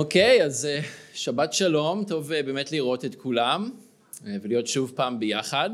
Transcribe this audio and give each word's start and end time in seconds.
אוקיי, 0.00 0.44
אז 0.44 0.66
אה, 0.66 0.80
שבת 1.14 1.52
שלום, 1.52 2.04
טוב 2.04 2.32
אה, 2.32 2.42
באמת 2.42 2.72
לראות 2.72 3.04
את 3.04 3.14
כולם 3.14 3.70
אה, 4.26 4.36
ולהיות 4.42 4.66
שוב 4.66 4.92
פעם 4.94 5.20
ביחד. 5.20 5.70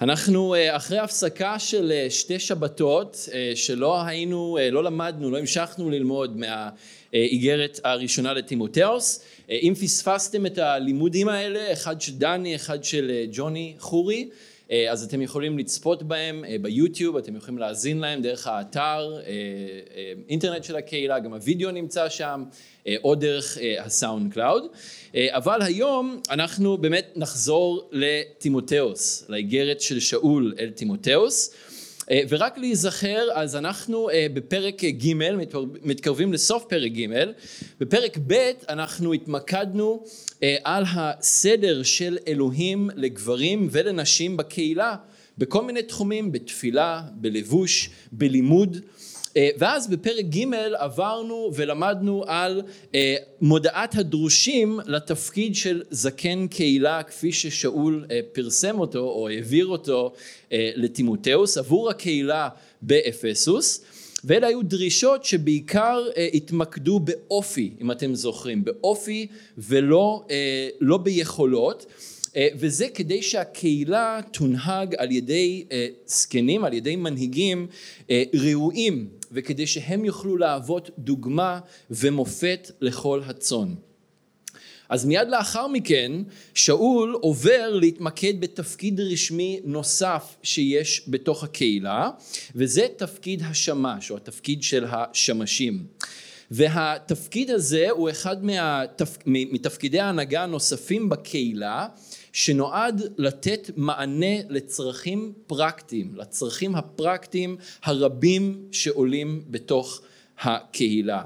אנחנו 0.00 0.54
אחרי 0.70 0.98
הפסקה 0.98 1.58
של 1.58 1.92
שתי 2.08 2.38
שבתות 2.38 3.28
שלא 3.54 4.02
היינו, 4.02 4.58
לא 4.72 4.84
למדנו, 4.84 5.30
לא 5.30 5.38
המשכנו 5.38 5.90
ללמוד 5.90 6.36
מהאיגרת 6.36 7.80
הראשונה 7.84 8.32
לטימותאוס. 8.32 9.24
אם 9.48 9.74
פספסתם 9.80 10.46
את 10.46 10.58
הלימודים 10.58 11.28
האלה, 11.28 11.72
אחד 11.72 12.00
של 12.00 12.12
דני, 12.12 12.56
אחד 12.56 12.84
של 12.84 13.24
ג'וני 13.32 13.74
חורי, 13.78 14.28
אז 14.90 15.04
אתם 15.04 15.22
יכולים 15.22 15.58
לצפות 15.58 16.02
בהם 16.02 16.44
אה, 16.44 16.56
ביוטיוב, 16.60 17.16
אתם 17.16 17.36
יכולים 17.36 17.58
להאזין 17.58 17.98
להם 17.98 18.22
דרך 18.22 18.46
האתר, 18.46 19.18
אה, 19.26 19.32
אינטרנט 20.28 20.64
של 20.64 20.76
הקהילה, 20.76 21.18
גם 21.18 21.32
הוידאו 21.32 21.70
נמצא 21.70 22.08
שם, 22.08 22.44
או 23.04 23.14
דרך 23.14 23.58
ה 23.78 24.32
SoundCloud. 24.32 24.64
אבל 25.16 25.62
היום 25.62 26.20
אנחנו 26.30 26.76
באמת 26.76 27.12
נחזור 27.16 27.88
לטימותאוס, 27.92 29.24
לאיגרת 29.28 29.80
של 29.80 30.00
שאול 30.00 30.54
אל 30.58 30.70
טימותאוס. 30.70 31.54
ורק 32.10 32.58
להיזכר, 32.58 33.28
אז 33.34 33.56
אנחנו 33.56 34.08
בפרק 34.34 34.84
ג', 34.84 35.12
מתקרבים 35.82 36.32
לסוף 36.32 36.64
פרק 36.68 36.92
ג', 36.92 37.06
בפרק 37.80 38.18
ב' 38.26 38.50
אנחנו 38.68 39.12
התמקדנו 39.12 40.04
על 40.64 40.84
הסדר 40.88 41.82
של 41.82 42.18
אלוהים 42.28 42.90
לגברים 42.96 43.68
ולנשים 43.70 44.36
בקהילה, 44.36 44.96
בכל 45.38 45.64
מיני 45.64 45.82
תחומים, 45.82 46.32
בתפילה, 46.32 47.02
בלבוש, 47.14 47.90
בלימוד. 48.12 48.76
ואז 49.58 49.88
בפרק 49.88 50.24
ג' 50.24 50.54
עברנו 50.74 51.50
ולמדנו 51.54 52.24
על 52.26 52.62
מודעת 53.40 53.94
הדרושים 53.94 54.80
לתפקיד 54.86 55.56
של 55.56 55.82
זקן 55.90 56.46
קהילה 56.46 57.02
כפי 57.02 57.32
ששאול 57.32 58.06
פרסם 58.32 58.78
אותו 58.78 58.98
או 58.98 59.28
העביר 59.28 59.66
אותו 59.66 60.12
לטימותאוס 60.52 61.58
עבור 61.58 61.90
הקהילה 61.90 62.48
באפסוס. 62.82 63.80
ואלה 64.24 64.46
היו 64.46 64.62
דרישות 64.62 65.24
שבעיקר 65.24 66.04
אה, 66.16 66.28
התמקדו 66.34 67.00
באופי 67.00 67.70
אם 67.80 67.90
אתם 67.90 68.14
זוכרים 68.14 68.64
באופי 68.64 69.26
ולא 69.58 70.24
אה, 70.30 70.68
לא 70.80 70.96
ביכולות. 70.96 71.86
אה, 72.36 72.48
וזה 72.58 72.88
כדי 72.94 73.22
שהקהילה 73.22 74.20
תונהג 74.32 74.94
על 74.98 75.12
ידי 75.12 75.64
זקנים 76.06 76.64
על 76.64 76.72
ידי 76.72 76.96
מנהיגים 76.96 77.66
ראויים 78.34 79.08
וכדי 79.32 79.66
שהם 79.66 80.04
יוכלו 80.04 80.36
להוות 80.36 80.90
דוגמה 80.98 81.60
ומופת 81.90 82.70
לכל 82.80 83.22
הצאן. 83.26 83.74
אז 84.88 85.04
מיד 85.04 85.28
לאחר 85.28 85.66
מכן 85.66 86.12
שאול 86.54 87.18
עובר 87.20 87.70
להתמקד 87.74 88.40
בתפקיד 88.40 89.00
רשמי 89.00 89.60
נוסף 89.64 90.36
שיש 90.42 91.04
בתוך 91.08 91.44
הקהילה 91.44 92.10
וזה 92.54 92.86
תפקיד 92.96 93.42
השמש 93.44 94.10
או 94.10 94.16
התפקיד 94.16 94.62
של 94.62 94.84
השמשים. 94.88 95.86
והתפקיד 96.50 97.50
הזה 97.50 97.90
הוא 97.90 98.10
אחד 98.10 98.44
מהתפ... 98.44 99.16
מתפקידי 99.26 100.00
ההנהגה 100.00 100.42
הנוספים 100.42 101.08
בקהילה 101.08 101.88
שנועד 102.32 103.02
לתת 103.18 103.70
מענה 103.76 104.36
לצרכים 104.48 105.32
פרקטיים, 105.46 106.14
לצרכים 106.16 106.74
הפרקטיים 106.74 107.56
הרבים 107.82 108.68
שעולים 108.72 109.44
בתוך 109.50 110.00
הקהילה. 110.40 111.22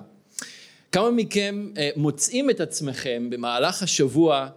כמה 0.92 1.10
מכם 1.10 1.68
אה, 1.76 1.90
מוצאים 1.96 2.50
את 2.50 2.60
עצמכם 2.60 3.30
במהלך 3.30 3.82
השבוע 3.82 4.48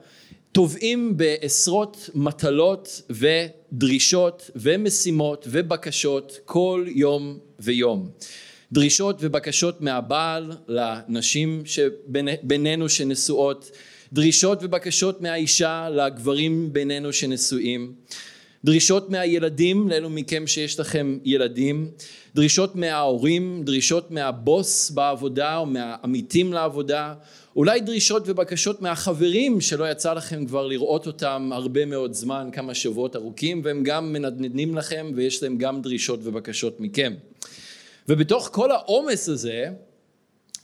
טובעים 0.52 1.18
בעשרות 1.18 2.10
מטלות 2.16 3.02
ודרישות 3.10 4.50
ומשימות 4.56 5.48
ובקשות 5.50 6.40
כל 6.46 6.86
יום 6.88 7.40
ויום. 7.60 8.10
דרישות 8.72 9.18
ובקשות 9.20 9.82
מהבעל 9.82 10.52
לנשים 10.68 11.62
שבינינו 11.66 12.90
שנשואות, 12.90 13.72
דרישות 14.14 14.60
ובקשות 14.62 15.22
מהאישה 15.22 15.90
לגברים 15.90 16.74
בינינו 16.74 17.14
שנשואים, 17.14 17.94
דרישות 18.66 19.10
מהילדים 19.10 19.90
לאלו 19.90 20.10
מכם 20.10 20.48
שיש 20.48 20.80
לכם 20.80 21.18
ילדים, 21.26 21.92
דרישות 22.36 22.76
מההורים, 22.76 23.62
דרישות 23.66 24.12
מהבוס 24.12 24.90
בעבודה 24.90 25.58
או 25.58 25.66
מהעמיתים 25.66 26.54
לעבודה, 26.54 27.14
אולי 27.56 27.80
דרישות 27.80 28.24
ובקשות 28.26 28.82
מהחברים 28.82 29.62
שלא 29.62 29.92
יצא 29.92 30.14
לכם 30.14 30.46
כבר 30.46 30.68
לראות 30.68 31.08
אותם 31.08 31.50
הרבה 31.54 31.86
מאוד 31.86 32.14
זמן, 32.14 32.50
כמה 32.54 32.74
שבועות 32.74 33.16
ארוכים, 33.16 33.62
והם 33.64 33.84
גם 33.84 34.14
מנדנדים 34.14 34.76
לכם 34.76 35.12
ויש 35.16 35.44
להם 35.44 35.58
גם 35.58 35.82
דרישות 35.82 36.20
ובקשות 36.24 36.80
מכם. 36.80 37.14
ובתוך 38.10 38.50
כל 38.52 38.72
העומס 38.72 39.30
הזה, 39.30 39.66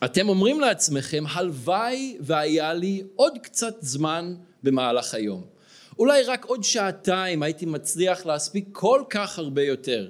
אתם 0.05 0.29
אומרים 0.29 0.59
לעצמכם, 0.59 1.23
הלוואי 1.29 2.17
והיה 2.19 2.73
לי 2.73 3.03
עוד 3.15 3.37
קצת 3.43 3.75
זמן 3.81 4.35
במהלך 4.63 5.13
היום. 5.13 5.43
אולי 5.99 6.23
רק 6.23 6.45
עוד 6.45 6.63
שעתיים 6.63 7.43
הייתי 7.43 7.65
מצליח 7.65 8.25
להספיק 8.25 8.65
כל 8.71 9.03
כך 9.09 9.39
הרבה 9.39 9.61
יותר. 9.61 10.09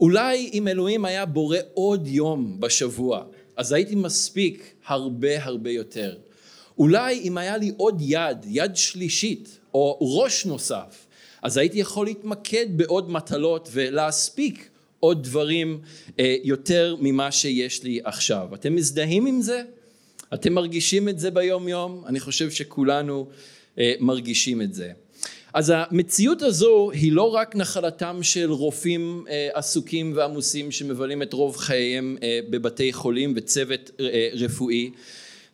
אולי 0.00 0.50
אם 0.52 0.68
אלוהים 0.68 1.04
היה 1.04 1.26
בורא 1.26 1.58
עוד 1.74 2.06
יום 2.06 2.60
בשבוע, 2.60 3.24
אז 3.56 3.72
הייתי 3.72 3.94
מספיק 3.94 4.74
הרבה 4.86 5.44
הרבה 5.44 5.70
יותר. 5.70 6.16
אולי 6.78 7.20
אם 7.20 7.38
היה 7.38 7.56
לי 7.56 7.72
עוד 7.76 7.96
יד, 8.00 8.46
יד 8.48 8.76
שלישית, 8.76 9.58
או 9.74 9.98
ראש 10.00 10.46
נוסף, 10.46 11.06
אז 11.42 11.56
הייתי 11.56 11.78
יכול 11.78 12.06
להתמקד 12.06 12.66
בעוד 12.76 13.10
מטלות 13.10 13.68
ולהספיק 13.72 14.70
עוד 15.00 15.22
דברים 15.22 15.80
אה, 16.18 16.36
יותר 16.44 16.96
ממה 17.00 17.32
שיש 17.32 17.82
לי 17.84 18.00
עכשיו. 18.04 18.54
אתם 18.54 18.74
מזדהים 18.74 19.26
עם 19.26 19.42
זה? 19.42 19.62
אתם 20.34 20.52
מרגישים 20.52 21.08
את 21.08 21.18
זה 21.18 21.30
ביום 21.30 21.68
יום? 21.68 22.04
אני 22.06 22.20
חושב 22.20 22.50
שכולנו 22.50 23.28
אה, 23.78 23.94
מרגישים 24.00 24.62
את 24.62 24.74
זה. 24.74 24.90
אז 25.54 25.72
המציאות 25.76 26.42
הזו 26.42 26.90
היא 26.90 27.12
לא 27.12 27.34
רק 27.34 27.56
נחלתם 27.56 28.18
של 28.22 28.50
רופאים 28.50 29.24
אה, 29.30 29.48
עסוקים 29.54 30.12
ועמוסים 30.16 30.70
שמבלים 30.70 31.22
את 31.22 31.32
רוב 31.32 31.56
חייהם 31.56 32.16
בבתי 32.50 32.92
חולים 32.92 33.32
וצוות 33.36 33.90
רפואי 34.34 34.90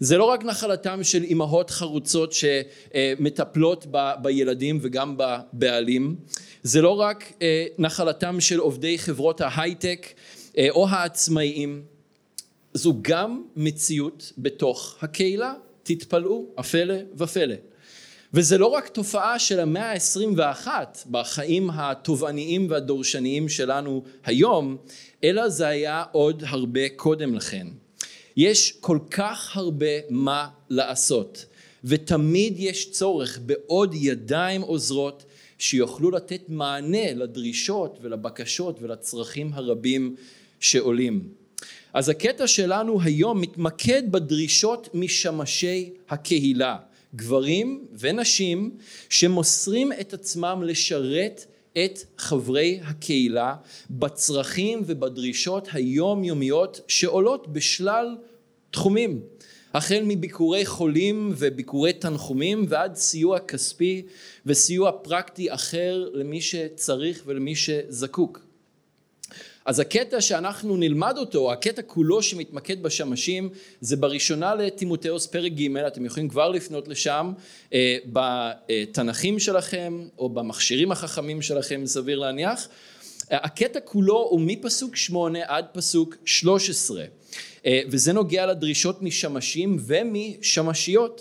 זה 0.01 0.19
לא 0.19 0.25
רק 0.25 0.45
נחלתם 0.45 1.05
של 1.05 1.23
אימהות 1.23 1.71
חרוצות 1.71 2.33
שמטפלות 2.33 3.87
ב, 3.91 4.13
בילדים 4.23 4.79
וגם 4.83 5.17
בבעלים 5.17 6.17
זה 6.67 6.83
לא 6.83 6.91
רק 6.91 7.33
נחלתם 7.79 8.41
של 8.41 8.59
עובדי 8.59 8.99
חברות 8.99 9.41
ההייטק 9.41 10.07
או 10.71 10.89
העצמאיים 10.89 11.83
זו 12.75 12.95
גם 13.03 13.43
מציאות 13.57 14.33
בתוך 14.39 14.97
הקהילה 15.03 15.55
תתפלאו 15.83 16.47
הפלא 16.59 16.95
ופלא 17.17 17.55
וזה 18.35 18.59
לא 18.59 18.67
רק 18.67 18.89
תופעה 18.89 19.39
של 19.39 19.61
המאה 19.61 19.93
ה-21 19.93 20.69
בחיים 21.11 21.71
התובעניים 21.71 22.67
והדורשניים 22.71 23.49
שלנו 23.49 24.03
היום, 24.25 24.77
אלא 25.25 25.49
זה 25.49 25.67
היה 25.67 26.05
עוד 26.13 26.43
הרבה 26.47 26.89
קודם 26.97 27.35
לכן. 27.35 27.67
יש 28.37 28.73
כל 28.81 28.99
כך 29.11 29.57
הרבה 29.57 29.87
מה 30.11 30.49
לעשות, 30.71 31.47
ותמיד 31.85 32.55
יש 32.57 32.91
צורך 32.91 33.39
בעוד 33.43 33.95
ידיים 33.95 34.63
עוזרות 34.63 35.25
שיוכלו 35.59 36.11
לתת 36.11 36.43
מענה 36.49 37.15
לדרישות 37.15 37.99
ולבקשות 38.03 38.79
ולצרכים 38.83 39.51
הרבים 39.53 40.17
שעולים. 40.61 41.29
אז 41.93 42.09
הקטע 42.09 42.47
שלנו 42.47 43.01
היום 43.03 43.41
מתמקד 43.41 44.03
בדרישות 44.13 44.89
משמשי 44.95 45.91
הקהילה. 46.09 46.77
גברים 47.15 47.87
ונשים 47.99 48.71
שמוסרים 49.09 49.93
את 49.93 50.15
עצמם 50.15 50.63
לשרת 50.65 51.45
את 51.85 51.99
חברי 52.19 52.81
הקהילה 52.83 53.55
בצרכים 53.91 54.83
ובדרישות 54.87 55.69
היומיומיות 55.73 56.81
שעולות 56.89 57.53
בשלל 57.53 58.17
תחומים 58.71 59.21
החל 59.77 60.03
מביקורי 60.05 60.67
חולים 60.67 61.33
וביקורי 61.37 61.93
תנחומים 61.93 62.67
ועד 62.69 62.95
סיוע 62.95 63.39
כספי 63.39 64.03
וסיוע 64.47 64.93
פרקטי 65.03 65.55
אחר 65.55 66.09
למי 66.13 66.41
שצריך 66.41 67.23
ולמי 67.27 67.55
שזקוק 67.57 68.41
אז 69.65 69.81
הקטע 69.81 70.21
שאנחנו 70.21 70.77
נלמד 70.77 71.15
אותו, 71.19 71.53
הקטע 71.53 71.83
כולו 71.83 72.23
שמתמקד 72.23 72.83
בשמשים, 72.83 73.49
זה 73.81 73.97
בראשונה 73.97 74.55
לטימותאוס 74.55 75.27
פרק 75.27 75.53
ג', 75.53 75.77
אתם 75.77 76.05
יכולים 76.05 76.29
כבר 76.29 76.49
לפנות 76.49 76.89
לשם, 76.89 77.33
אה, 77.73 77.97
בתנכים 78.07 79.39
שלכם 79.39 80.07
או 80.19 80.29
במכשירים 80.29 80.93
החכמים 80.93 81.43
שלכם, 81.43 81.87
סביר 81.87 82.19
להניח. 82.19 82.69
הקטע 83.31 83.81
כולו 83.81 84.29
הוא 84.31 84.41
מפסוק 84.41 84.97
שמונה 84.97 85.39
עד 85.47 85.65
פסוק 85.73 86.17
שלוש 86.25 86.71
עשרה. 86.71 87.05
וזה 87.67 88.13
נוגע 88.13 88.47
לדרישות 88.47 89.03
משמשים 89.03 89.77
ומשמשיות. 89.87 91.21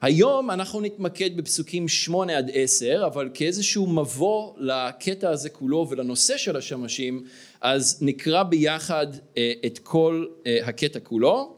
היום 0.00 0.50
אנחנו 0.50 0.80
נתמקד 0.80 1.36
בפסוקים 1.36 1.88
שמונה 1.88 2.38
עד 2.38 2.50
עשר, 2.54 3.02
אבל 3.06 3.30
כאיזשהו 3.34 3.86
מבוא 3.86 4.52
לקטע 4.58 5.30
הזה 5.30 5.48
כולו 5.48 5.86
ולנושא 5.90 6.36
של 6.36 6.56
השמשים, 6.56 7.24
אז 7.60 7.98
נקרא 8.00 8.42
ביחד 8.42 9.06
את 9.66 9.78
כל 9.82 10.26
הקטע 10.46 11.00
כולו, 11.00 11.56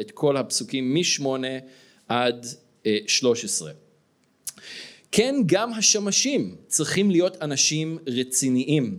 את 0.00 0.10
כל 0.14 0.36
הפסוקים 0.36 0.94
משמונה 0.94 1.58
עד 2.08 2.46
שלוש 3.06 3.44
עשרה. 3.44 3.72
כן 5.12 5.34
גם 5.46 5.72
השמשים 5.72 6.56
צריכים 6.66 7.10
להיות 7.10 7.42
אנשים 7.42 7.98
רציניים, 8.06 8.98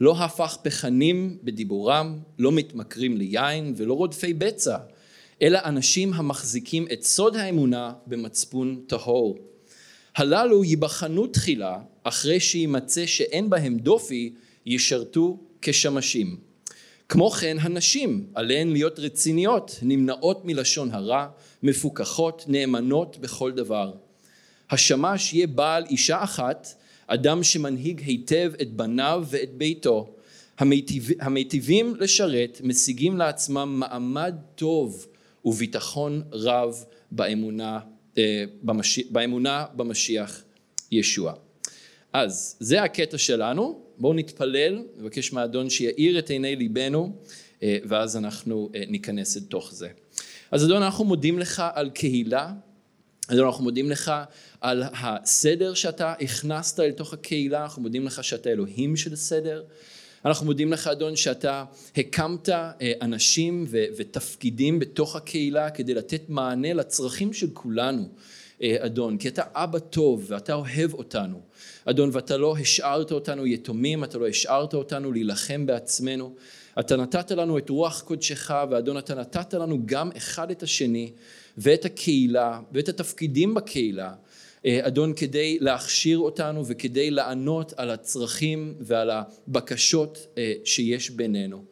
לא 0.00 0.16
הפכפכנים 0.18 1.38
בדיבורם, 1.42 2.18
לא 2.38 2.52
מתמכרים 2.52 3.16
ליין 3.16 3.74
ולא 3.76 3.94
רודפי 3.94 4.34
בצע, 4.34 4.78
אלא 5.42 5.58
אנשים 5.64 6.12
המחזיקים 6.12 6.86
את 6.92 7.02
סוד 7.02 7.36
האמונה 7.36 7.92
במצפון 8.06 8.82
טהור. 8.86 9.38
הללו 10.16 10.64
ייבחנו 10.64 11.26
תחילה, 11.26 11.78
אחרי 12.02 12.40
שימצא 12.40 13.06
שאין 13.06 13.50
בהם 13.50 13.78
דופי, 13.78 14.32
ישרתו 14.66 15.38
כשמשים. 15.62 16.36
כמו 17.08 17.30
כן 17.30 17.56
הנשים 17.60 18.26
עליהן 18.34 18.72
להיות 18.72 18.98
רציניות, 18.98 19.78
נמנעות 19.82 20.44
מלשון 20.44 20.90
הרע, 20.92 21.26
מפוקחות, 21.62 22.44
נאמנות 22.48 23.18
בכל 23.18 23.52
דבר. 23.52 23.92
השמש 24.70 25.34
יהיה 25.34 25.46
בעל 25.46 25.84
אישה 25.90 26.24
אחת, 26.24 26.74
אדם 27.08 27.42
שמנהיג 27.42 28.00
היטב 28.06 28.52
את 28.62 28.72
בניו 28.72 29.24
ואת 29.30 29.54
ביתו. 29.54 30.14
המיטיב, 30.58 31.08
המיטיבים 31.20 31.94
לשרת 31.98 32.60
משיגים 32.64 33.16
לעצמם 33.16 33.76
מעמד 33.78 34.34
טוב 34.54 35.06
וביטחון 35.44 36.22
רב 36.32 36.84
באמונה, 37.10 37.78
אה, 38.18 38.44
במשיח, 38.62 39.06
באמונה 39.10 39.64
במשיח 39.76 40.42
ישוע. 40.92 41.32
אז 42.12 42.56
זה 42.60 42.82
הקטע 42.82 43.18
שלנו, 43.18 43.80
בואו 43.98 44.14
נתפלל, 44.14 44.82
נבקש 44.96 45.32
מהאדון 45.32 45.70
שיאיר 45.70 46.18
את 46.18 46.30
עיני 46.30 46.56
ליבנו 46.56 47.12
אה, 47.62 47.78
ואז 47.84 48.16
אנחנו 48.16 48.70
אה, 48.74 48.82
ניכנס 48.88 49.36
לתוך 49.36 49.74
זה. 49.74 49.88
אז 50.50 50.64
אדון 50.64 50.82
אנחנו 50.82 51.04
מודים 51.04 51.38
לך 51.38 51.62
על 51.74 51.90
קהילה, 51.90 52.52
אדון 53.28 53.46
אנחנו 53.46 53.64
מודים 53.64 53.90
לך 53.90 54.12
על 54.60 54.82
הסדר 54.92 55.74
שאתה 55.74 56.12
הכנסת 56.20 56.80
אל 56.80 56.90
תוך 56.90 57.12
הקהילה, 57.12 57.62
אנחנו 57.62 57.82
מודים 57.82 58.06
לך 58.06 58.24
שאתה 58.24 58.50
אלוהים 58.50 58.96
של 58.96 59.16
סדר, 59.16 59.62
אנחנו 60.24 60.46
מודים 60.46 60.72
לך 60.72 60.86
אדון 60.86 61.16
שאתה 61.16 61.64
הקמת 61.96 62.48
אה, 62.48 62.72
אנשים 63.02 63.66
ותפקידים 63.70 64.78
בתוך 64.78 65.16
הקהילה 65.16 65.70
כדי 65.70 65.94
לתת 65.94 66.22
מענה 66.28 66.72
לצרכים 66.72 67.32
של 67.32 67.46
כולנו 67.52 68.08
אדון, 68.62 69.18
כי 69.18 69.28
אתה 69.28 69.42
אבא 69.54 69.78
טוב 69.78 70.24
ואתה 70.28 70.54
אוהב 70.54 70.94
אותנו 70.94 71.40
אדון 71.84 72.10
ואתה 72.12 72.36
לא 72.36 72.56
השארת 72.58 73.12
אותנו 73.12 73.46
יתומים, 73.46 74.04
אתה 74.04 74.18
לא 74.18 74.28
השארת 74.28 74.74
אותנו 74.74 75.12
להילחם 75.12 75.66
בעצמנו. 75.66 76.34
אתה 76.80 76.96
נתת 76.96 77.30
לנו 77.30 77.58
את 77.58 77.70
רוח 77.70 78.00
קודשך 78.00 78.50
ואדון 78.70 78.98
אתה 78.98 79.14
נתת 79.14 79.54
לנו 79.54 79.78
גם 79.86 80.10
אחד 80.16 80.50
את 80.50 80.62
השני 80.62 81.12
ואת 81.58 81.84
הקהילה 81.84 82.60
ואת 82.72 82.88
התפקידים 82.88 83.54
בקהילה 83.54 84.06
אה, 84.06 84.14
אדון 84.66 85.12
כדי 85.16 85.58
להכשיר 85.60 86.18
אותנו 86.18 86.66
וכדי 86.66 87.10
לענות 87.10 87.72
על 87.76 87.90
הצרכים 87.90 88.74
ועל 88.80 89.10
הבקשות 89.10 90.26
אה, 90.38 90.52
שיש 90.64 91.10
בינינו. 91.10 91.64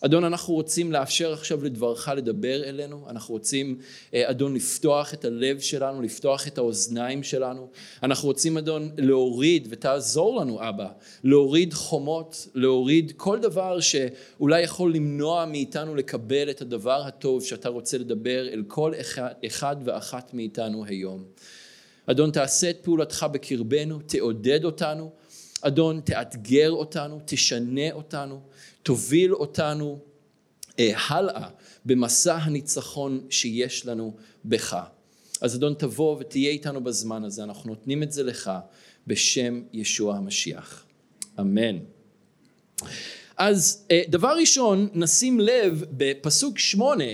אדון 0.00 0.24
אנחנו 0.24 0.54
רוצים 0.54 0.92
לאפשר 0.92 1.32
עכשיו 1.32 1.64
לדברך 1.64 2.08
לדבר 2.16 2.64
אלינו, 2.64 3.06
אנחנו 3.08 3.34
רוצים 3.34 3.78
אה, 4.14 4.30
אדון 4.30 4.54
לפתוח 4.54 5.14
את 5.14 5.24
הלב 5.24 5.60
שלנו, 5.60 6.02
לפתוח 6.02 6.46
את 6.46 6.58
האוזניים 6.58 7.22
שלנו, 7.22 7.68
אנחנו 8.02 8.28
רוצים 8.28 8.58
אדון 8.58 8.90
להוריד 8.98 9.68
ותעזור 9.70 10.40
לנו 10.40 10.68
אבא, 10.68 10.88
להוריד 11.24 11.74
חומות, 11.74 12.48
להוריד 12.54 13.12
כל 13.16 13.38
דבר 13.38 13.80
שאולי 13.80 14.62
יכול 14.62 14.94
למנוע 14.94 15.44
מאיתנו 15.46 15.94
לקבל 15.94 16.50
את 16.50 16.60
הדבר 16.60 17.02
הטוב 17.06 17.44
שאתה 17.44 17.68
רוצה 17.68 17.98
לדבר 17.98 18.48
אל 18.48 18.62
כל 18.68 18.92
אחד 19.46 19.76
ואחת 19.84 20.34
מאיתנו 20.34 20.84
היום. 20.84 21.24
אדון 22.06 22.30
תעשה 22.30 22.70
את 22.70 22.78
פעולתך 22.82 23.26
בקרבנו, 23.32 23.98
תעודד 24.06 24.64
אותנו, 24.64 25.12
אדון 25.60 26.00
תאתגר 26.00 26.70
אותנו, 26.70 27.20
תשנה 27.24 27.92
אותנו, 27.92 28.40
תוביל 28.82 29.34
אותנו 29.34 29.98
אה, 30.78 30.92
הלאה 31.08 31.48
במסע 31.84 32.36
הניצחון 32.36 33.26
שיש 33.30 33.86
לנו 33.86 34.16
בך. 34.44 34.76
אז 35.40 35.56
אדון 35.56 35.74
תבוא 35.74 36.16
ותהיה 36.20 36.50
איתנו 36.50 36.84
בזמן 36.84 37.24
הזה, 37.24 37.44
אנחנו 37.44 37.70
נותנים 37.70 38.02
את 38.02 38.12
זה 38.12 38.22
לך 38.22 38.50
בשם 39.06 39.62
ישוע 39.72 40.16
המשיח. 40.16 40.84
אמן. 41.40 41.78
אז 43.36 43.86
אה, 43.90 44.02
דבר 44.08 44.36
ראשון 44.40 44.88
נשים 44.94 45.40
לב 45.40 45.84
בפסוק 45.90 46.58
שמונה 46.58 47.04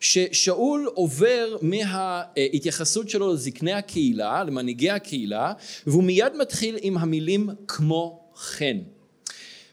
ששאול 0.00 0.90
עובר 0.94 1.56
מההתייחסות 1.62 3.08
שלו 3.08 3.32
לזקני 3.32 3.72
הקהילה, 3.72 4.44
למנהיגי 4.44 4.90
הקהילה, 4.90 5.52
והוא 5.86 6.04
מיד 6.04 6.36
מתחיל 6.36 6.78
עם 6.82 6.98
המילים 6.98 7.48
כמו 7.68 8.20
כן. 8.58 8.76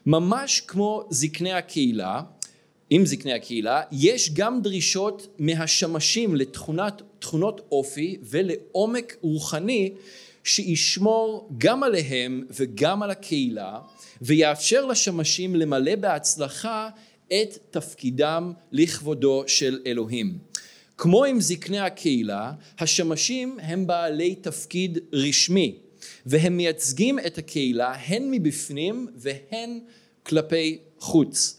ממש 0.06 0.60
כמו 0.60 1.04
זקני 1.10 1.52
הקהילה, 1.52 2.22
עם 2.90 3.06
זקני 3.06 3.32
הקהילה, 3.32 3.82
יש 3.92 4.30
גם 4.34 4.62
דרישות 4.62 5.26
מהשמשים 5.38 6.36
לתכונות 6.36 7.60
אופי 7.72 8.16
ולעומק 8.22 9.16
רוחני 9.20 9.92
שישמור 10.44 11.48
גם 11.58 11.82
עליהם 11.82 12.46
וגם 12.50 13.02
על 13.02 13.10
הקהילה 13.10 13.78
ויאפשר 14.22 14.84
לשמשים 14.84 15.56
למלא 15.56 15.96
בהצלחה 15.96 16.88
את 17.28 17.58
תפקידם 17.70 18.52
לכבודו 18.72 19.44
של 19.46 19.80
אלוהים. 19.86 20.38
כמו 20.98 21.24
עם 21.24 21.40
זקני 21.40 21.78
הקהילה, 21.78 22.52
השמשים 22.78 23.58
הם 23.62 23.86
בעלי 23.86 24.34
תפקיד 24.34 24.98
רשמי 25.12 25.78
והם 26.26 26.56
מייצגים 26.56 27.18
את 27.18 27.38
הקהילה 27.38 27.94
הן 28.06 28.30
מבפנים 28.30 29.06
והן 29.16 29.78
כלפי 30.22 30.78
חוץ. 30.98 31.56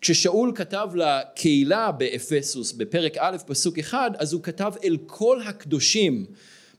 כששאול 0.00 0.52
כתב 0.54 0.88
לקהילה 0.94 1.92
באפסוס 1.92 2.72
בפרק 2.72 3.16
א' 3.18 3.36
פסוק 3.46 3.78
אחד 3.78 4.10
אז 4.18 4.32
הוא 4.32 4.42
כתב 4.42 4.72
אל 4.84 4.96
כל 5.06 5.42
הקדושים 5.42 6.26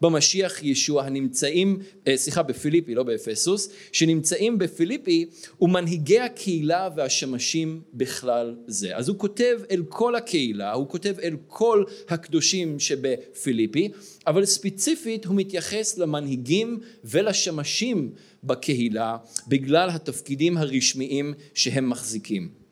במשיח 0.02 0.64
ישוע 0.64 1.04
הנמצאים, 1.04 1.80
אה, 2.08 2.18
סליחה 2.18 2.44
בפיליפי 2.44 2.96
לא 2.96 3.04
באפסוס, 3.04 3.70
שנמצאים 3.92 4.58
בפיליפי 4.58 5.26
ומנהיגי 5.62 6.20
הקהילה 6.20 6.90
והשמשים 6.96 7.82
בכלל 7.94 8.56
זה. 8.68 8.98
אז 8.98 9.10
הוא 9.10 9.18
כותב 9.20 9.60
אל 9.72 9.84
כל 9.90 10.16
הקהילה, 10.16 10.74
הוא 10.74 10.90
כותב 10.90 11.16
אל 11.24 11.36
כל 11.48 11.84
הקדושים 12.10 12.80
שבפיליפי, 12.80 13.90
אבל 14.28 14.46
ספציפית 14.46 15.26
הוא 15.26 15.36
מתייחס 15.36 15.98
למנהיגים 15.98 16.80
ולשמשים 17.04 18.12
בקהילה 18.44 19.18
בגלל 19.48 19.90
התפקידים 19.90 20.58
הרשמיים 20.58 21.34
שהם 21.54 21.90
מחזיקים. 21.90 22.67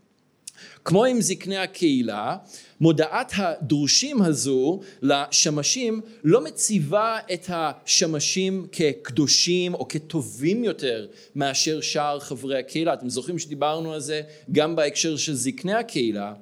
כמו 0.86 1.06
עם 1.06 1.22
זקני 1.22 1.58
הקהילה, 1.58 2.38
מודעת 2.82 3.32
הדרושים 3.36 4.22
הזו 4.22 4.80
לשמשים 5.02 6.02
לא 6.24 6.44
מציבה 6.44 7.18
את 7.34 7.46
השמשים 7.50 8.68
כקדושים 8.72 9.74
או 9.74 9.88
כטובים 9.88 10.64
יותר 10.64 11.08
מאשר 11.36 11.82
שאר 11.82 12.20
חברי 12.20 12.60
הקהילה. 12.60 12.94
אתם 12.94 13.10
זוכרים 13.10 13.40
שדיברנו 13.40 13.94
על 13.94 14.00
זה 14.00 14.22
גם 14.52 14.76
בהקשר 14.76 15.18
של 15.18 15.34
זקני 15.34 15.74
הקהילה, 15.74 16.34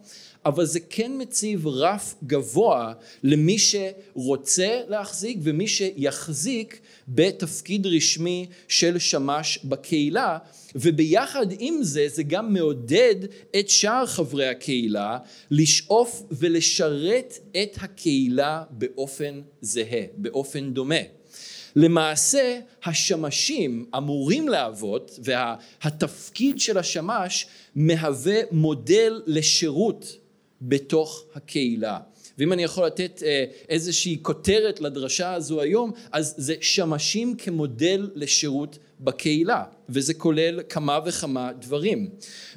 אבל 0.46 0.66
זה 0.66 0.80
כן 0.80 1.12
מציב 1.18 1.68
רף 1.68 2.16
גבוה 2.24 2.94
למי 3.24 3.58
שרוצה 3.60 4.82
להחזיק 4.88 5.38
ומי 5.42 5.68
שיחזיק 5.68 6.80
בתפקיד 7.08 7.88
רשמי 7.88 8.46
של 8.68 9.00
שמש 9.00 9.60
בקהילה 9.64 10.38
וביחד 10.76 11.46
עם 11.60 11.84
זה 11.84 12.08
זה 12.08 12.24
גם 12.24 12.54
מעודד 12.54 13.16
את 13.60 13.70
שאר 13.70 14.06
חברי 14.06 14.48
הקהילה 14.48 15.18
לשאוף 15.52 16.24
ולשרת 16.32 17.40
את 17.64 17.78
הקהילה 17.82 18.64
באופן 18.70 19.42
זהה, 19.62 20.04
באופן 20.18 20.74
דומה. 20.74 20.96
למעשה 21.76 22.60
השמשים 22.86 23.86
אמורים 23.98 24.48
להוות 24.48 25.20
והתפקיד 25.24 26.60
של 26.60 26.78
השמש 26.78 27.48
מהווה 27.76 28.40
מודל 28.52 29.22
לשירות 29.26 30.18
בתוך 30.62 31.26
הקהילה 31.36 32.00
ואם 32.38 32.54
אני 32.54 32.64
יכול 32.64 32.86
לתת 32.86 33.24
אה, 33.26 33.46
איזושהי 33.70 34.18
כותרת 34.22 34.82
לדרשה 34.82 35.34
הזו 35.34 35.62
היום, 35.62 35.92
אז 36.12 36.34
זה 36.38 36.56
שמשים 36.62 37.36
כמודל 37.36 38.10
לשירות 38.16 38.78
בקהילה, 39.00 39.64
וזה 39.90 40.14
כולל 40.14 40.60
כמה 40.70 41.00
וכמה 41.06 41.52
דברים. 41.54 42.10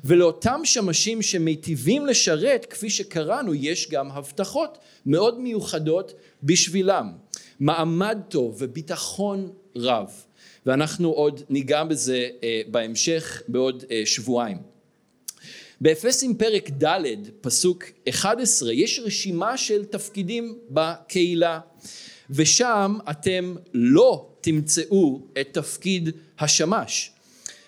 ולאותם 0.04 0.60
שמשים 0.64 1.22
שמיטיבים 1.22 2.06
לשרת, 2.06 2.66
כפי 2.66 2.90
שקראנו, 2.90 3.54
יש 3.54 3.90
גם 3.90 4.10
הבטחות 4.10 4.78
מאוד 5.06 5.40
מיוחדות 5.40 6.12
בשבילם. 6.42 7.12
מעמד 7.60 8.18
טוב 8.28 8.56
וביטחון 8.58 9.52
רב. 9.76 10.10
ואנחנו 10.66 11.08
עוד 11.08 11.42
ניגע 11.48 11.84
בזה 11.84 12.28
אה, 12.42 12.62
בהמשך 12.68 13.42
בעוד 13.48 13.84
אה, 13.90 14.02
שבועיים. 14.04 14.75
באפסים 15.80 16.34
פרק 16.34 16.70
ד' 16.84 17.02
פסוק 17.40 17.84
11 18.08 18.72
יש 18.72 19.00
רשימה 19.04 19.56
של 19.56 19.84
תפקידים 19.84 20.58
בקהילה 20.70 21.60
ושם 22.30 22.98
אתם 23.10 23.54
לא 23.74 24.28
תמצאו 24.40 25.20
את 25.40 25.48
תפקיד 25.52 26.10
השמש 26.38 27.10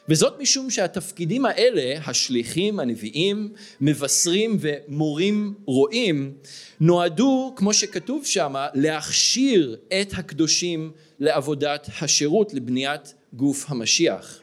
וזאת 0.08 0.40
משום 0.40 0.70
שהתפקידים 0.70 1.46
האלה, 1.46 2.00
השליחים, 2.06 2.80
הנביאים, 2.80 3.52
מבשרים 3.80 4.56
ומורים 4.60 5.54
רואים, 5.64 6.34
נועדו, 6.80 7.52
כמו 7.56 7.74
שכתוב 7.74 8.26
שם, 8.26 8.54
להכשיר 8.74 9.76
את 10.00 10.12
הקדושים 10.16 10.92
לעבודת 11.20 11.88
השירות, 12.00 12.54
לבניית 12.54 13.14
גוף 13.32 13.64
המשיח. 13.68 14.40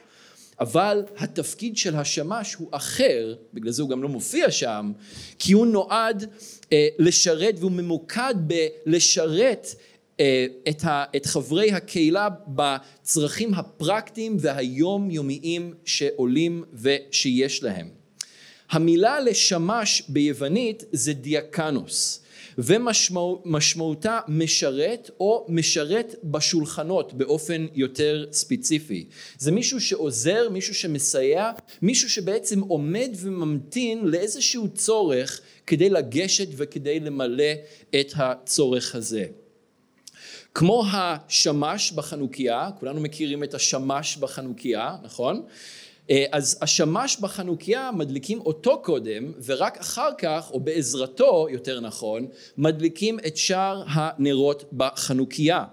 אבל 0.60 1.02
התפקיד 1.16 1.76
של 1.76 1.96
השמש 1.96 2.54
הוא 2.54 2.68
אחר, 2.70 3.34
בגלל 3.54 3.72
זה 3.72 3.82
הוא 3.82 3.90
גם 3.90 4.02
לא 4.02 4.08
מופיע 4.08 4.50
שם, 4.50 4.92
כי 5.38 5.52
הוא 5.52 5.66
נועד 5.66 6.24
אה, 6.72 6.88
לשרת 6.98 7.54
והוא 7.58 7.72
ממוקד 7.72 8.34
בלשרת 8.38 9.66
אה, 10.20 10.46
את, 10.68 10.84
ה, 10.84 11.04
את 11.16 11.26
חברי 11.26 11.72
הקהילה 11.72 12.28
בצרכים 12.48 13.54
הפרקטיים 13.54 14.36
והיומיומיים 14.40 15.74
שעולים 15.84 16.64
ושיש 16.74 17.62
להם. 17.62 17.88
המילה 18.70 19.20
לשמש 19.20 20.02
ביוונית 20.08 20.84
זה 20.92 21.12
דיאקנוס 21.12 22.25
ומשמעותה 22.58 24.20
משרת 24.28 25.10
או 25.20 25.46
משרת 25.48 26.14
בשולחנות 26.24 27.12
באופן 27.12 27.66
יותר 27.74 28.26
ספציפי. 28.32 29.06
זה 29.38 29.52
מישהו 29.52 29.80
שעוזר, 29.80 30.48
מישהו 30.50 30.74
שמסייע, 30.74 31.50
מישהו 31.82 32.10
שבעצם 32.10 32.60
עומד 32.60 33.10
וממתין 33.16 34.04
לאיזשהו 34.04 34.68
צורך 34.68 35.40
כדי 35.66 35.90
לגשת 35.90 36.48
וכדי 36.56 37.00
למלא 37.00 37.52
את 38.00 38.12
הצורך 38.16 38.94
הזה. 38.94 39.24
כמו 40.54 40.84
השמש 40.92 41.92
בחנוכיה, 41.92 42.70
כולנו 42.80 43.00
מכירים 43.00 43.44
את 43.44 43.54
השמש 43.54 44.16
בחנוכיה, 44.16 44.96
נכון? 45.02 45.42
אה, 46.10 46.24
אז 46.32 46.58
השמש 46.62 47.16
בחנוכיה 47.20 47.90
מדליקים 47.92 48.40
אותו 48.40 48.82
קודם 48.82 49.32
ורק 49.44 49.78
אחר 49.78 50.10
כך 50.18 50.50
או 50.50 50.60
בעזרתו 50.60 51.46
יותר 51.50 51.80
נכון 51.80 52.26
מדליקים 52.58 53.18
את 53.26 53.36
שאר 53.36 53.82
הנרות 53.86 54.64
בחנוכיה. 54.72 55.64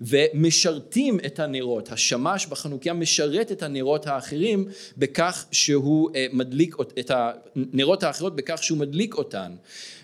ומשרתים 0.00 1.18
את 1.26 1.38
הנרות. 1.38 1.92
השמש 1.92 2.46
בחנוכיה 2.46 2.92
משרת 2.92 3.52
את 3.52 3.62
הנרות 3.62 4.06
האחרים 4.06 4.68
בכך 4.96 5.46
שהוא 5.52 6.10
אה, 6.14 6.26
מדליק 6.32 6.76
את 6.98 7.10
הנרות 7.10 8.02
האחרות 8.02 8.36
בכך 8.36 8.62
שהוא 8.62 8.78
מדליק 8.78 9.14
אותן. 9.14 9.52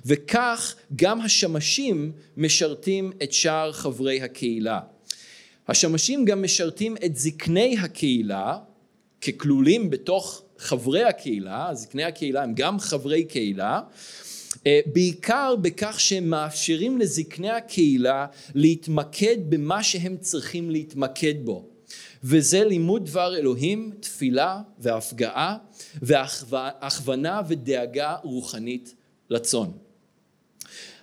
וכך 0.07 0.75
גם 0.97 1.21
השמשים 1.21 2.13
משרתים 2.37 3.13
את 3.23 3.33
שאר 3.33 3.73
חברי 3.73 4.23
הקהילה. 4.23 4.81
השמשים 5.69 6.25
גם 6.25 6.43
משרתים 6.43 6.97
את 7.05 7.17
זקני 7.17 7.77
הקהילה 7.79 8.59
ככלולים 9.27 9.91
בתוך 9.91 10.43
חברי 10.59 11.05
הקהילה, 11.05 11.71
זקני 11.75 12.05
הקהילה 12.05 12.43
הם 12.43 12.53
גם 12.55 12.79
חברי 12.79 13.25
קהילה, 13.25 13.81
אה, 14.67 14.81
בעיקר 14.87 15.55
בכך 15.63 16.01
שהם 16.01 16.31
מאפשרים 16.31 16.99
לזקני 16.99 17.51
הקהילה 17.51 18.27
להתמקד 18.55 19.37
במה 19.49 19.83
שהם 19.83 20.17
צריכים 20.17 20.71
להתמקד 20.71 21.35
בו 21.45 21.69
וזה 22.25 22.65
לימוד 22.65 23.07
דבר 23.07 23.37
אלוהים, 23.37 23.91
תפילה 24.01 24.61
והפגעה 24.79 25.57
והכוונה 26.03 27.41
ודאגה 27.49 28.17
רוחנית 28.23 28.95
לצאן. 29.31 29.69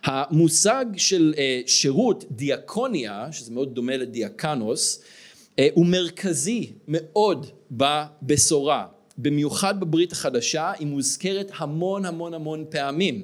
המושג 0.04 0.86
של 0.98 1.34
אה, 1.38 1.62
שירות 1.66 2.26
דיאקוניה, 2.32 3.28
שזה 3.32 3.52
מאוד 3.52 3.76
דומה 3.76 3.98
לדיאקנוס, 3.98 5.02
הוא 5.74 5.86
מרכזי 5.86 6.72
מאוד 6.88 7.46
בבשורה, 7.72 8.86
במיוחד 9.18 9.80
בברית 9.80 10.12
החדשה, 10.12 10.72
היא 10.80 10.88
מוזכרת 10.88 11.52
המון 11.58 12.06
המון 12.06 12.34
המון 12.34 12.66
פעמים. 12.70 13.24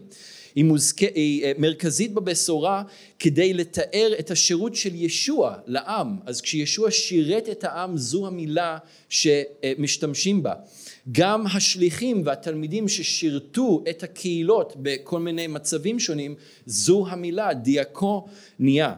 היא, 0.58 0.66
מוזכ... 0.66 1.02
היא 1.02 1.44
אה, 1.44 1.52
מרכזית 1.58 2.14
בבשורה 2.14 2.84
כדי 3.20 3.54
לתאר 3.54 4.12
את 4.20 4.32
השירות 4.32 4.76
של 4.76 4.96
ישוע 4.96 5.56
לעם. 5.66 6.18
אז 6.26 6.42
כשישוע 6.42 6.92
שירת 6.92 7.50
את 7.50 7.64
העם 7.64 7.98
זו 7.98 8.28
המילה 8.28 8.78
שמשתמשים 9.10 10.44
בה. 10.44 10.54
גם 11.12 11.48
השליחים 11.48 12.22
והתלמידים 12.26 12.88
ששירתו 12.88 13.84
את 13.90 14.04
הקהילות 14.04 14.74
בכל 14.82 15.20
מיני 15.20 15.48
מצבים 15.48 16.00
שונים 16.00 16.36
זו 16.66 17.08
המילה 17.08 17.54
דיאקוניה. 17.54 18.94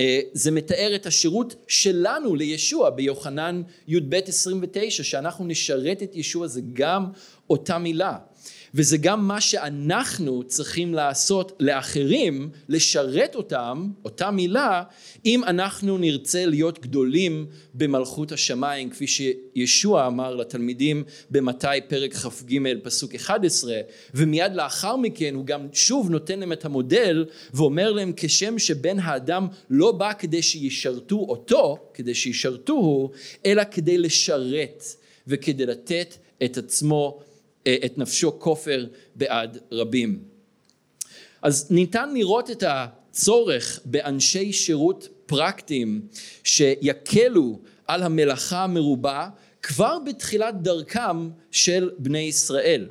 אה, 0.00 0.20
זה 0.32 0.50
מתאר 0.50 0.92
את 0.94 1.06
השירות 1.06 1.54
שלנו 1.68 2.34
לישוע 2.34 2.90
ביוחנן 2.90 3.62
י"ב 3.88 4.14
29 4.26 5.02
שאנחנו 5.02 5.46
נשרת 5.46 6.02
את 6.02 6.16
ישוע 6.16 6.46
זה 6.46 6.60
גם 6.72 7.06
אותה 7.50 7.78
מילה 7.78 8.18
וזה 8.74 8.96
גם 8.96 9.28
מה 9.28 9.40
שאנחנו 9.40 10.42
צריכים 10.42 10.94
לעשות 10.94 11.56
לאחרים, 11.60 12.50
לשרת 12.68 13.34
אותם, 13.34 13.88
אותה 14.04 14.30
מילה, 14.30 14.82
אם 15.24 15.44
אנחנו 15.44 15.98
נרצה 15.98 16.46
להיות 16.46 16.78
גדולים 16.78 17.46
במלכות 17.74 18.32
השמיים, 18.32 18.90
כפי 18.90 19.06
שישוע 19.06 20.06
אמר 20.06 20.34
לתלמידים 20.34 21.04
במתי 21.30 21.66
פרק 21.88 22.14
כ"ג 22.14 22.58
פסוק 22.82 23.14
11, 23.14 23.74
ומיד 24.14 24.52
לאחר 24.54 24.96
מכן 24.96 25.34
הוא 25.34 25.44
גם 25.44 25.66
שוב 25.72 26.10
נותן 26.10 26.40
להם 26.40 26.52
את 26.52 26.64
המודל 26.64 27.24
ואומר 27.54 27.92
להם 27.92 28.12
כשם 28.16 28.58
שבן 28.58 28.98
האדם 28.98 29.46
לא 29.70 29.92
בא 29.92 30.12
כדי 30.12 30.42
שישרתו 30.42 31.16
אותו, 31.28 31.78
כדי 31.94 32.14
שישרתוהו, 32.14 33.10
אלא 33.46 33.62
כדי 33.70 33.98
לשרת 33.98 34.84
וכדי 35.26 35.66
לתת 35.66 36.14
את 36.44 36.56
עצמו 36.56 37.20
את 37.68 37.98
נפשו 37.98 38.38
כופר 38.38 38.86
בעד 39.14 39.58
רבים. 39.72 40.18
אז 41.42 41.66
ניתן 41.70 42.14
לראות 42.14 42.50
את 42.50 42.64
הצורך 42.66 43.80
באנשי 43.84 44.52
שירות 44.52 45.08
פרקטיים 45.26 46.00
שיקלו 46.44 47.58
על 47.86 48.02
המלאכה 48.02 48.64
המרובה 48.64 49.28
כבר 49.62 49.98
בתחילת 50.06 50.62
דרכם 50.62 51.30
של 51.50 51.90
בני 51.98 52.18
ישראל. 52.18 52.88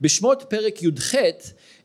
בשמות 0.00 0.44
פרק 0.48 0.82
י"ח 0.82 1.14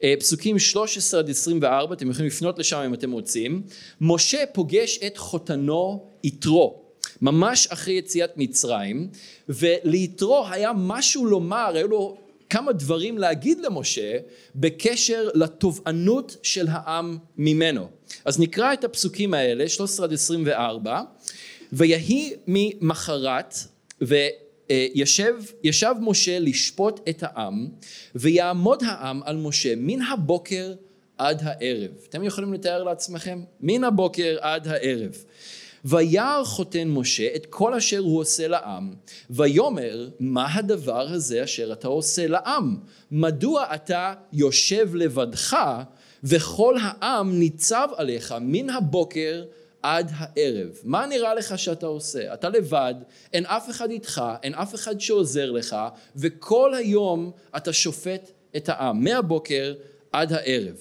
אה, 0.03 0.13
פסוקים 0.19 0.59
13 0.59 1.19
עד 1.19 1.29
24 1.29 1.93
אתם 1.93 2.09
יכולים 2.09 2.27
לפנות 2.27 2.59
לשם 2.59 2.77
אם 2.77 2.93
אתם 2.93 3.11
רוצים 3.11 3.61
משה 4.01 4.43
פוגש 4.53 4.99
את 5.07 5.17
חותנו 5.17 6.05
יתרו 6.23 6.82
ממש 7.23 7.67
אחרי 7.67 7.93
יציאת 7.93 8.37
מצרים 8.37 9.07
וליתרו 9.49 10.45
היה 10.51 10.71
משהו 10.75 11.25
לומר, 11.25 11.71
היו 11.75 11.87
לו 11.87 12.17
כמה 12.49 12.71
דברים 12.71 13.17
להגיד 13.17 13.59
למשה 13.59 14.17
בקשר 14.55 15.29
לתובענות 15.33 16.37
של 16.43 16.67
העם 16.69 17.17
ממנו. 17.37 17.87
אז 18.25 18.39
נקרא 18.39 18.73
את 18.73 18.83
הפסוקים 18.83 19.33
האלה 19.33 19.69
13 19.69 20.05
עד 20.05 20.13
24 20.13 21.01
ויהי 21.73 22.33
ממחרת 22.47 23.55
וישב 24.01 25.35
ישב 25.63 25.93
משה 26.01 26.39
לשפוט 26.39 26.99
את 27.09 27.23
העם 27.23 27.67
ויעמוד 28.15 28.83
העם 28.83 29.21
על 29.23 29.37
משה 29.37 29.73
מן 29.77 30.01
הבוקר 30.01 30.73
עד 31.17 31.41
הערב. 31.43 31.91
אתם 32.09 32.23
יכולים 32.23 32.53
לתאר 32.53 32.83
לעצמכם? 32.83 33.41
מן 33.61 33.83
הבוקר 33.83 34.37
עד 34.41 34.67
הערב. 34.67 35.23
וירא 35.85 36.43
חותן 36.43 36.87
משה 36.87 37.35
את 37.35 37.45
כל 37.45 37.73
אשר 37.73 37.99
הוא 37.99 38.19
עושה 38.19 38.47
לעם, 38.47 38.93
ויאמר 39.29 40.09
מה 40.19 40.53
הדבר 40.53 41.07
הזה 41.09 41.43
אשר 41.43 41.73
אתה 41.73 41.87
עושה 41.87 42.27
לעם? 42.27 42.77
מדוע 43.11 43.65
אתה 43.75 44.13
יושב 44.33 44.95
לבדך 44.95 45.57
וכל 46.23 46.75
העם 46.81 47.39
ניצב 47.39 47.87
עליך 47.95 48.35
מן 48.41 48.69
הבוקר 48.69 49.43
עד 49.83 50.11
הערב. 50.15 50.69
מה 50.83 51.05
נראה 51.05 51.33
לך 51.33 51.59
שאתה 51.59 51.85
עושה? 51.85 52.33
אתה 52.33 52.49
לבד, 52.49 52.95
אין 53.33 53.45
אף 53.45 53.69
אחד 53.69 53.89
איתך, 53.89 54.23
אין 54.43 54.53
אף 54.53 54.75
אחד 54.75 55.01
שעוזר 55.01 55.51
לך, 55.51 55.75
וכל 56.15 56.73
היום 56.73 57.31
אתה 57.57 57.73
שופט 57.73 58.31
את 58.55 58.69
העם, 58.69 59.03
מהבוקר 59.03 59.73
עד 60.11 60.33
הערב. 60.33 60.75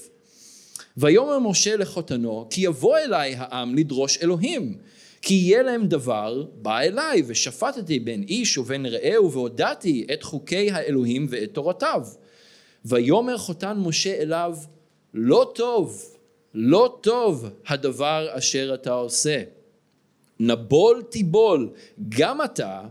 ויאמר 0.97 1.39
משה 1.39 1.77
לחותנו 1.77 2.47
כי 2.51 2.61
יבוא 2.61 2.99
אליי 2.99 3.35
העם 3.39 3.75
לדרוש 3.75 4.19
אלוהים 4.23 4.79
כי 5.23 5.35
יהיה 5.35 5.62
להם 5.62 5.87
דבר 5.87 6.45
בא 6.55 6.81
אליי 6.81 7.23
ושפטתי 7.26 8.00
בין 8.00 8.23
איש 8.23 8.59
ובין 8.59 8.87
רעהו 8.87 9.33
והודעתי 9.33 10.07
את 10.12 10.23
חוקי 10.23 10.71
האלוהים 10.71 11.26
ואת 11.31 11.55
תורתיו. 11.55 12.07
ויאמר 12.85 13.38
חותן 13.38 13.79
משה 13.79 14.23
אליו 14.23 14.57
לא 15.14 15.52
טוב 15.55 16.02
לא 16.55 16.99
טוב 17.00 17.49
הדבר 17.67 18.29
אשר 18.31 18.71
אתה 18.75 18.93
עושה. 18.93 19.43
נבול 20.41 21.02
תיבול 21.02 21.71
גם 22.09 22.43
אתה 22.43 22.83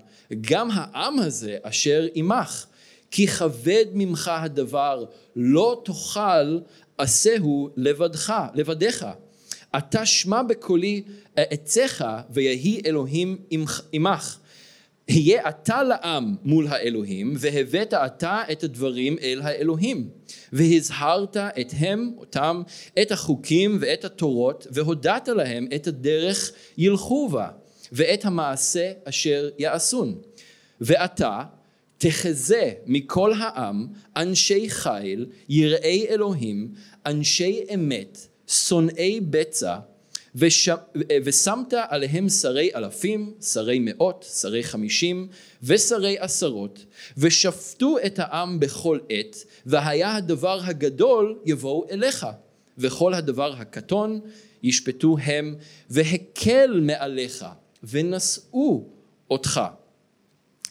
גם 0.42 0.70
העם 0.72 1.20
הזה 1.20 1.58
אשר 1.64 2.08
עמך. 2.14 2.66
כי 3.12 3.28
כבד 3.28 3.86
ממך 3.94 4.32
הדבר 4.34 5.06
לא 5.36 5.82
תאכל 5.86 6.60
עשהו 6.98 7.70
לבדך 7.78 8.34
לבדיך 8.54 9.06
אתה 9.78 10.06
שמע 10.06 10.44
בקולי 10.44 11.04
אעציך 11.38 12.06
ויהי 12.30 12.82
אלוהים 12.86 13.38
עמך 13.92 14.40
היה 15.08 15.50
אתה 15.50 15.84
לעם 15.84 16.36
מול 16.44 16.68
האלוהים 16.68 17.34
והבאת 17.38 17.94
אתה 17.94 18.42
את 18.52 18.64
הדברים 18.64 19.18
אל 19.22 19.42
האלוהים. 19.44 20.10
והזהרת 20.54 21.38
את 21.38 21.74
הם 21.78 22.12
אותם 22.18 22.62
את 23.02 23.12
החוקים 23.12 23.78
ואת 23.82 24.06
התורות 24.06 24.68
והודעת 24.72 25.28
להם 25.28 25.68
את 25.76 25.88
הדרך 25.88 26.52
ילכו 26.78 27.30
בה 27.30 27.48
ואת 27.92 28.26
המעשה 28.26 28.92
אשר 29.04 29.50
יעשון. 29.58 30.22
ואתה 30.82 31.44
תחזה 31.98 32.72
מכל 32.86 33.34
העם 33.34 33.88
אנשי 34.18 34.70
חיל 34.70 35.26
יראי 35.50 36.08
אלוהים 36.10 36.72
אנשי 37.06 37.62
אמת 37.74 38.18
שונאי 38.52 39.20
בצע 39.20 39.78
וש... 40.36 40.70
ושמת 41.24 41.74
עליהם 41.90 42.30
שרי 42.30 42.70
אלפים, 42.76 43.34
שרי 43.42 43.80
מאות, 43.80 44.26
שרי 44.42 44.64
חמישים 44.64 45.28
ושרי 45.64 46.20
עשרות 46.20 46.86
ושפטו 47.18 47.98
את 48.06 48.20
העם 48.20 48.60
בכל 48.60 49.00
עת 49.10 49.36
והיה 49.66 50.16
הדבר 50.16 50.60
הגדול 50.64 51.40
יבואו 51.46 51.86
אליך 51.92 52.28
וכל 52.78 53.14
הדבר 53.14 53.54
הקטון 53.54 54.20
ישפטו 54.64 55.18
הם 55.24 55.56
והקל 55.90 56.80
מעליך 56.84 57.46
ונשאו 57.84 58.86
אותך. 59.32 59.62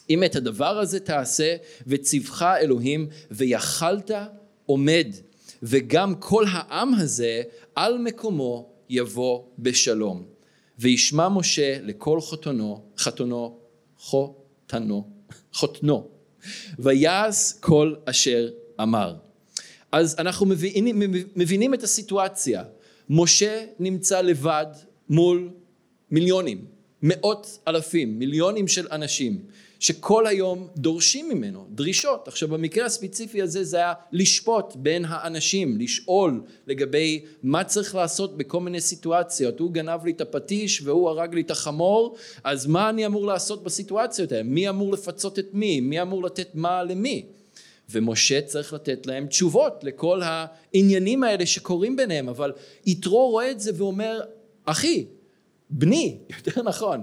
אם 0.09 0.23
את 0.23 0.35
הדבר 0.35 0.79
הזה 0.79 0.99
תעשה 0.99 1.55
וציווך 1.87 2.41
אלוהים 2.41 3.07
ויכלת 3.31 4.11
עומד 4.65 5.07
וגם 5.63 6.15
כל 6.15 6.45
העם 6.51 6.93
הזה 6.93 7.41
על 7.75 7.97
מקומו 7.97 8.69
יבוא 8.89 9.43
בשלום. 9.59 10.23
וישמע 10.79 11.29
משה 11.29 11.77
לכל 11.81 12.21
חתנו, 12.21 12.83
חתנו, 12.97 13.59
חותנו, 13.97 15.07
חותנו, 15.53 16.07
ויעש 16.79 17.53
כל 17.59 17.95
אשר 18.05 18.49
אמר. 18.81 19.15
אז 19.91 20.15
אנחנו 20.19 20.45
מבינים, 20.45 21.01
מבינים 21.35 21.73
את 21.73 21.83
הסיטואציה. 21.83 22.63
משה 23.09 23.65
נמצא 23.79 24.21
לבד 24.21 24.65
מול 25.09 25.49
מיליונים, 26.11 26.65
מאות 27.01 27.59
אלפים, 27.67 28.19
מיליונים 28.19 28.67
של 28.67 28.87
אנשים. 28.91 29.41
שכל 29.81 30.27
היום 30.27 30.67
דורשים 30.77 31.29
ממנו 31.29 31.65
דרישות. 31.69 32.27
עכשיו 32.27 32.47
במקרה 32.47 32.85
הספציפי 32.85 33.41
הזה 33.41 33.63
זה 33.63 33.77
היה 33.77 33.93
לשפוט 34.11 34.75
בין 34.75 35.05
האנשים, 35.07 35.77
לשאול 35.79 36.41
לגבי 36.67 37.25
מה 37.43 37.63
צריך 37.63 37.95
לעשות 37.95 38.37
בכל 38.37 38.59
מיני 38.59 38.81
סיטואציות. 38.81 39.59
הוא 39.59 39.71
גנב 39.71 40.05
לי 40.05 40.11
את 40.11 40.21
הפטיש 40.21 40.81
והוא 40.81 41.09
הרג 41.09 41.35
לי 41.35 41.41
את 41.41 41.51
החמור, 41.51 42.15
אז 42.43 42.67
מה 42.67 42.89
אני 42.89 43.05
אמור 43.05 43.25
לעשות 43.25 43.63
בסיטואציות 43.63 44.31
האלה? 44.31 44.43
מי 44.43 44.69
אמור 44.69 44.93
לפצות 44.93 45.39
את 45.39 45.47
מי? 45.53 45.79
מי 45.81 46.01
אמור 46.01 46.23
לתת 46.23 46.47
מה 46.53 46.83
למי? 46.83 47.25
ומשה 47.89 48.41
צריך 48.41 48.73
לתת 48.73 49.07
להם 49.07 49.27
תשובות 49.27 49.83
לכל 49.83 50.21
העניינים 50.23 51.23
האלה 51.23 51.45
שקורים 51.45 51.95
ביניהם, 51.95 52.29
אבל 52.29 52.51
יתרו 52.85 53.29
רואה 53.29 53.51
את 53.51 53.59
זה 53.59 53.71
ואומר, 53.75 54.21
אחי, 54.65 55.05
בני, 55.69 56.17
יותר 56.37 56.61
נכון, 56.63 57.01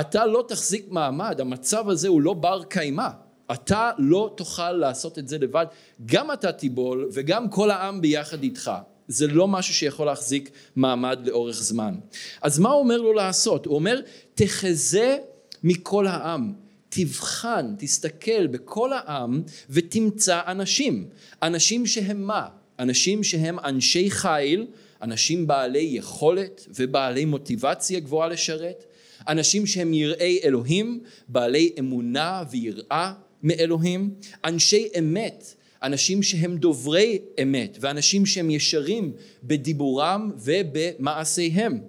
אתה 0.00 0.26
לא 0.26 0.44
תחזיק 0.48 0.86
מעמד, 0.90 1.40
המצב 1.40 1.88
הזה 1.88 2.08
הוא 2.08 2.20
לא 2.20 2.34
בר 2.34 2.62
קיימא. 2.64 3.08
אתה 3.52 3.90
לא 3.98 4.34
תוכל 4.36 4.72
לעשות 4.72 5.18
את 5.18 5.28
זה 5.28 5.38
לבד, 5.38 5.66
גם 6.06 6.32
אתה 6.32 6.52
תיבול 6.52 7.08
וגם 7.12 7.50
כל 7.50 7.70
העם 7.70 8.00
ביחד 8.00 8.42
איתך. 8.42 8.70
זה 9.08 9.26
לא 9.26 9.48
משהו 9.48 9.74
שיכול 9.74 10.06
להחזיק 10.06 10.50
מעמד 10.76 11.18
לאורך 11.26 11.62
זמן. 11.62 11.94
אז 12.42 12.58
מה 12.58 12.70
הוא 12.70 12.80
אומר 12.80 12.96
לו 12.96 13.12
לעשות? 13.12 13.66
הוא 13.66 13.74
אומר, 13.74 14.00
תחזה 14.34 15.18
מכל 15.64 16.06
העם. 16.06 16.52
תבחן, 16.88 17.74
תסתכל 17.78 18.46
בכל 18.46 18.92
העם 18.92 19.42
ותמצא 19.70 20.40
אנשים. 20.46 21.08
אנשים 21.42 21.86
שהם 21.86 22.22
מה? 22.22 22.48
אנשים 22.78 23.24
שהם 23.24 23.58
אנשי 23.58 24.10
חיל, 24.10 24.66
אנשים 25.02 25.46
בעלי 25.46 25.90
יכולת 25.92 26.66
ובעלי 26.74 27.24
מוטיבציה 27.24 28.00
גבוהה 28.00 28.28
לשרת, 28.28 28.84
אנשים 29.28 29.66
שהם 29.66 29.94
יראי 29.94 30.38
אלוהים, 30.44 31.00
בעלי 31.28 31.72
אמונה 31.78 32.42
ויראה 32.50 33.12
מאלוהים, 33.42 34.14
אנשי 34.44 34.88
אמת, 34.98 35.54
אנשים 35.82 36.22
שהם 36.22 36.56
דוברי 36.56 37.18
אמת, 37.42 37.78
ואנשים 37.80 38.26
שהם 38.26 38.50
ישרים 38.50 39.12
בדיבורם 39.44 40.30
ובמעשיהם, 40.38 41.80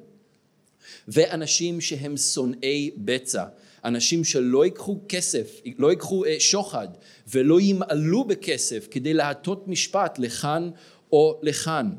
ואנשים 1.07 1.81
שהם 1.81 2.17
שונאי 2.17 2.91
בצע, 2.97 3.45
אנשים 3.85 4.23
שלא 4.23 4.65
ייקחו 4.65 4.99
כסף, 5.09 5.61
לא 5.77 5.89
ייקחו 5.89 6.25
אה, 6.25 6.35
שוחד 6.39 6.87
ולא 7.27 7.61
ימעלו 7.61 8.23
בכסף 8.23 8.87
כדי 8.91 9.13
להטות 9.13 9.67
משפט 9.67 10.19
לכאן 10.19 10.69
או 11.11 11.39
לכאן. 11.43 11.89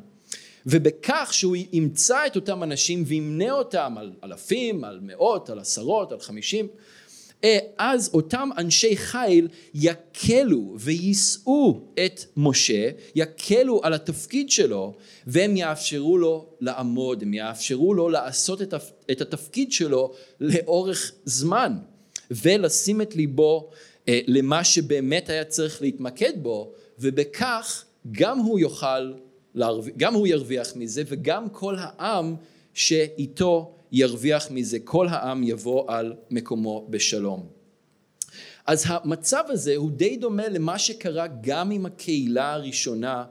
ובכך 0.70 1.28
שהוא 1.32 1.56
ימצא 1.72 2.26
את 2.26 2.36
אותם 2.36 2.62
אנשים 2.62 3.04
וימנה 3.06 3.52
אותם 3.52 3.94
על 3.98 4.12
אלפים, 4.24 4.84
על 4.84 4.98
מאות, 5.02 5.50
על 5.50 5.58
עשרות, 5.58 6.12
על 6.12 6.20
חמישים, 6.20 6.68
אה, 7.44 7.58
אז 7.78 8.10
אותם 8.14 8.48
אנשי 8.58 8.96
חיל 8.96 9.48
יקלו 9.74 10.74
ויישאו 10.78 11.80
את 12.06 12.24
משה, 12.36 12.90
יקלו 13.14 13.80
על 13.84 13.94
התפקיד 13.94 14.50
שלו 14.50 14.94
והם 15.26 15.56
יאפשרו 15.56 16.18
לו 16.18 16.46
לעמוד, 16.60 17.22
הם 17.22 17.34
יאפשרו 17.34 17.94
לו 17.94 18.08
לעשות 18.08 18.62
את 19.10 19.20
התפקיד 19.20 19.72
שלו 19.72 20.14
לאורך 20.40 21.12
זמן 21.24 21.72
ולשים 22.30 23.02
את 23.02 23.16
ליבו 23.16 23.70
אה, 24.08 24.20
למה 24.26 24.64
שבאמת 24.64 25.28
היה 25.28 25.44
צריך 25.44 25.82
להתמקד 25.82 26.32
בו 26.42 26.72
ובכך 26.98 27.84
גם 28.12 28.38
הוא 28.38 28.58
יוכל 28.58 29.12
גם 29.96 30.14
הוא 30.14 30.26
ירוויח 30.26 30.76
מזה 30.76 31.02
וגם 31.06 31.48
כל 31.48 31.74
העם 31.78 32.34
שאיתו 32.74 33.74
ירוויח 33.92 34.50
מזה, 34.50 34.78
כל 34.84 35.08
העם 35.08 35.42
יבוא 35.42 35.92
על 35.92 36.14
מקומו 36.30 36.86
בשלום. 36.90 37.46
אז 38.66 38.84
המצב 38.86 39.44
הזה 39.48 39.76
הוא 39.76 39.90
די 39.90 40.16
דומה 40.16 40.48
למה 40.48 40.78
שקרה 40.78 41.26
גם 41.40 41.70
עם 41.70 41.86
הקהילה 41.86 42.52
הראשונה 42.52 43.24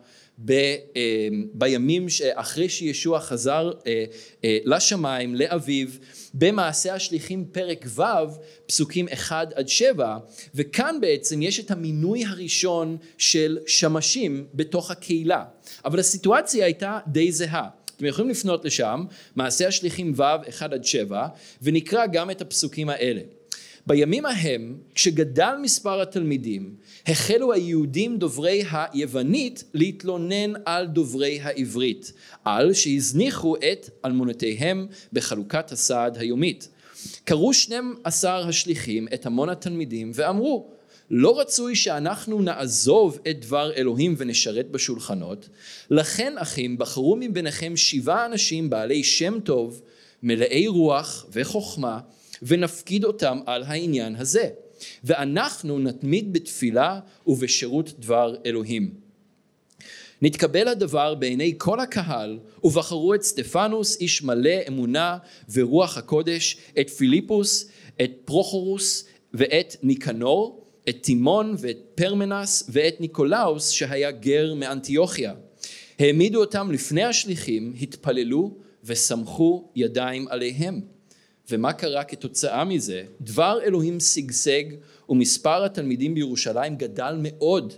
ב, 0.45 0.51
אה, 0.51 1.27
בימים 1.53 2.05
אחרי 2.33 2.69
שישוע 2.69 3.19
חזר 3.19 3.71
אה, 3.87 4.05
אה, 4.43 4.57
לשמיים, 4.65 5.35
לאביו, 5.35 5.87
במעשה 6.39 6.93
השליחים 6.93 7.45
פרק 7.51 7.85
ו', 7.87 8.03
פסוקים 8.65 9.07
1 9.13 9.53
עד 9.53 9.67
7, 9.67 10.17
וכאן 10.55 10.97
בעצם 11.01 11.41
יש 11.41 11.59
את 11.59 11.71
המינוי 11.71 12.25
הראשון 12.25 12.97
של 13.17 13.59
שמשים 13.67 14.47
בתוך 14.53 14.91
הקהילה. 14.91 15.43
אבל 15.85 15.99
הסיטואציה 15.99 16.65
הייתה 16.65 16.99
די 17.07 17.31
זהה. 17.31 17.69
אתם 17.95 18.05
יכולים 18.05 18.29
לפנות 18.29 18.65
לשם, 18.65 19.05
מעשה 19.35 19.67
השליחים 19.67 20.13
ו' 20.15 20.23
1 20.49 20.73
עד 20.73 20.85
7, 20.85 21.27
ונקרא 21.61 22.05
גם 22.05 22.31
את 22.31 22.41
הפסוקים 22.41 22.89
האלה. 22.89 23.21
בימים 23.87 24.25
ההם, 24.25 24.77
כשגדל 24.95 25.55
מספר 25.61 26.01
התלמידים, 26.01 26.75
החלו 27.07 27.53
היהודים 27.53 28.17
דוברי 28.17 28.63
היוונית 28.69 29.63
להתלונן 29.73 30.53
על 30.65 30.87
דוברי 30.87 31.39
העברית, 31.41 32.13
על 32.45 32.73
שהזניחו 32.73 33.55
את 33.55 33.89
אלמונותיהם 34.05 34.87
בחלוקת 35.13 35.71
הסעד 35.71 36.17
היומית. 36.17 36.69
קראו 37.23 37.53
שנים 37.53 37.95
עשר 38.03 38.47
השליחים 38.47 39.07
את 39.13 39.25
המון 39.25 39.49
התלמידים 39.49 40.11
ואמרו 40.13 40.67
לא 41.09 41.39
רצוי 41.39 41.75
שאנחנו 41.75 42.41
נעזוב 42.41 43.19
את 43.29 43.45
דבר 43.45 43.73
אלוהים 43.73 44.15
ונשרת 44.17 44.71
בשולחנות, 44.71 45.49
לכן 45.89 46.33
אחים 46.37 46.77
בחרו 46.77 47.15
מביניכם 47.19 47.77
שבעה 47.77 48.25
אנשים 48.25 48.69
בעלי 48.69 49.03
שם 49.03 49.39
טוב, 49.39 49.81
מלאי 50.23 50.67
רוח 50.67 51.25
וחוכמה, 51.31 51.99
ונפקיד 52.41 53.03
אותם 53.03 53.39
על 53.45 53.63
העניין 53.63 54.15
הזה, 54.15 54.49
ואנחנו 55.03 55.79
נתמיד 55.79 56.33
בתפילה 56.33 56.99
ובשירות 57.27 57.99
דבר 57.99 58.35
אלוהים. 58.45 59.07
נתקבל 60.21 60.67
הדבר 60.67 61.15
בעיני 61.15 61.53
כל 61.57 61.79
הקהל 61.79 62.39
ובחרו 62.63 63.13
את 63.13 63.23
סטפנוס 63.23 63.99
איש 63.99 64.23
מלא 64.23 64.55
אמונה 64.67 65.17
ורוח 65.51 65.97
הקודש 65.97 66.57
את 66.79 66.89
פיליפוס 66.89 67.69
את 68.01 68.11
פרוכורוס 68.25 69.05
ואת 69.33 69.75
ניקנור 69.83 70.65
את 70.89 70.97
תימון 71.01 71.55
ואת 71.59 71.77
פרמנס 71.95 72.69
ואת 72.69 73.01
ניקולאוס 73.01 73.69
שהיה 73.69 74.11
גר 74.11 74.53
מאנטיוכיה. 74.53 75.33
העמידו 75.99 76.39
אותם 76.39 76.71
לפני 76.71 77.03
השליחים 77.03 77.73
התפללו 77.81 78.57
וסמכו 78.83 79.69
ידיים 79.75 80.27
עליהם 80.27 80.81
ומה 81.51 81.73
קרה 81.73 82.03
כתוצאה 82.03 82.63
מזה? 82.63 83.03
דבר 83.21 83.59
אלוהים 83.63 83.99
שגשג 83.99 84.63
ומספר 85.09 85.63
התלמידים 85.63 86.13
בירושלים 86.13 86.75
גדל 86.75 87.17
מאוד 87.21 87.73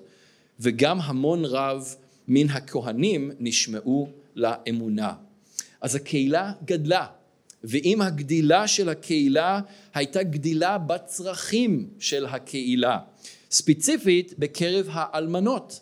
וגם 0.60 1.02
המון 1.02 1.46
רב 1.46 1.96
מן 2.28 2.50
הכהנים 2.50 3.32
נשמעו 3.40 4.10
לאמונה. 4.36 5.14
אז 5.82 5.96
הקהילה 5.96 6.52
גדלה 6.66 7.06
ואם 7.64 8.02
הגדילה 8.02 8.68
של 8.68 8.90
הקהילה 8.90 9.60
הייתה 9.94 10.24
גדילה 10.24 10.78
בצרכים 10.78 11.90
של 12.00 12.26
הקהילה 12.26 13.00
ספציפית 13.52 14.34
בקרב 14.40 14.88
האלמנות 14.92 15.80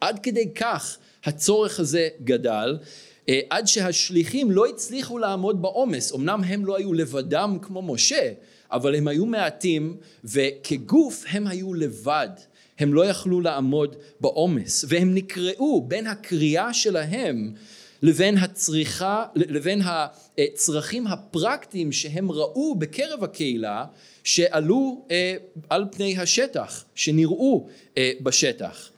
עד 0.00 0.18
כדי 0.18 0.54
כך 0.54 0.98
הצורך 1.24 1.80
הזה 1.80 2.08
גדל 2.24 2.78
עד 3.50 3.66
שהשליחים 3.66 4.50
לא 4.50 4.66
הצליחו 4.66 5.18
לעמוד 5.18 5.62
בעומס. 5.62 6.14
אמנם 6.14 6.44
הם 6.44 6.66
לא 6.66 6.76
היו 6.76 6.92
לבדם 6.92 7.58
כמו 7.62 7.82
משה 7.82 8.32
אבל 8.72 8.94
הם 8.94 9.08
היו 9.08 9.26
מעטים 9.26 9.96
וכגוף 10.24 11.24
הם 11.28 11.46
היו 11.46 11.74
לבד. 11.74 12.28
הם 12.78 12.94
לא 12.94 13.06
יכלו 13.06 13.40
לעמוד 13.40 13.96
בעומס 14.20 14.84
והם 14.88 15.14
נקראו 15.14 15.84
בין 15.88 16.06
הקריאה 16.06 16.74
שלהם 16.74 17.52
לבין 18.02 18.38
הצריכה 18.38 19.24
לבין 19.34 19.82
הצרכים 20.38 21.06
הפרקטיים 21.06 21.92
שהם 21.92 22.30
ראו 22.30 22.74
בקרב 22.74 23.24
הקהילה 23.24 23.84
שעלו 24.24 25.06
אה, 25.10 25.34
על 25.70 25.84
פני 25.92 26.18
השטח 26.18 26.84
שנראו 26.94 27.66
אה, 27.98 28.12
בשטח 28.20 28.90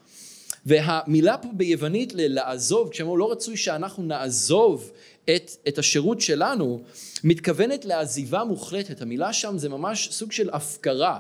והמילה 0.67 1.37
פה 1.37 1.49
ביוונית 1.53 2.15
ללעזוב, 2.15 2.89
כשאמרו 2.89 3.17
לא 3.17 3.33
רצוי 3.33 3.57
שאנחנו 3.57 4.03
נעזוב 4.03 4.93
את, 5.25 5.51
את 5.69 5.79
השירות 5.79 6.21
שלנו, 6.21 6.83
מתכוונת 7.25 7.85
לעזיבה 7.85 8.45
מוחלטת, 8.45 9.03
המילה 9.03 9.33
שם 9.33 9.59
זה 9.59 9.69
ממש 9.69 10.09
סוג 10.13 10.33
של 10.33 10.51
הפקרה, 10.53 11.19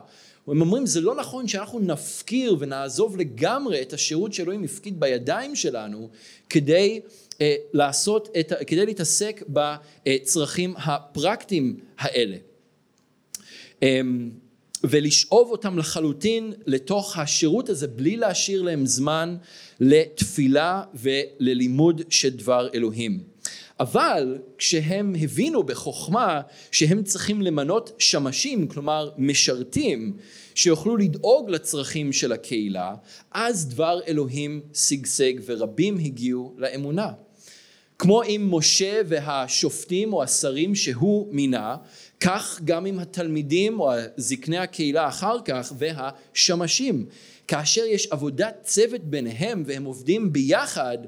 הם 0.48 0.60
אומרים 0.60 0.86
זה 0.86 1.00
לא 1.00 1.14
נכון 1.14 1.48
שאנחנו 1.48 1.80
נפקיר 1.80 2.56
ונעזוב 2.58 3.16
לגמרי 3.16 3.82
את 3.82 3.92
השירות 3.92 4.32
שאלוהים 4.32 4.64
הפקיד 4.64 5.00
בידיים 5.00 5.56
שלנו 5.56 6.08
כדי 6.50 7.00
אה, 7.40 7.54
לעשות, 7.72 8.28
את, 8.40 8.52
כדי 8.66 8.86
להתעסק 8.86 9.42
בצרכים 9.48 10.74
הפרקטיים 10.76 11.80
האלה. 11.98 12.36
אה, 13.82 14.00
ולשאוב 14.84 15.50
אותם 15.50 15.78
לחלוטין 15.78 16.52
לתוך 16.66 17.18
השירות 17.18 17.68
הזה 17.68 17.88
בלי 17.88 18.16
להשאיר 18.16 18.62
להם 18.62 18.86
זמן 18.86 19.36
לתפילה 19.80 20.82
וללימוד 20.94 22.02
של 22.10 22.30
דבר 22.30 22.68
אלוהים. 22.74 23.20
אבל 23.80 24.38
כשהם 24.58 25.14
הבינו 25.20 25.62
בחוכמה 25.62 26.40
שהם 26.72 27.02
צריכים 27.02 27.42
למנות 27.42 27.92
שמשים, 27.98 28.68
כלומר 28.68 29.10
משרתים, 29.18 30.16
שיוכלו 30.54 30.96
לדאוג 30.96 31.50
לצרכים 31.50 32.12
של 32.12 32.32
הקהילה, 32.32 32.94
אז 33.32 33.68
דבר 33.68 34.00
אלוהים 34.08 34.60
שגשג 34.74 35.32
ורבים 35.46 35.98
הגיעו 35.98 36.54
לאמונה. 36.58 37.10
כמו 37.98 38.22
עם 38.22 38.54
משה 38.54 39.00
והשופטים 39.06 40.12
או 40.12 40.22
השרים 40.22 40.74
שהוא 40.74 41.34
מינה, 41.34 41.76
כך 42.20 42.60
גם 42.64 42.86
עם 42.86 42.98
התלמידים 42.98 43.80
או 43.80 43.92
זקני 44.16 44.58
הקהילה 44.58 45.08
אחר 45.08 45.36
כך 45.44 45.72
והשמשים. 45.78 47.06
כאשר 47.48 47.84
יש 47.84 48.06
עבודת 48.06 48.54
צוות 48.62 49.04
ביניהם 49.04 49.62
והם 49.66 49.84
עובדים 49.84 50.32
ביחד, 50.32 50.98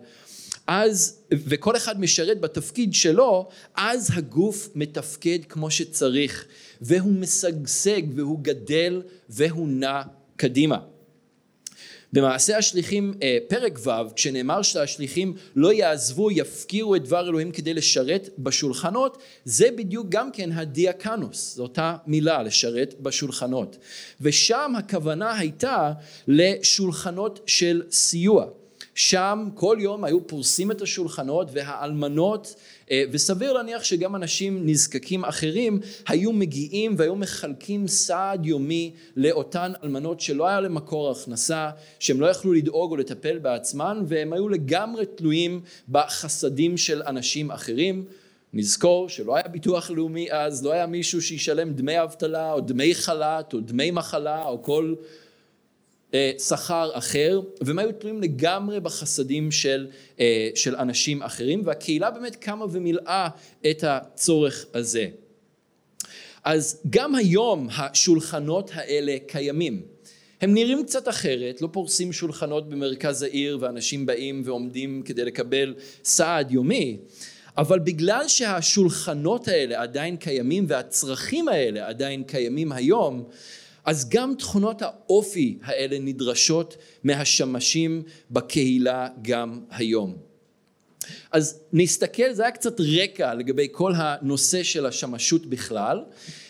אז, 0.66 1.18
וכל 1.33 1.77
אחד 1.77 2.01
משרת 2.01 2.40
בתפקיד 2.40 2.94
שלו, 2.94 3.49
אז 3.75 4.11
הגוף 4.14 4.68
מתפקד 4.75 5.38
כמו 5.49 5.71
שצריך, 5.71 6.44
והוא 6.81 7.12
משגשג 7.12 8.03
והוא 8.14 8.38
גדל 8.42 9.03
והוא 9.29 9.68
נע 9.68 10.03
קדימה. 10.37 10.79
במעשה 12.12 12.59
השליחים 12.59 13.14
אה, 13.23 13.38
פרק 13.49 13.79
ו' 13.85 14.14
כשנאמר 14.14 14.62
שהשליחים 14.62 15.35
לא 15.57 15.73
יעזבו 15.73 16.31
יפקירו 16.31 16.97
את 16.97 17.05
דבר 17.05 17.29
אלוהים 17.29 17.53
כדי 17.53 17.75
לשרת 17.75 18.29
בשולחנות 18.38 19.18
זה 19.44 19.68
בדיוק 19.77 20.07
גם 20.09 20.33
כן 20.33 20.53
הדיאקנוס 20.53 21.55
זו 21.57 21.62
אותה 21.62 21.97
מילה 22.07 22.42
לשרת 22.42 22.94
בשולחנות. 23.01 23.77
ושם 24.21 24.73
הכוונה 24.79 25.38
הייתה 25.38 25.92
לשולחנות 26.29 27.40
של 27.47 27.83
סיוע 27.90 28.47
שם 28.98 29.48
כל 29.54 29.76
יום 29.80 30.04
היו 30.04 30.26
פורסים 30.26 30.70
את 30.70 30.82
השולחנות 30.82 31.48
והאלמנות 31.52 32.54
אה, 32.90 33.04
וסביר 33.12 33.52
להניח 33.52 33.84
שגם 33.84 34.16
אנשים 34.16 34.66
נזקקים 34.66 35.24
אחרים 35.24 35.80
היו 36.08 36.32
מגיעים 36.32 36.94
והיו 36.96 37.16
מחלקים 37.16 37.88
סעד 37.88 38.46
יומי 38.46 38.92
לאותן 39.16 39.72
אלמנות 39.84 40.20
שלא 40.20 40.46
היה 40.46 40.61
להם 40.61 40.74
מקור 40.74 41.11
הכנסה, 41.11 41.70
שהם 41.98 42.20
לא 42.20 42.26
יכלו 42.26 42.52
לדאוג 42.52 42.90
או 42.90 42.96
לטפל 42.96 43.38
בעצמן 43.38 44.02
והם 44.06 44.32
היו 44.32 44.48
לגמרי 44.48 45.06
תלויים 45.06 45.61
בחסדים 45.88 46.76
של 46.76 47.02
אנשים 47.02 47.50
אחרים. 47.50 48.04
נזכור 48.52 49.08
שלא 49.08 49.37
היה 49.37 49.48
ביטוח 49.48 49.90
לאומי 49.90 50.32
אז, 50.32 50.64
לא 50.64 50.72
היה 50.72 50.87
מישהו 50.87 51.22
שישלם 51.22 51.72
דמי 51.72 52.02
אבטלה 52.02 52.52
או 52.52 52.61
דמי 52.61 52.94
חל"ת 52.94 53.54
או 53.54 53.61
דמי 53.61 53.90
מחלה 53.90 54.44
או 54.44 54.62
כל 54.62 54.94
שכר 56.38 56.90
אחר 56.94 57.40
והם 57.61 57.79
היו 57.79 57.92
תלויים 57.92 58.23
לגמרי 58.23 58.81
בחסדים 58.81 59.51
של, 59.51 59.87
אה, 60.21 60.51
של 60.55 60.77
אנשים 60.77 61.23
אחרים 61.23 61.62
והקהילה 61.64 62.11
באמת 62.11 62.37
קמה 62.37 62.64
ומילאה 62.71 63.29
את 63.71 63.85
הצורך 63.87 64.66
הזה. 64.75 65.07
אז 66.44 66.83
גם 66.90 67.14
היום 67.14 67.68
השולחנות 67.77 68.71
האלה 68.75 69.16
קיימים. 69.27 69.83
הם 70.40 70.55
נראים 70.55 70.85
קצת 70.85 71.09
אחרת, 71.09 71.62
לא 71.62 71.68
פורסים 71.73 72.12
שולחנות 72.12 72.68
במרכז 72.68 73.23
העיר 73.23 73.59
ואנשים 73.61 74.07
באים 74.07 74.42
ועומדים 74.44 75.03
כדי 75.05 75.25
לקבל 75.25 75.75
סעד 76.05 76.51
יומי, 76.51 76.99
אבל 77.57 77.79
בגלל 77.79 78.29
שהשולחנות 78.29 79.49
האלה 79.49 79.83
עדיין 79.83 80.16
קיימים 80.16 80.64
והצרכים 80.68 81.49
האלה 81.49 81.88
עדיין 81.88 82.23
קיימים 82.23 82.73
היום, 82.73 83.25
אז 83.88 84.09
גם 84.09 84.35
תכונות 84.38 84.83
האופי 84.83 85.59
האלה 85.62 85.98
נדרשות 85.98 86.77
מהשמשים 87.05 88.03
בקהילה 88.31 89.09
גם 89.22 89.61
היום. 89.70 90.16
אז 91.33 91.61
נסתכל, 91.72 92.33
זה 92.33 92.42
היה 92.42 92.51
קצת 92.51 92.81
רקע 92.81 93.35
לגבי 93.35 93.68
כל 93.72 93.92
הנושא 93.96 94.62
של 94.62 94.87
השמשות 94.87 95.46
בכלל, 95.46 96.05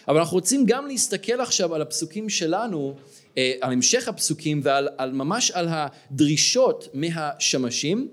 אבל 0.08 0.18
אנחנו 0.18 0.34
רוצים 0.34 0.66
גם 0.66 0.86
להסתכל 0.86 1.40
עכשיו 1.40 1.74
על 1.74 1.82
הפסוקים 1.82 2.28
שלנו, 2.28 2.96
אה, 3.38 3.52
על 3.60 3.72
המשך 3.72 4.08
הפסוקים 4.08 4.60
ועל 4.62 4.88
על 4.96 5.12
ממש 5.12 5.50
על 5.50 5.68
הדרישות 5.70 6.88
מהשמשים, 6.94 8.08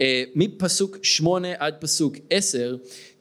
אה, 0.00 0.24
מפסוק 0.34 0.98
שמונה 1.02 1.48
עד 1.58 1.74
פסוק 1.80 2.16
עשר, 2.30 2.76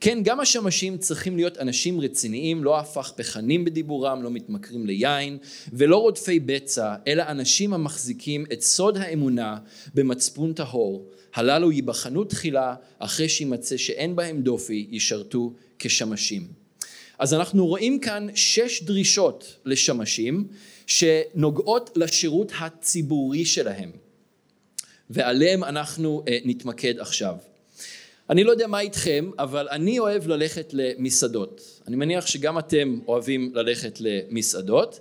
כן 0.06 0.24
גם 0.24 0.40
השמשים 0.40 0.98
צריכים 0.98 1.36
להיות 1.36 1.58
אנשים 1.58 2.02
רציניים 2.02 2.64
לא 2.64 2.80
הפכפכנים 2.80 3.66
בדיבורם 3.66 4.24
לא 4.24 4.32
מתמכרים 4.32 4.86
ליין 4.86 5.38
ולא 5.74 5.98
רודפי 5.98 6.40
בצע 6.40 6.96
אלא 7.08 7.24
אנשים 7.28 7.74
המחזיקים 7.74 8.46
את 8.54 8.62
סוד 8.62 8.98
האמונה 8.98 9.58
במצפון 9.94 10.54
טהור. 10.54 11.10
הללו 11.34 11.72
ייבחנו 11.72 12.24
תחילה 12.24 12.76
אחרי 13.00 13.30
שימצא 13.30 13.78
שאין 13.78 14.16
בהם 14.16 14.42
דופי 14.42 14.88
ישרתו 14.92 15.54
כשמשים. 15.80 16.48
אז 17.20 17.34
אנחנו 17.34 17.68
רואים 17.68 18.00
כאן 18.00 18.28
שש 18.36 18.84
דרישות 18.84 19.56
לשמשים 19.66 20.48
שנוגעות 20.88 21.90
לשירות 21.96 22.52
הציבורי 22.60 23.46
שלהם 23.46 23.92
ועליהם 25.10 25.64
אנחנו 25.64 26.24
אה, 26.28 26.38
נתמקד 26.46 27.00
עכשיו 27.00 27.36
אני 28.30 28.44
לא 28.44 28.52
יודע 28.52 28.68
מה 28.68 28.80
איתכם, 28.80 29.32
אבל 29.40 29.68
אני 29.72 30.00
אוהב 30.00 30.28
ללכת 30.28 30.74
למסעדות. 30.74 31.82
אני 31.88 31.96
מניח 31.96 32.26
שגם 32.26 32.60
אתם 32.60 33.00
אוהבים 33.08 33.52
ללכת 33.56 33.98
למסעדות. 34.00 35.00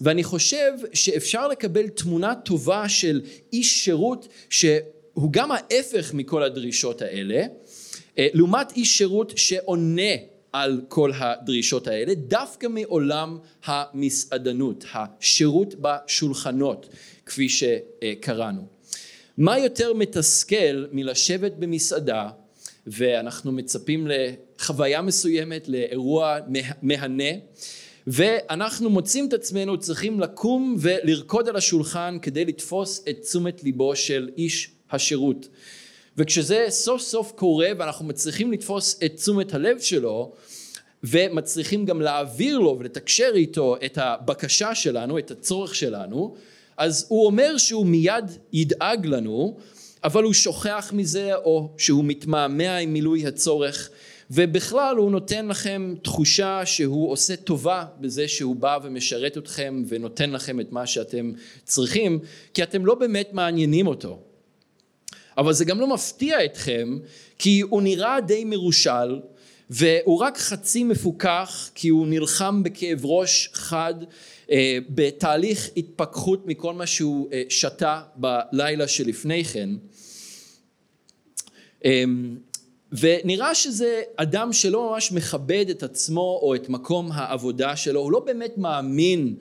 ואני 0.00 0.24
חושב 0.24 0.72
שאפשר 0.92 1.48
לקבל 1.48 1.88
תמונה 1.88 2.34
טובה 2.34 2.88
של 2.88 3.20
איש 3.52 3.84
שירות 3.84 4.28
שהוא 4.50 5.30
גם 5.30 5.52
ההפך 5.52 6.14
מכל 6.14 6.42
הדרישות 6.42 7.02
האלה, 7.02 7.44
אה, 8.18 8.28
לעומת 8.34 8.72
איש 8.72 8.98
שירות 8.98 9.32
שעונה 9.36 10.12
על 10.52 10.80
כל 10.88 11.10
הדרישות 11.14 11.86
האלה, 11.86 12.14
דווקא 12.14 12.66
מעולם 12.66 13.38
המסעדנות, 13.64 14.84
השירות 14.94 15.74
בשולחנות, 15.80 16.88
כפי 17.26 17.48
שקראנו. 17.48 18.62
מה 19.38 19.58
יותר 19.58 19.92
מתסכל 19.92 20.84
מלשבת 20.92 21.52
במסעדה 21.58 22.30
ואנחנו 22.86 23.52
מצפים 23.52 24.06
לחוויה 24.10 25.02
מסוימת, 25.02 25.68
לאירוע 25.68 26.38
מהנה 26.82 27.32
ואנחנו 28.06 28.90
מוצאים 28.90 29.28
את 29.28 29.32
עצמנו 29.32 29.78
צריכים 29.78 30.20
לקום 30.20 30.76
ולרקוד 30.78 31.48
על 31.48 31.56
השולחן 31.56 32.18
כדי 32.22 32.44
לתפוס 32.44 33.04
את 33.10 33.16
תשומת 33.20 33.64
ליבו 33.64 33.96
של 33.96 34.30
איש 34.36 34.70
השירות. 34.90 35.48
וכשזה 36.16 36.66
סוף 36.68 37.02
סוף 37.02 37.32
קורה 37.32 37.68
ואנחנו 37.78 38.04
מצליחים 38.04 38.52
לתפוס 38.52 39.00
את 39.04 39.16
תשומת 39.16 39.54
הלב 39.54 39.78
שלו 39.78 40.32
ומצליחים 41.04 41.84
גם 41.84 42.00
להעביר 42.00 42.58
לו 42.58 42.76
ולתקשר 42.78 43.30
איתו 43.34 43.76
את 43.84 43.98
הבקשה 43.98 44.74
שלנו, 44.74 45.18
את 45.18 45.30
הצורך 45.30 45.74
שלנו, 45.74 46.34
אז 46.76 47.06
הוא 47.08 47.26
אומר 47.26 47.58
שהוא 47.58 47.86
מיד 47.86 48.24
ידאג 48.52 49.06
לנו, 49.06 49.56
אבל 50.06 50.22
הוא 50.22 50.32
שוכח 50.32 50.90
מזה 50.94 51.34
או 51.34 51.70
שהוא 51.78 52.04
מתמהמה 52.04 52.76
עם 52.76 52.92
מילוי 52.92 53.26
הצורך 53.26 53.90
ובכלל 54.30 54.96
הוא 54.96 55.10
נותן 55.10 55.48
לכם 55.48 55.94
תחושה 56.02 56.66
שהוא 56.66 57.10
עושה 57.10 57.36
טובה 57.36 57.84
בזה 58.00 58.28
שהוא 58.28 58.56
בא 58.56 58.78
ומשרת 58.82 59.38
אתכם 59.38 59.82
ונותן 59.88 60.30
לכם 60.30 60.60
את 60.60 60.72
מה 60.72 60.86
שאתם 60.86 61.32
צריכים 61.64 62.18
כי 62.54 62.62
אתם 62.62 62.86
לא 62.86 62.94
באמת 62.94 63.28
מעניינים 63.32 63.86
אותו. 63.86 64.18
אבל 65.38 65.52
זה 65.52 65.64
גם 65.64 65.80
לא 65.80 65.86
מפתיע 65.86 66.44
אתכם 66.44 66.98
כי 67.38 67.60
הוא 67.60 67.82
נראה 67.82 68.20
די 68.20 68.44
מרושל 68.44 69.20
והוא 69.70 70.18
רק 70.18 70.38
חצי 70.38 70.84
מפוכח 70.84 71.70
כי 71.74 71.88
הוא 71.88 72.06
נלחם 72.06 72.62
בכאב 72.62 73.00
ראש 73.04 73.50
חד 73.52 73.94
אה, 74.50 74.78
בתהליך 74.88 75.70
התפכחות 75.76 76.46
מכל 76.46 76.74
מה 76.74 76.86
שהוא 76.86 77.28
אה, 77.32 77.42
שתה 77.48 78.02
בלילה 78.16 78.88
שלפני 78.88 79.44
כן. 79.44 79.70
אה, 81.84 82.04
ונראה 82.92 83.54
שזה 83.54 84.02
אדם 84.16 84.52
שלא 84.52 84.90
ממש 84.90 85.12
מכבד 85.12 85.66
את 85.70 85.82
עצמו 85.82 86.40
או 86.42 86.54
את 86.54 86.68
מקום 86.68 87.12
העבודה 87.12 87.76
שלו, 87.76 88.00
הוא 88.00 88.12
לא 88.12 88.20
באמת 88.20 88.58
מאמין 88.58 89.34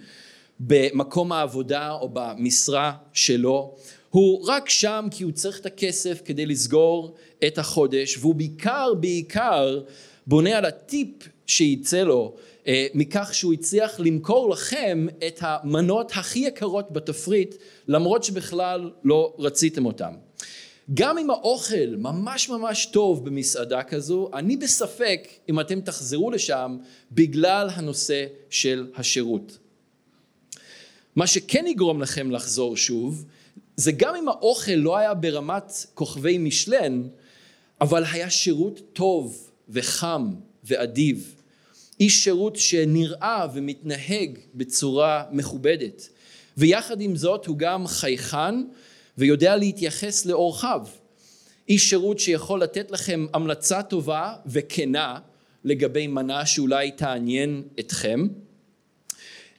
במקום 0.59 1.31
העבודה 1.31 1.91
או 1.91 2.09
במשרה 2.13 2.93
שלו, 3.13 3.75
הוא 4.09 4.47
רק 4.47 4.69
שם 4.69 5.07
כי 5.11 5.23
הוא 5.23 5.31
צריך 5.31 5.59
את 5.59 5.65
הכסף 5.65 6.21
כדי 6.25 6.45
לסגור 6.45 7.15
את 7.47 7.57
החודש 7.57 8.17
והוא 8.17 8.35
בעיקר 8.35 8.93
בעיקר 8.93 9.81
בונה 10.27 10.57
על 10.57 10.65
הטיפ 10.65 11.29
שייצא 11.47 12.01
לו 12.01 12.35
אה, 12.67 12.87
מכך 12.93 13.33
שהוא 13.33 13.53
הצליח 13.53 13.99
למכור 13.99 14.49
לכם 14.49 15.07
את 15.27 15.39
המנות 15.41 16.11
הכי 16.15 16.39
יקרות 16.39 16.91
בתפריט 16.91 17.55
למרות 17.87 18.23
שבכלל 18.23 18.91
לא 19.03 19.35
רציתם 19.39 19.85
אותם 19.85 20.13
גם 20.93 21.17
אם 21.17 21.29
האוכל 21.29 21.95
ממש 21.97 22.49
ממש 22.49 22.85
טוב 22.85 23.25
במסעדה 23.25 23.83
כזו, 23.83 24.29
אני 24.33 24.57
בספק 24.57 25.27
אם 25.49 25.59
אתם 25.59 25.81
תחזרו 25.81 26.31
לשם 26.31 26.77
בגלל 27.11 27.69
הנושא 27.73 28.25
של 28.49 28.87
השירות. 28.95 29.57
מה 31.15 31.27
שכן 31.27 31.67
יגרום 31.67 32.01
לכם 32.01 32.31
לחזור 32.31 32.77
שוב, 32.77 33.25
זה 33.75 33.91
גם 33.91 34.15
אם 34.15 34.27
האוכל 34.29 34.71
לא 34.71 34.97
היה 34.97 35.13
ברמת 35.13 35.71
כוכבי 35.93 36.37
משלן, 36.37 37.03
אבל 37.81 38.03
היה 38.11 38.29
שירות 38.29 38.81
טוב 38.93 39.44
וחם 39.69 40.33
ואדיב. 40.63 41.35
איש 41.99 42.23
שירות 42.23 42.55
שנראה 42.55 43.47
ומתנהג 43.53 44.37
בצורה 44.55 45.23
מכובדת. 45.31 46.09
ויחד 46.57 47.01
עם 47.01 47.15
זאת 47.15 47.45
הוא 47.45 47.57
גם 47.57 47.87
חייכן 47.87 48.55
ויודע 49.17 49.55
להתייחס 49.55 50.25
לאורחיו. 50.25 50.87
איש 51.69 51.89
שירות 51.89 52.19
שיכול 52.19 52.61
לתת 52.61 52.91
לכם 52.91 53.25
המלצה 53.33 53.83
טובה 53.83 54.33
וכנה 54.45 55.19
לגבי 55.63 56.07
מנה 56.07 56.45
שאולי 56.45 56.91
תעניין 56.91 57.63
אתכם, 57.79 58.27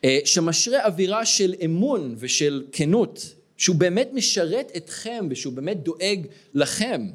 אה, 0.05 0.19
שמשרה 0.25 0.85
אווירה 0.85 1.27
של 1.27 1.55
אמון 1.65 2.15
ושל 2.19 2.65
כנות, 2.73 3.35
שהוא 3.57 3.77
באמת 3.77 4.11
משרת 4.13 4.73
אתכם 4.77 5.27
ושהוא 5.31 5.53
באמת 5.53 5.83
דואג 5.83 6.27
לכם. 6.55 7.07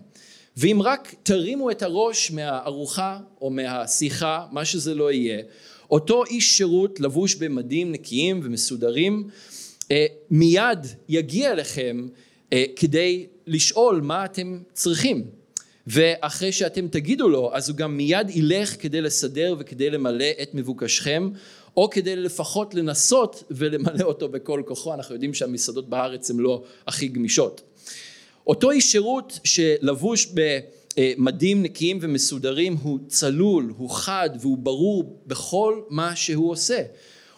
ואם 0.58 0.82
רק 0.82 1.16
תרימו 1.24 1.72
את 1.72 1.82
הראש 1.82 2.32
מהארוחה 2.32 3.20
או 3.42 3.50
מהשיחה, 3.50 4.46
מה 4.52 4.66
שזה 4.66 4.96
לא 4.96 5.12
יהיה, 5.12 5.42
אותו 5.92 6.26
איש 6.26 6.58
שירות 6.58 7.00
לבוש 7.00 7.36
במדים 7.36 7.92
נקיים 7.92 8.40
ומסודרים, 8.44 9.28
אה, 9.92 10.06
מיד 10.30 10.88
יגיע 11.10 11.52
אליכם 11.52 12.08
אה, 12.54 12.64
כדי 12.76 13.28
לשאול 13.48 14.02
מה 14.02 14.26
אתם 14.26 14.60
צריכים. 14.74 15.26
ואחרי 15.88 16.52
שאתם 16.52 16.88
תגידו 16.88 17.30
לו 17.30 17.56
אז 17.56 17.70
הוא 17.70 17.78
גם 17.78 17.98
מיד 17.98 18.30
ילך 18.30 18.76
כדי 18.80 19.02
לסדר 19.02 19.56
וכדי 19.60 19.90
למלא 19.90 20.26
את 20.42 20.54
מבוקשכם 20.54 21.30
או 21.78 21.90
כדי 21.90 22.16
לפחות 22.16 22.74
לנסות 22.74 23.44
ולמלא 23.52 24.04
אותו 24.04 24.30
בכל 24.30 24.64
כוחו. 24.66 24.94
אנחנו 24.94 25.16
יודעים 25.16 25.34
שהמסעדות 25.34 25.90
בארץ 25.90 26.32
הן 26.32 26.38
לא 26.38 26.64
הכי 26.88 27.08
גמישות 27.08 27.62
אותו 28.48 28.72
איש 28.72 28.92
שירות 28.92 29.40
שלבוש 29.44 30.28
במדים 30.98 31.64
נקיים 31.64 32.00
ומסודרים 32.02 32.78
הוא 32.82 33.00
צלול 33.08 33.74
הוא 33.78 33.90
חד 33.90 34.30
והוא 34.40 34.58
ברור 34.58 35.22
בכל 35.28 35.82
מה 35.90 36.16
שהוא 36.16 36.52
עושה. 36.52 36.84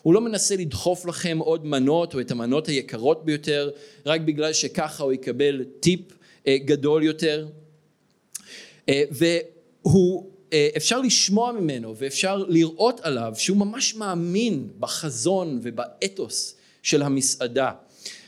הוא 0.01 0.13
לא 0.13 0.21
מנסה 0.21 0.55
לדחוף 0.55 1.05
לכם 1.05 1.37
עוד 1.41 1.65
מנות 1.65 2.13
או 2.13 2.19
את 2.19 2.31
המנות 2.31 2.67
היקרות 2.67 3.25
ביותר 3.25 3.69
רק 4.05 4.21
בגלל 4.21 4.53
שככה 4.53 5.03
הוא 5.03 5.13
יקבל 5.13 5.63
טיפ 5.79 5.99
אה, 6.47 6.57
גדול 6.57 7.03
יותר. 7.03 7.47
אה, 8.89 9.03
והוא 9.11 10.31
אה, 10.53 10.69
אפשר 10.77 11.01
לשמוע 11.01 11.51
ממנו 11.51 11.95
ואפשר 11.97 12.45
לראות 12.47 12.99
עליו 12.99 13.33
שהוא 13.37 13.57
ממש 13.57 13.95
מאמין 13.95 14.67
בחזון 14.79 15.59
ובאתוס 15.63 16.55
של 16.83 17.01
המסעדה 17.01 17.71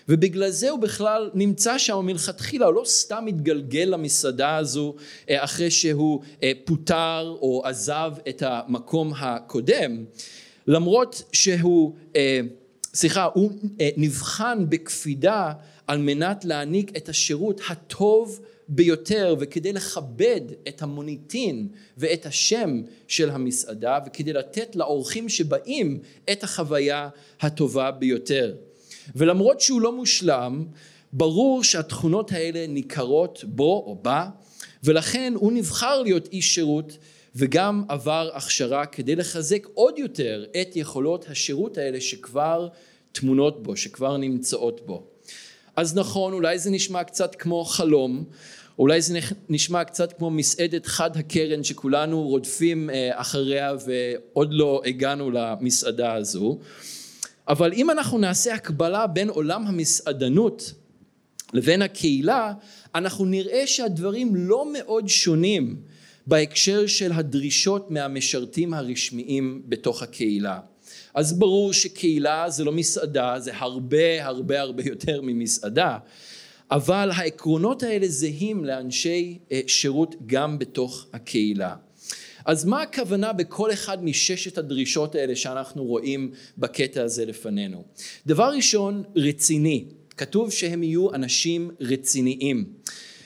ובגלל 0.10 0.50
זה 0.50 0.70
הוא 0.70 0.80
בכלל 0.80 1.30
נמצא 1.34 1.78
שם 1.78 2.06
מלכתחילה, 2.06 2.66
הוא 2.66 2.74
לא 2.74 2.82
סתם 2.86 3.24
מתגלגל 3.26 3.88
למסעדה 3.92 4.58
הזו 4.58 4.96
אחרי 5.30 5.72
שהוא 5.72 6.22
פוטר 6.66 7.36
או 7.42 7.62
עזב 7.66 8.12
את 8.30 8.44
המקום 8.46 9.14
הקודם, 9.18 10.06
למרות 10.68 11.24
שהוא, 11.32 11.96
אה, 12.16 12.40
סליחה, 12.94 13.30
הוא 13.34 13.52
אה, 13.82 13.90
נבחן 13.98 14.66
בקפידה 14.70 15.54
על 15.88 15.98
מנת 15.98 16.46
להעניק 16.46 16.98
את 16.98 17.10
השירות 17.10 17.62
הטוב 17.70 18.40
ביותר 18.68 19.36
וכדי 19.40 19.74
לכבד 19.74 20.42
את 20.68 20.82
המוניטין 20.82 21.68
ואת 21.98 22.26
השם 22.26 22.82
של 23.08 23.30
המסעדה 23.30 24.00
וכדי 24.08 24.34
לתת 24.34 24.76
לאורחים 24.76 25.30
שבאים 25.30 26.00
את 26.32 26.44
החוויה 26.44 27.10
הטובה 27.42 27.92
ביותר. 27.92 28.56
ולמרות 29.16 29.62
שהוא 29.62 29.82
לא 29.82 29.92
מושלם, 29.92 30.66
ברור 31.14 31.64
שהתכונות 31.64 32.32
האלה 32.32 32.68
ניכרות 32.68 33.44
בו 33.48 33.84
או 33.88 34.00
בה 34.02 34.30
ולכן 34.84 35.34
הוא 35.36 35.52
נבחר 35.52 36.02
להיות 36.02 36.28
איש 36.32 36.56
שירות 36.56 36.98
וגם 37.36 37.84
עבר 37.90 38.30
הכשרה 38.34 38.86
כדי 38.86 39.16
לחזק 39.16 39.68
עוד 39.74 40.00
יותר 40.00 40.46
את 40.62 40.76
יכולות 40.76 41.26
השירות 41.30 41.78
האלה 41.78 42.02
שכבר 42.02 42.68
תמונות 43.12 43.64
בו, 43.64 43.78
שכבר 43.78 44.18
נמצאות 44.18 44.82
בו. 44.86 45.04
אז 45.76 45.96
נכון, 45.96 46.34
אולי 46.34 46.60
זה 46.60 46.70
נשמע 46.70 47.04
קצת 47.04 47.36
כמו 47.36 47.66
חלום, 47.66 48.24
אולי 48.80 49.02
זה 49.02 49.20
נשמע 49.50 49.84
קצת 49.84 50.14
כמו 50.18 50.30
מסעדת 50.30 50.86
חד 50.86 51.18
הקרן 51.18 51.64
שכולנו 51.64 52.22
רודפים 52.22 52.90
אה, 52.90 53.22
אחריה 53.22 53.74
ועוד 53.86 54.54
לא 54.54 54.82
הגענו 54.86 55.32
למסעדה 55.32 56.14
הזו, 56.14 56.60
אבל 57.48 57.74
אם 57.74 57.92
אנחנו 57.92 58.18
נעשה 58.18 58.54
הקבלה 58.54 59.08
בין 59.08 59.30
עולם 59.30 59.68
המסעדנות 59.68 60.74
לבין 61.54 61.82
הקהילה, 61.82 62.54
אנחנו 62.96 63.26
נראה 63.26 63.68
שהדברים 63.68 64.36
לא 64.36 64.74
מאוד 64.74 65.08
שונים 65.08 65.76
בהקשר 66.28 66.88
של 66.88 67.12
הדרישות 67.12 67.92
מהמשרתים 67.92 68.74
הרשמיים 68.74 69.62
בתוך 69.66 70.04
הקהילה. 70.04 70.60
אז 71.14 71.40
ברור 71.40 71.74
שקהילה 71.74 72.50
זה 72.50 72.64
לא 72.64 72.72
מסעדה, 72.72 73.40
זה 73.40 73.52
הרבה 73.54 74.26
הרבה 74.26 74.62
הרבה 74.62 74.84
יותר 74.86 75.22
ממסעדה, 75.22 75.98
אבל 76.72 77.12
העקרונות 77.16 77.84
האלה 77.84 78.08
זהים 78.08 78.66
לאנשי 78.66 79.38
אה, 79.52 79.62
שירות 79.68 80.16
גם 80.26 80.60
בתוך 80.60 81.06
הקהילה. 81.14 81.76
אז 82.46 82.66
מה 82.66 82.82
הכוונה 82.82 83.34
בכל 83.34 83.74
אחד 83.74 84.04
מששת 84.04 84.58
הדרישות 84.58 85.16
האלה 85.16 85.36
שאנחנו 85.36 85.84
רואים 85.84 86.32
בקטע 86.58 87.04
הזה 87.04 87.26
לפנינו? 87.26 87.84
דבר 88.26 88.52
ראשון, 88.56 89.04
רציני. 89.16 89.86
כתוב 90.18 90.52
שהם 90.52 90.84
יהיו 90.84 91.14
אנשים 91.14 91.72
רציניים. 91.80 92.66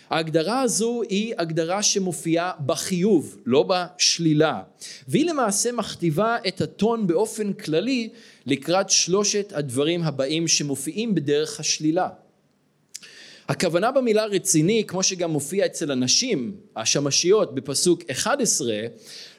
ההגדרה 0.10 0.62
הזו 0.62 1.01
היא 1.10 1.34
הגדרה 1.38 1.84
שמופיעה 1.84 2.51
בחיוב, 2.65 3.38
לא 3.45 3.63
בשלילה, 3.69 4.62
והיא 5.08 5.25
למעשה 5.25 5.71
מכתיבה 5.71 6.38
את 6.47 6.62
הטון 6.62 7.08
באופן 7.08 7.53
כללי 7.53 8.10
לקראת 8.45 8.89
שלושת 8.89 9.53
הדברים 9.55 10.03
הבאים 10.03 10.47
שמופיעים 10.47 11.15
בדרך 11.15 11.60
השלילה. 11.60 12.10
הכוונה 13.49 13.91
במילה 13.91 14.25
רציני, 14.25 14.83
כמו 14.88 15.03
שגם 15.03 15.31
מופיע 15.31 15.65
אצל 15.65 15.91
הנשים, 15.91 16.55
השמשיות 16.75 17.55
בפסוק 17.55 18.03
11, 18.12 18.73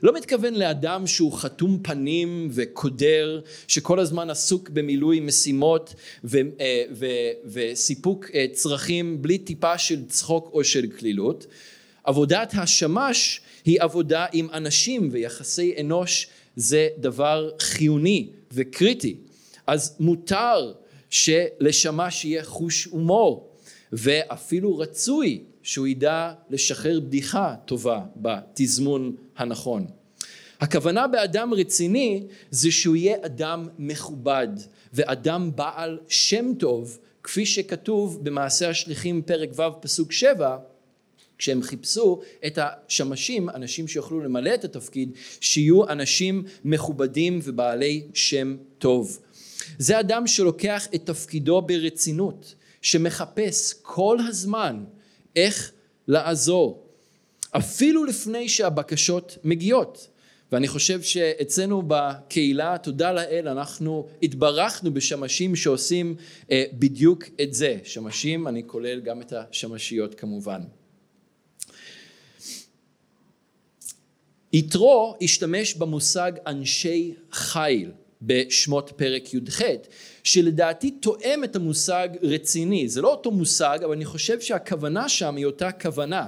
לא 0.03 0.15
מתכוון 0.15 0.55
לאדם 0.55 1.07
שהוא 1.07 1.33
חתום 1.33 1.79
פנים 1.83 2.49
וקודר, 2.53 3.41
שכל 3.69 3.99
הזמן 3.99 4.31
עסוק 4.31 4.69
במילוי 4.69 5.21
משימות 5.21 5.95
ו, 6.25 6.39
אה, 6.61 6.83
ו, 6.93 7.07
וסיפוק 7.45 8.27
אה, 8.35 8.47
צרכים 8.53 9.23
בלי 9.23 9.39
טיפה 9.39 9.79
של 9.79 10.07
צחוק 10.09 10.51
או 10.53 10.65
של 10.65 10.87
כלילות. 10.99 11.47
עבודת 12.05 12.53
השמש 12.57 13.41
היא 13.65 13.83
עבודה 13.83 14.27
עם 14.33 14.49
אנשים 14.53 15.09
ויחסי 15.13 15.75
אנוש 15.81 16.27
זה 16.57 16.89
דבר 16.99 17.51
חיוני 17.61 18.29
וקריטי. 18.53 19.17
אז 19.67 19.97
מותר 20.01 20.73
שלשמש 21.11 22.25
יהיה 22.25 22.45
חוש 22.45 22.85
הומור 22.85 23.50
ואפילו 23.93 24.79
רצוי 24.79 25.45
שהוא 25.63 25.87
ידע 25.87 26.33
לשחרר 26.51 27.01
בדיחה 27.01 27.55
טובה 27.65 28.01
בתזמון 28.17 29.17
הנכון. 29.37 29.87
הכוונה 30.61 31.09
באדם 31.09 31.55
רציני 31.55 32.23
זה 32.51 32.71
שהוא 32.71 32.97
יהיה 32.97 33.17
אדם 33.23 33.69
מכובד 33.79 34.49
ואדם 34.93 35.51
בעל 35.55 35.99
שם 36.09 36.53
טוב 36.59 36.99
כפי 37.23 37.47
שכתוב 37.47 38.19
במעשה 38.23 38.71
השליחים 38.71 39.23
פרק 39.23 39.51
ו' 39.59 39.81
פסוק 39.81 40.13
שבע 40.13 40.57
כשהם 41.39 41.63
חיפשו 41.63 42.21
את 42.47 42.59
השמשים, 42.63 43.51
אנשים 43.51 43.89
שיוכלו 43.89 44.21
למלא 44.21 44.55
את 44.55 44.65
התפקיד, 44.65 45.11
שיהיו 45.41 45.89
אנשים 45.89 46.45
מכובדים 46.65 47.41
ובעלי 47.43 48.07
שם 48.15 48.57
טוב. 48.79 49.19
זה 49.79 50.01
אדם 50.01 50.27
שלוקח 50.27 50.87
את 50.95 51.07
תפקידו 51.07 51.63
ברצינות, 51.63 52.55
שמחפש 52.81 53.75
כל 53.83 54.19
הזמן 54.29 54.85
איך 55.37 55.73
לעזור, 56.09 56.87
אפילו 57.51 58.05
לפני 58.05 58.49
שהבקשות 58.49 59.39
מגיעות. 59.45 60.09
ואני 60.53 60.69
חושב 60.69 61.03
שאצלנו 61.03 61.83
בקהילה, 61.87 62.79
תודה 62.79 63.13
לאל, 63.13 63.49
אנחנו 63.49 64.09
התברכנו 64.23 64.95
בשמשים 64.95 65.57
שעושים 65.57 66.17
אה, 66.51 66.65
בדיוק 66.73 67.25
את 67.43 67.55
זה. 67.55 67.79
שמשים, 67.85 68.49
אני 68.49 68.63
כולל 68.67 69.01
גם 69.01 69.21
את 69.21 69.33
השמשיות 69.33 70.15
כמובן. 70.15 70.61
יתרו 74.53 75.17
השתמש 75.23 75.75
במושג 75.75 76.33
אנשי 76.47 77.15
חיל 77.33 77.91
בשמות 78.23 78.93
פרק 78.97 79.35
י"ח 79.35 79.63
שלדעתי 80.25 80.91
תואם 80.91 81.45
את 81.45 81.57
המושג 81.57 82.09
רציני. 82.23 82.89
זה 82.89 83.03
לא 83.03 83.09
אותו 83.09 83.31
מושג 83.31 83.79
אבל 83.85 83.93
אני 83.93 84.05
חושב 84.05 84.41
שהכוונה 84.41 85.09
שם 85.09 85.37
היא 85.37 85.47
אותה 85.47 85.73
כוונה. 85.73 86.27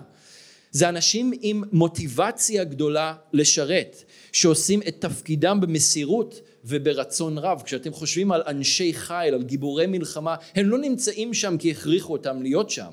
זה 0.71 0.89
אנשים 0.89 1.33
עם 1.41 1.63
מוטיבציה 1.73 2.65
גדולה 2.65 3.15
לשרת 3.33 4.05
שעושים 4.33 4.81
את 4.89 4.97
תפקידם 4.99 5.59
במסירות 5.61 6.41
וברצון 6.65 7.39
רב. 7.39 7.63
כשאתם 7.65 7.93
חושבים 7.93 8.33
על 8.33 8.43
אנשי 8.47 8.93
חיל 8.95 9.35
על 9.35 9.43
גיבורי 9.43 9.87
מלחמה 9.87 10.37
הם 10.55 10.69
לא 10.69 10.79
נמצאים 10.79 11.35
שם 11.35 11.57
כי 11.59 11.71
הכריחו 11.71 12.13
אותם 12.13 12.43
להיות 12.43 12.71
שם. 12.71 12.93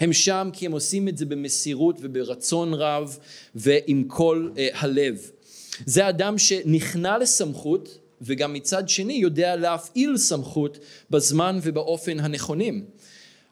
הם 0.00 0.12
שם 0.12 0.50
כי 0.52 0.66
הם 0.66 0.72
עושים 0.72 1.08
את 1.08 1.18
זה 1.18 1.26
במסירות 1.26 1.96
וברצון 2.00 2.74
רב 2.74 3.18
ועם 3.54 4.04
כל 4.06 4.50
uh, 4.54 4.58
הלב. 4.74 5.30
זה 5.86 6.08
אדם 6.08 6.38
שנכנע 6.38 7.18
לסמכות 7.18 7.98
וגם 8.22 8.52
מצד 8.52 8.88
שני 8.88 9.12
יודע 9.12 9.56
להפעיל 9.56 10.16
סמכות 10.16 10.78
בזמן 11.10 11.58
ובאופן 11.62 12.20
הנכונים. 12.20 12.84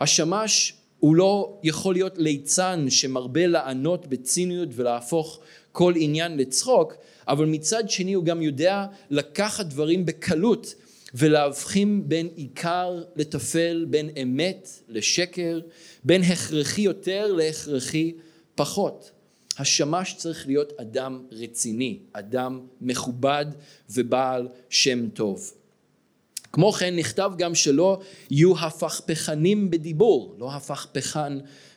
השמש 0.00 0.74
הוא 0.98 1.16
לא 1.16 1.58
יכול 1.62 1.94
להיות 1.94 2.18
ליצן 2.18 2.86
שמרבה 2.90 3.46
לענות 3.46 4.06
בציניות 4.06 4.68
ולהפוך 4.72 5.40
כל 5.72 5.92
עניין 5.96 6.36
לצחוק, 6.36 6.94
אבל 7.28 7.46
מצד 7.46 7.90
שני 7.90 8.12
הוא 8.12 8.24
גם 8.24 8.42
יודע 8.42 8.86
לקחת 9.10 9.66
דברים 9.66 10.06
בקלות 10.06 10.74
ולהבחין 11.14 12.08
בין 12.08 12.28
עיקר 12.36 13.02
לטפל, 13.16 13.86
בין 13.90 14.10
אמת 14.22 14.68
לשקר, 14.88 15.60
בין 16.04 16.22
הכרחי 16.22 16.80
יותר 16.80 17.32
להכרחי 17.32 18.12
פחות. 18.54 19.10
השמש 19.58 20.14
צריך 20.16 20.46
להיות 20.46 20.72
אדם 20.80 21.22
רציני, 21.32 21.98
אדם 22.12 22.60
מכובד 22.80 23.46
ובעל 23.90 24.48
שם 24.68 25.08
טוב. 25.08 25.52
כמו 26.52 26.72
כן 26.72 26.96
נכתב 26.96 27.32
גם 27.38 27.54
שלא 27.54 28.00
יהיו 28.30 28.58
הפכפכנים 28.58 29.70
בדיבור, 29.70 30.34
לא 30.38 30.52
הפכפכן 30.52 31.32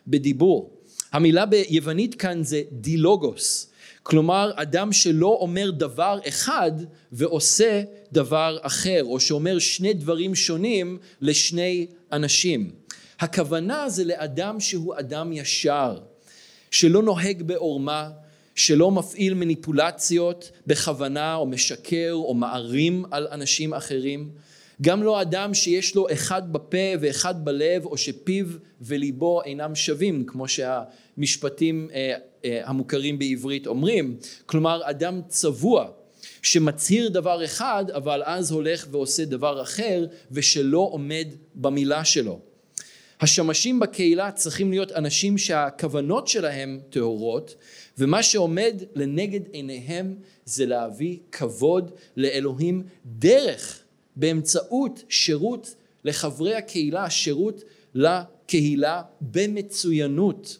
בדיבור. 0.08 0.78
המילה 1.12 1.46
ביוונית 1.46 2.16
כאן 2.16 2.44
זה 2.44 2.62
דילוגוס, 2.72 3.72
כלומר 4.04 4.52
אדם 4.56 4.92
שלא 4.92 5.38
אומר 5.42 5.72
דבר 5.72 6.20
אחד 6.28 6.72
ועושה 7.12 7.84
דבר 8.12 8.58
אחר 8.62 9.04
או 9.04 9.20
שאומר 9.20 9.60
שני 9.60 9.94
דברים 9.94 10.36
שונים 10.36 10.98
לשני 11.22 11.88
אנשים. 12.12 12.72
הכוונה 13.20 13.90
זה 13.90 14.04
לאדם 14.04 14.60
שהוא 14.60 14.94
אדם 15.00 15.34
ישר, 15.34 15.98
שלא 16.72 17.04
נוהג 17.04 17.44
בעורמה, 17.44 18.10
שלא 18.56 18.92
מפעיל 18.92 19.34
מניפולציות 19.34 20.52
בכוונה 20.68 21.36
או 21.36 21.46
משקר 21.46 22.12
או 22.14 22.34
מערים 22.34 23.06
על 23.12 23.28
אנשים 23.32 23.74
אחרים, 23.74 24.30
גם 24.82 25.04
לא 25.04 25.22
אדם 25.22 25.54
שיש 25.54 25.96
לו 25.96 26.08
אחד 26.14 26.54
בפה 26.54 26.78
ואחד 27.00 27.46
בלב 27.46 27.86
או 27.86 27.98
שפיו 27.98 28.46
וליבו 28.82 29.44
אינם 29.44 29.76
שווים 29.76 30.26
כמו 30.26 30.46
שהמשפטים 30.48 31.90
אה, 31.94 32.16
אה, 32.46 32.62
המוכרים 32.64 33.20
בעברית 33.20 33.68
אומרים, 33.68 34.18
כלומר 34.46 34.82
אדם 34.84 35.22
צבוע 35.28 35.88
שמצהיר 36.42 37.10
דבר 37.10 37.46
אחד 37.46 37.86
אבל 37.94 38.22
אז 38.26 38.52
הולך 38.52 38.88
ועושה 38.92 39.26
דבר 39.26 39.62
אחר 39.62 40.06
ושלא 40.32 40.90
עומד 40.92 41.28
במילה 41.56 42.06
שלו. 42.06 42.51
השמשים 43.22 43.80
בקהילה 43.80 44.32
צריכים 44.32 44.72
להיות 44.72 44.92
אנשים 44.92 45.38
שהכוונות 45.38 46.28
שלהם 46.28 46.80
טהורות 46.90 47.56
ומה 47.98 48.24
שעומד 48.24 48.84
לנגד 48.96 49.40
עיניהם 49.52 50.16
זה 50.46 50.66
להביא 50.66 51.18
כבוד 51.32 51.92
לאלוהים 52.18 52.84
דרך 53.06 53.84
באמצעות 54.16 55.04
שירות 55.10 55.76
לחברי 56.04 56.56
הקהילה, 56.56 57.10
שירות 57.10 57.64
לקהילה 57.94 59.02
במצוינות. 59.22 60.58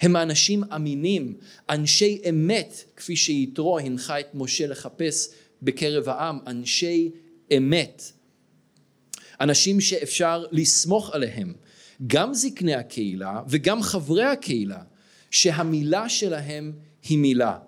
הם 0.00 0.16
האנשים 0.16 0.64
אמינים, 0.74 1.34
אנשי 1.70 2.20
אמת, 2.28 2.84
כפי 2.96 3.16
שיתרו 3.16 3.78
הנחה 3.78 4.20
את 4.20 4.26
משה 4.34 4.66
לחפש 4.66 5.30
בקרב 5.62 6.08
העם, 6.08 6.38
אנשי 6.46 7.10
אמת. 7.56 8.02
אנשים 9.40 9.80
שאפשר 9.80 10.44
לסמוך 10.52 11.14
עליהם, 11.14 11.52
גם 12.06 12.34
זקני 12.34 12.74
הקהילה 12.74 13.40
וגם 13.48 13.82
חברי 13.82 14.24
הקהילה, 14.24 14.82
שהמילה 15.30 16.08
שלהם 16.08 16.72
היא 17.08 17.18
מילה. 17.18 17.58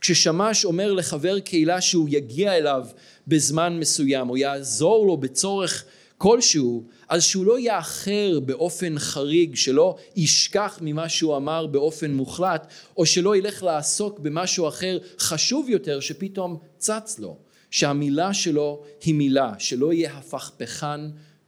כששמש 0.00 0.64
אומר 0.64 0.92
לחבר 0.92 1.40
קהילה 1.40 1.80
שהוא 1.80 2.08
יגיע 2.10 2.56
אליו 2.56 2.86
בזמן 3.28 3.78
מסוים 3.78 4.30
או 4.30 4.36
יעזור 4.36 5.06
לו 5.06 5.16
בצורך 5.16 5.84
כלשהו 6.18 6.84
אז 7.08 7.22
שהוא 7.22 7.46
לא 7.46 7.58
יאחר 7.58 8.40
באופן 8.40 8.98
חריג 8.98 9.56
שלא 9.56 9.96
ישכח 10.16 10.78
ממה 10.82 11.08
שהוא 11.08 11.36
אמר 11.36 11.66
באופן 11.66 12.12
מוחלט 12.12 12.72
או 12.96 13.06
שלא 13.06 13.36
ילך 13.36 13.62
לעסוק 13.62 14.18
במשהו 14.18 14.68
אחר 14.68 14.98
חשוב 15.18 15.68
יותר 15.68 16.00
שפתאום 16.00 16.58
צץ 16.78 17.18
לו 17.18 17.38
שהמילה 17.70 18.34
שלו 18.34 18.82
היא 19.04 19.14
מילה 19.14 19.52
שלא 19.58 19.92
יהיה 19.92 20.12
הפכפכן 20.18 21.00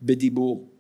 בדיבור 0.03 0.72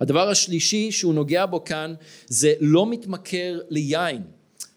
הדבר 0.00 0.28
השלישי 0.28 0.92
שהוא 0.92 1.14
נוגע 1.14 1.46
בו 1.46 1.64
כאן 1.64 1.94
זה 2.26 2.52
לא 2.60 2.86
מתמכר 2.86 3.60
ליין. 3.68 4.22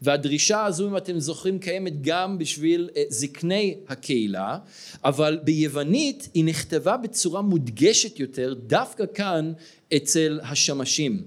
והדרישה 0.01 0.65
הזו 0.65 0.87
אם 0.87 0.97
אתם 0.97 1.19
זוכרים 1.19 1.59
קיימת 1.59 2.01
גם 2.01 2.37
בשביל 2.37 2.89
אה, 2.95 3.03
זקני 3.09 3.75
הקהילה 3.87 4.57
אבל 5.05 5.39
ביוונית 5.43 6.29
היא 6.33 6.45
נכתבה 6.45 6.97
בצורה 6.97 7.41
מודגשת 7.41 8.19
יותר 8.19 8.53
דווקא 8.53 9.03
כאן 9.13 9.53
אצל 9.95 10.39
השמשים. 10.43 11.23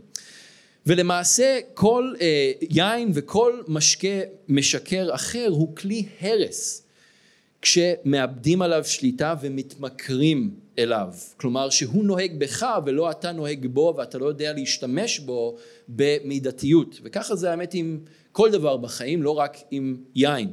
ולמעשה 0.86 1.58
כל 1.74 2.14
אה, 2.20 2.52
יין 2.70 3.10
וכל 3.14 3.62
משקה 3.68 4.18
משקר 4.48 5.14
אחר 5.14 5.46
הוא 5.48 5.76
כלי 5.76 6.04
הרס 6.20 6.82
כשמאבדים 7.62 8.62
עליו 8.62 8.84
שליטה 8.84 9.34
ומתמכרים 9.40 10.65
אליו. 10.78 11.14
כלומר 11.36 11.70
שהוא 11.70 12.04
נוהג 12.04 12.38
בך 12.38 12.66
ולא 12.86 13.10
אתה 13.10 13.32
נוהג 13.32 13.66
בו 13.66 13.94
ואתה 13.96 14.18
לא 14.18 14.26
יודע 14.26 14.52
להשתמש 14.52 15.18
בו 15.18 15.56
במידתיות. 15.88 17.00
וככה 17.02 17.36
זה 17.36 17.50
האמת 17.50 17.74
עם 17.74 17.98
כל 18.32 18.50
דבר 18.50 18.76
בחיים, 18.76 19.22
לא 19.22 19.30
רק 19.30 19.56
עם 19.70 19.96
יין. 20.14 20.50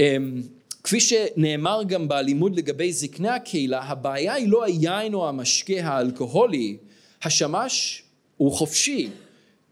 אמ, 0.00 0.42
כפי 0.84 1.00
שנאמר 1.00 1.82
גם 1.86 2.08
בלימוד 2.08 2.56
לגבי 2.56 2.92
זקני 2.92 3.28
הקהילה, 3.28 3.82
הבעיה 3.82 4.34
היא 4.34 4.48
לא 4.48 4.64
היין 4.64 5.14
או 5.14 5.28
המשקה 5.28 5.80
האלכוהולי, 5.82 6.76
השמש 7.22 8.02
הוא 8.36 8.52
חופשי 8.52 9.10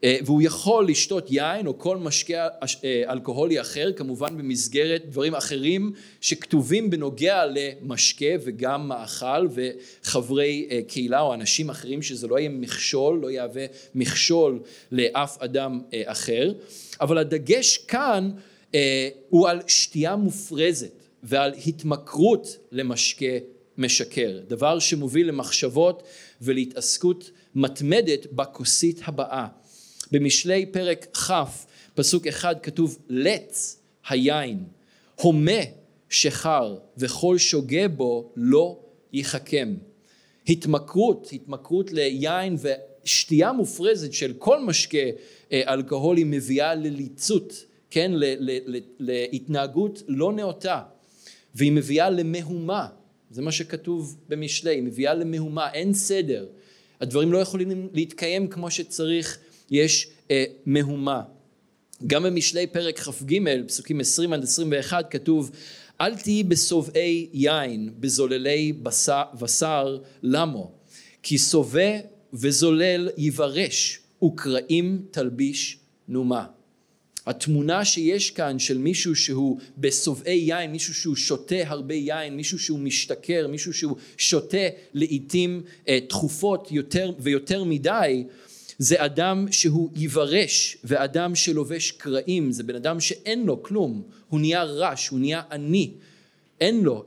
והוא 0.05 0.43
יכול 0.43 0.89
לשתות 0.89 1.31
יין 1.31 1.67
או 1.67 1.79
כל 1.79 1.97
משקה 1.97 2.49
אה, 2.85 3.03
אלכוהולי 3.09 3.61
אחר 3.61 3.93
כמובן 3.93 4.39
במסגרת 4.39 5.03
דברים 5.07 5.35
אחרים 5.35 5.93
שכתובים 6.21 6.91
בנוגע 6.91 7.43
למשקה 7.47 8.27
וגם 8.45 8.89
מאכל 8.89 9.49
וחברי 9.55 10.69
אה, 10.71 10.81
קהילה 10.89 11.21
או 11.21 11.35
אנשים 11.35 11.71
אחרים 11.71 12.03
שזה 12.03 12.27
לא 12.27 12.39
יהיה 12.39 12.49
מכשול 12.49 13.19
לא 13.23 13.31
יהווה 13.31 13.67
מכשול 13.95 14.61
לאף 14.93 15.43
אדם 15.43 15.81
אחר. 16.05 16.53
אבל 17.01 17.19
הדגש 17.19 17.77
כאן 17.77 18.31
הוא 19.29 19.49
על 19.49 19.61
שתייה 19.67 20.17
מופרזת 20.17 21.03
ועל 21.23 21.53
התמכרות 21.67 22.57
למשקה 22.73 23.27
משקר 23.79 24.39
דבר 24.49 24.79
שמוביל 24.79 25.29
למחשבות 25.29 26.03
ולהתעסקות 26.41 27.31
מתמדת 27.55 28.27
בכוסית 28.33 29.01
הבאה 29.05 29.47
במשלי 30.13 30.67
פרק 30.67 31.17
כ' 31.17 31.31
פסוק 31.95 32.27
אחד 32.27 32.55
כתוב 32.63 32.99
לץ 33.09 33.81
היין 34.09 34.65
הומה 35.15 35.63
שחר 36.09 36.77
וכל 36.99 37.39
שוגה 37.39 37.89
בו 37.89 38.33
לא 38.37 38.79
יחכם. 39.13 39.75
התמכרות 40.49 41.29
התמכרות 41.33 41.93
ליין 41.93 42.57
ושתייה 43.05 43.53
מופרזת 43.53 44.13
של 44.13 44.33
כל 44.39 44.61
משקה 44.61 44.99
אה, 45.53 45.63
אלכוהולי 45.75 46.25
מביאה 46.25 46.75
לליצות 46.75 47.65
כן? 47.91 48.13
להתנהגות 48.99 50.03
לא 50.09 50.33
נאותה 50.33 50.83
והיא 51.55 51.73
מביאה 51.73 52.11
למהומה. 52.11 52.89
זה 53.31 53.43
מה 53.43 53.53
שכתוב 53.53 54.17
במשלי 54.29 54.75
היא 54.75 54.83
מביאה 54.83 55.15
למהומה 55.15 55.73
אין 55.73 55.95
סדר. 55.95 56.47
הדברים 57.01 57.33
לא 57.33 57.39
יכולים 57.39 57.89
להתקיים 57.93 58.49
כמו 58.49 58.71
שצריך 58.71 59.39
יש 59.73 60.09
אה, 60.31 60.45
מהומה. 60.67 61.23
גם 62.07 62.23
במשלי 62.23 62.67
פרק 62.67 62.99
כ"ג 62.99 63.39
פסוקים 63.67 64.01
20 64.01 64.33
עד 64.33 64.43
21 64.43 65.11
כתוב 65.11 65.51
אל 66.01 66.15
תהי 66.17 66.43
בשובעי 66.43 67.29
יין 67.33 67.91
בזוללי 68.01 68.73
בשר, 69.41 69.99
למו 70.23 70.73
כי 71.23 71.39
שובע 71.39 71.99
וזולל 72.33 73.09
יברש 73.17 74.01
וקרעים 74.25 75.03
תלביש 75.11 75.79
נומה. 76.09 76.47
התמונה 77.27 77.85
שיש 77.85 78.31
כאן 78.31 78.59
של 78.59 78.79
מישהו 78.79 79.17
שהוא 79.17 79.59
בשובעי 79.79 80.35
יין, 80.35 80.73
מישהו 80.73 80.95
שהוא 80.95 81.17
שותה 81.17 81.57
הרבה 81.67 81.95
יין, 81.95 82.37
מישהו 82.37 82.59
שהוא 82.59 82.79
משתכר, 82.79 83.47
מישהו 83.49 83.73
שהוא 83.73 83.97
שותה 84.17 84.67
לעיתים 84.95 85.63
אה, 85.89 85.99
תכופות 86.09 86.73
יותר 86.73 87.13
ויותר 87.19 87.65
מדי, 87.65 88.25
זה 88.83 89.05
אדם 89.05 89.47
שהוא 89.51 89.91
יברש 89.95 90.77
ואדם 90.85 91.35
שלובש 91.35 91.91
קרעים 91.91 92.53
זה 92.53 92.63
בן 92.63 92.75
אדם 92.75 93.01
שאין 93.01 93.47
לו 93.47 93.63
כלום 93.63 94.03
הוא 94.29 94.41
נהיה 94.41 94.63
רש 94.63 95.09
הוא 95.09 95.19
נהיה 95.19 95.43
עני 95.53 95.91
אין 96.61 96.81
לו 96.81 97.05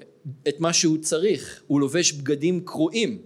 את 0.47 0.59
מה 0.59 0.73
שהוא 0.73 0.97
צריך 0.97 1.63
הוא 1.67 1.79
לובש 1.79 2.11
בגדים 2.11 2.65
קרועים. 2.65 3.21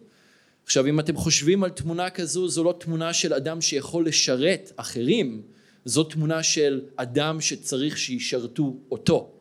עכשיו 0.64 0.88
אם 0.88 1.00
אתם 1.00 1.16
חושבים 1.16 1.64
על 1.64 1.70
תמונה 1.70 2.10
כזו 2.10 2.48
זו 2.48 2.64
לא 2.64 2.76
תמונה 2.80 3.14
של 3.14 3.34
אדם 3.34 3.62
שיכול 3.62 4.08
לשרת 4.08 4.72
אחרים 4.76 5.42
זו 5.86 6.04
תמונה 6.04 6.44
של 6.44 6.82
אדם 6.96 7.42
שצריך 7.42 7.98
שישרתו 7.98 8.78
אותו. 8.92 9.32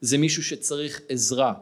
זה 0.00 0.18
מישהו 0.18 0.42
שצריך 0.42 1.00
עזרה. 1.08 1.54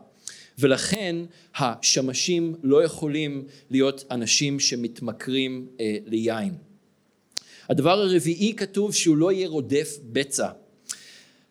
ולכן 0.59 1.17
השמשים 1.57 2.55
לא 2.63 2.85
יכולים 2.85 3.45
להיות 3.71 4.05
אנשים 4.11 4.61
שמתמכרים 4.61 5.67
אה, 5.81 5.97
ליין 6.07 6.55
הדבר 7.69 8.01
הרביעי 8.01 8.55
כתוב 8.57 8.95
שהוא 8.95 9.17
לא 9.17 9.33
יהיה 9.33 9.49
רודף 9.49 9.99
בצע. 10.13 10.49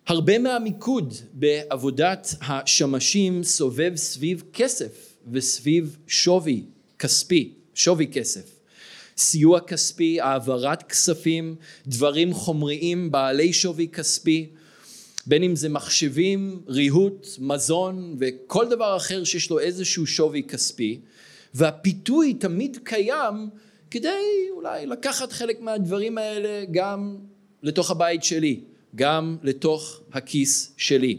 הרבה 0.07 0.39
מהמיקוד 0.39 1.13
בעבודת 1.33 2.35
השמשים 2.41 3.43
סובב 3.43 3.95
סביב 3.95 4.43
כסף 4.53 5.15
וסביב 5.31 5.97
שווי 6.07 6.63
כספי, 6.99 7.53
שווי 7.73 8.07
כסף. 8.07 8.57
סיוע 9.17 9.59
כספי, 9.59 10.21
העברת 10.21 10.83
כספים, 10.83 11.55
דברים 11.87 12.33
חומריים 12.33 13.11
בעלי 13.11 13.53
שווי 13.53 13.87
כספי, 13.87 14.47
בין 15.25 15.43
אם 15.43 15.55
זה 15.55 15.69
מחשבים, 15.69 16.61
ריהוט, 16.67 17.27
מזון 17.39 18.15
וכל 18.19 18.69
דבר 18.69 18.97
אחר 18.97 19.23
שיש 19.23 19.49
לו 19.49 19.59
איזשהו 19.59 20.07
שווי 20.07 20.43
כספי 20.43 20.99
והפיתוי 21.53 22.33
תמיד 22.33 22.77
קיים 22.83 23.49
כדי 23.91 24.47
אולי 24.51 24.85
לקחת 24.85 25.31
חלק 25.31 25.61
מהדברים 25.61 26.17
האלה 26.17 26.65
גם 26.71 27.17
לתוך 27.63 27.91
הבית 27.91 28.23
שלי, 28.23 28.59
גם 28.95 29.37
לתוך 29.43 30.01
הכיס 30.13 30.73
שלי. 30.77 31.17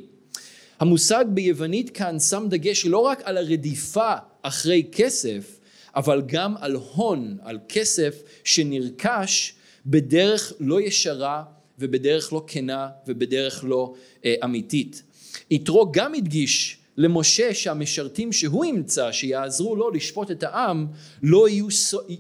המושג 0.81 1.25
ביוונית 1.29 1.91
כאן 1.91 2.19
שם 2.19 2.47
דגש 2.51 2.87
לא 2.87 2.99
רק 2.99 3.21
על 3.25 3.37
הרדיפה 3.37 4.13
אחרי 4.43 4.87
כסף, 4.93 5.61
אבל 5.97 6.23
גם 6.27 6.57
על 6.57 6.75
הון, 6.75 7.39
על 7.43 7.59
כסף 7.69 8.23
שנרכש 8.45 9.55
בדרך 9.87 10.53
לא 10.61 10.81
ישרה 10.81 11.45
ובדרך 11.79 12.33
לא 12.33 12.45
כנה 12.47 12.89
ובדרך 13.07 13.65
לא 13.65 13.95
אה, 14.25 14.35
אמיתית. 14.45 15.03
יתרו 15.51 15.93
גם 15.93 16.15
הדגיש 16.15 16.78
למשה 16.99 17.55
שהמשרתים 17.55 18.33
שהוא 18.33 18.65
ימצא 18.65 19.13
שיעזרו 19.13 19.77
לו 19.77 19.91
לשפוט 19.91 20.31
את 20.31 20.43
העם 20.43 20.87
לא 21.23 21.49
יהיו, 21.49 21.67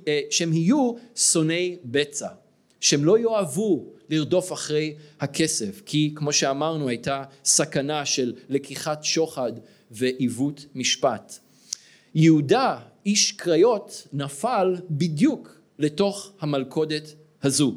אה, 0.09 0.20
שהם 0.31 0.53
יהיו 0.53 0.93
שונאי 1.16 1.76
בצע. 1.85 2.29
שהם 2.81 3.05
לא 3.05 3.18
יאהבו 3.18 3.85
לרדוף 4.09 4.53
אחרי 4.53 4.95
הכסף 5.20 5.83
כי 5.87 6.12
כמו 6.14 6.33
שאמרנו 6.33 6.89
הייתה 6.89 7.24
סכנה 7.45 8.07
של 8.07 8.35
לקיחת 8.49 9.05
שוחד 9.05 9.53
ועיוות 9.91 10.66
משפט. 10.74 11.39
יהודה 12.14 12.79
איש 13.07 13.33
קריות 13.33 14.07
נפל 14.12 14.76
בדיוק 14.91 15.59
לתוך 15.79 16.33
המלכודת 16.41 17.14
הזו. 17.43 17.74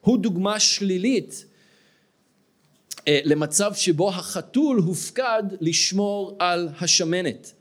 הוא 0.00 0.18
דוגמה 0.18 0.60
שלילית 0.60 1.44
למצב 3.08 3.74
שבו 3.74 4.08
החתול 4.08 4.78
הופקד 4.78 5.42
לשמור 5.60 6.36
על 6.38 6.68
השמנת. 6.80 7.52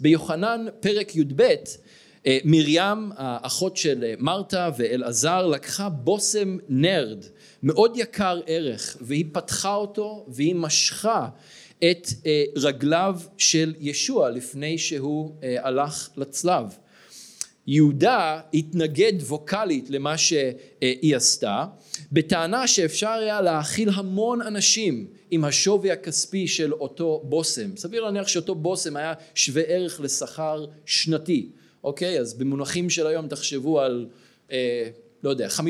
ביוחנן 0.00 0.66
פרק 0.80 1.16
י"ב 1.16 1.42
אה, 2.26 2.38
מרים 2.44 3.12
האחות 3.16 3.76
של 3.76 4.04
אה, 4.04 4.14
מרתה 4.18 4.70
ואלעזר 4.76 5.46
לקחה 5.46 5.88
בושם 5.88 6.56
נרד 6.68 7.24
מאוד 7.62 7.92
יקר 7.96 8.40
ערך 8.46 8.96
והיא 9.00 9.24
פתחה 9.32 9.74
אותו 9.74 10.26
והיא 10.28 10.54
משכה 10.54 11.28
את 11.90 12.08
רגליו 12.56 13.20
של 13.38 13.74
ישוע 13.80 14.30
לפני 14.30 14.78
שהוא 14.78 15.34
הלך 15.62 16.08
לצלב. 16.16 16.64
יהודה 17.66 18.40
התנגד 18.54 19.12
ווקאלית 19.20 19.90
למה 19.90 20.18
שהיא 20.18 21.16
עשתה 21.16 21.64
בטענה 22.12 22.66
שאפשר 22.66 23.10
היה 23.10 23.40
להאכיל 23.40 23.88
המון 23.94 24.42
אנשים 24.42 25.06
עם 25.30 25.44
השווי 25.44 25.90
הכספי 25.90 26.48
של 26.48 26.72
אותו 26.72 27.22
בושם. 27.24 27.76
סביר 27.76 28.04
להניח 28.04 28.28
שאותו 28.28 28.54
בושם 28.54 28.96
היה 28.96 29.12
שווה 29.34 29.62
ערך 29.62 30.00
לשכר 30.00 30.66
שנתי 30.86 31.50
אוקיי? 31.84 32.20
אז 32.20 32.34
במונחים 32.34 32.90
של 32.90 33.06
היום 33.06 33.28
תחשבו 33.28 33.80
על 33.80 34.06
אה, 34.52 34.88
לא 35.22 35.30
יודע 35.30 35.48
50-60 35.48 35.60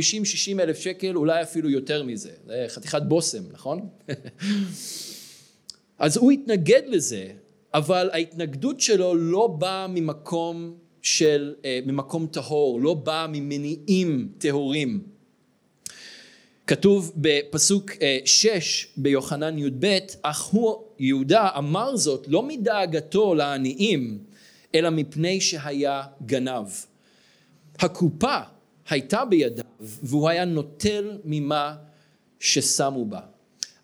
אלף 0.60 0.78
שקל 0.78 1.16
אולי 1.16 1.42
אפילו 1.42 1.70
יותר 1.70 2.02
מזה. 2.02 2.30
זה 2.46 2.64
חתיכת 2.68 3.02
בושם 3.02 3.42
נכון? 3.52 3.88
אז 5.98 6.16
הוא 6.16 6.32
התנגד 6.32 6.82
לזה 6.86 7.26
אבל 7.74 8.10
ההתנגדות 8.12 8.80
שלו 8.80 9.14
לא 9.14 9.46
באה 9.46 9.86
ממקום 9.86 10.78
של 11.02 11.54
אה, 11.64 11.80
ממקום 11.86 12.26
טהור 12.26 12.80
לא 12.80 12.94
באה 12.94 13.26
ממניעים 13.26 14.32
טהורים. 14.38 15.02
כתוב 16.66 17.12
בפסוק 17.16 17.90
אה, 18.02 18.18
שש 18.24 18.88
ביוחנן 18.96 19.58
י"ב 19.58 19.98
אך 20.22 20.44
הוא 20.44 20.84
יהודה 20.98 21.48
אמר 21.58 21.96
זאת 21.96 22.28
לא 22.28 22.42
מדאגתו 22.42 23.34
לעניים 23.34 24.18
אלא 24.74 24.90
מפני 24.90 25.40
שהיה 25.40 26.02
גנב. 26.26 26.66
הקופה 27.78 28.38
הייתה 28.88 29.24
בידיו 29.24 29.64
והוא 29.80 30.28
היה 30.28 30.44
נוטל 30.44 31.18
ממה 31.24 31.76
ששמו 32.40 33.04
בה 33.04 33.20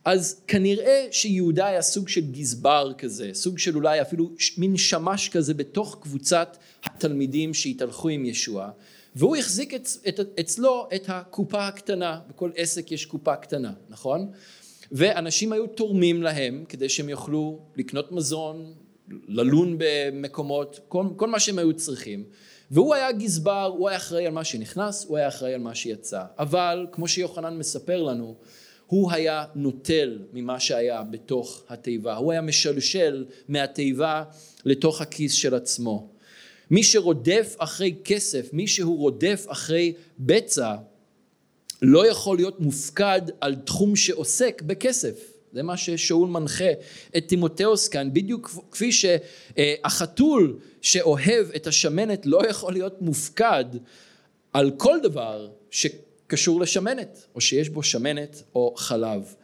אז 0.06 0.40
כנראה 0.46 1.06
שיהודה 1.10 1.66
היה 1.66 1.82
סוג 1.82 2.08
של 2.08 2.20
גזבר 2.20 2.92
כזה 2.98 3.30
סוג 3.32 3.58
של 3.58 3.76
אולי 3.76 4.02
אפילו 4.02 4.30
מין 4.58 4.76
שמש 4.76 5.28
כזה 5.28 5.54
בתוך 5.54 5.98
קבוצת 6.02 6.56
התלמידים 6.84 7.54
שהתהלכו 7.54 8.08
עם 8.08 8.24
ישוע 8.24 8.70
והוא 9.16 9.36
החזיק 9.36 9.74
אצ, 9.74 9.98
את, 10.08 10.20
אצלו 10.40 10.88
את 10.94 11.04
הקופה 11.08 11.66
הקטנה, 11.66 12.20
בכל 12.28 12.50
עסק 12.56 12.92
יש 12.92 13.06
קופה 13.06 13.36
קטנה, 13.36 13.72
נכון? 13.88 14.30
ואנשים 14.92 15.52
היו 15.52 15.66
תורמים 15.66 16.22
להם 16.22 16.64
כדי 16.68 16.88
שהם 16.88 17.08
יוכלו 17.08 17.58
לקנות 17.76 18.12
מזון, 18.12 18.74
ללון 19.28 19.76
במקומות, 19.78 20.80
כל, 20.88 21.06
כל 21.16 21.28
מה 21.28 21.40
שהם 21.40 21.58
היו 21.58 21.74
צריכים, 21.74 22.24
והוא 22.70 22.94
היה 22.94 23.12
גזבר, 23.12 23.74
הוא 23.78 23.88
היה 23.88 23.98
אחראי 23.98 24.26
על 24.26 24.32
מה 24.32 24.44
שנכנס, 24.44 25.04
הוא 25.08 25.16
היה 25.16 25.28
אחראי 25.28 25.54
על 25.54 25.60
מה 25.60 25.74
שיצא. 25.74 26.22
אבל 26.38 26.86
כמו 26.92 27.08
שיוחנן 27.08 27.58
מספר 27.58 28.02
לנו, 28.02 28.36
הוא 28.86 29.12
היה 29.12 29.44
נוטל 29.54 30.18
ממה 30.32 30.60
שהיה 30.60 31.02
בתוך 31.02 31.62
התיבה, 31.68 32.16
הוא 32.16 32.32
היה 32.32 32.40
משלשל 32.40 33.24
מהתיבה 33.48 34.24
לתוך 34.64 35.00
הכיס 35.00 35.32
של 35.32 35.54
עצמו. 35.54 36.08
מי 36.70 36.82
שרודף 36.82 37.54
אחרי 37.58 37.94
כסף, 38.04 38.48
מי 38.52 38.66
שהוא 38.66 38.98
רודף 38.98 39.46
אחרי 39.48 39.92
בצע, 40.18 40.74
לא 41.82 42.06
יכול 42.10 42.36
להיות 42.36 42.60
מופקד 42.60 43.22
על 43.40 43.54
תחום 43.54 43.96
שעוסק 43.96 44.62
בכסף. 44.66 45.32
זה 45.52 45.62
מה 45.62 45.76
ששאול 45.76 46.28
מנחה 46.28 46.70
את 47.16 47.28
תימותאוס 47.28 47.88
כאן, 47.88 48.12
בדיוק 48.12 48.50
כפי 48.70 48.90
שהחתול 48.92 50.58
שאוהב 50.82 51.46
את 51.56 51.66
השמנת 51.66 52.26
לא 52.26 52.48
יכול 52.48 52.72
להיות 52.72 53.02
מופקד 53.02 53.64
על 54.52 54.70
כל 54.76 54.98
דבר 55.02 55.48
שקשור 56.26 56.60
לשמנת, 56.60 57.26
או 57.34 57.40
שיש 57.40 57.68
בו 57.68 57.82
שמנת 57.82 58.42
או 58.54 58.74
חלב. 58.76 59.34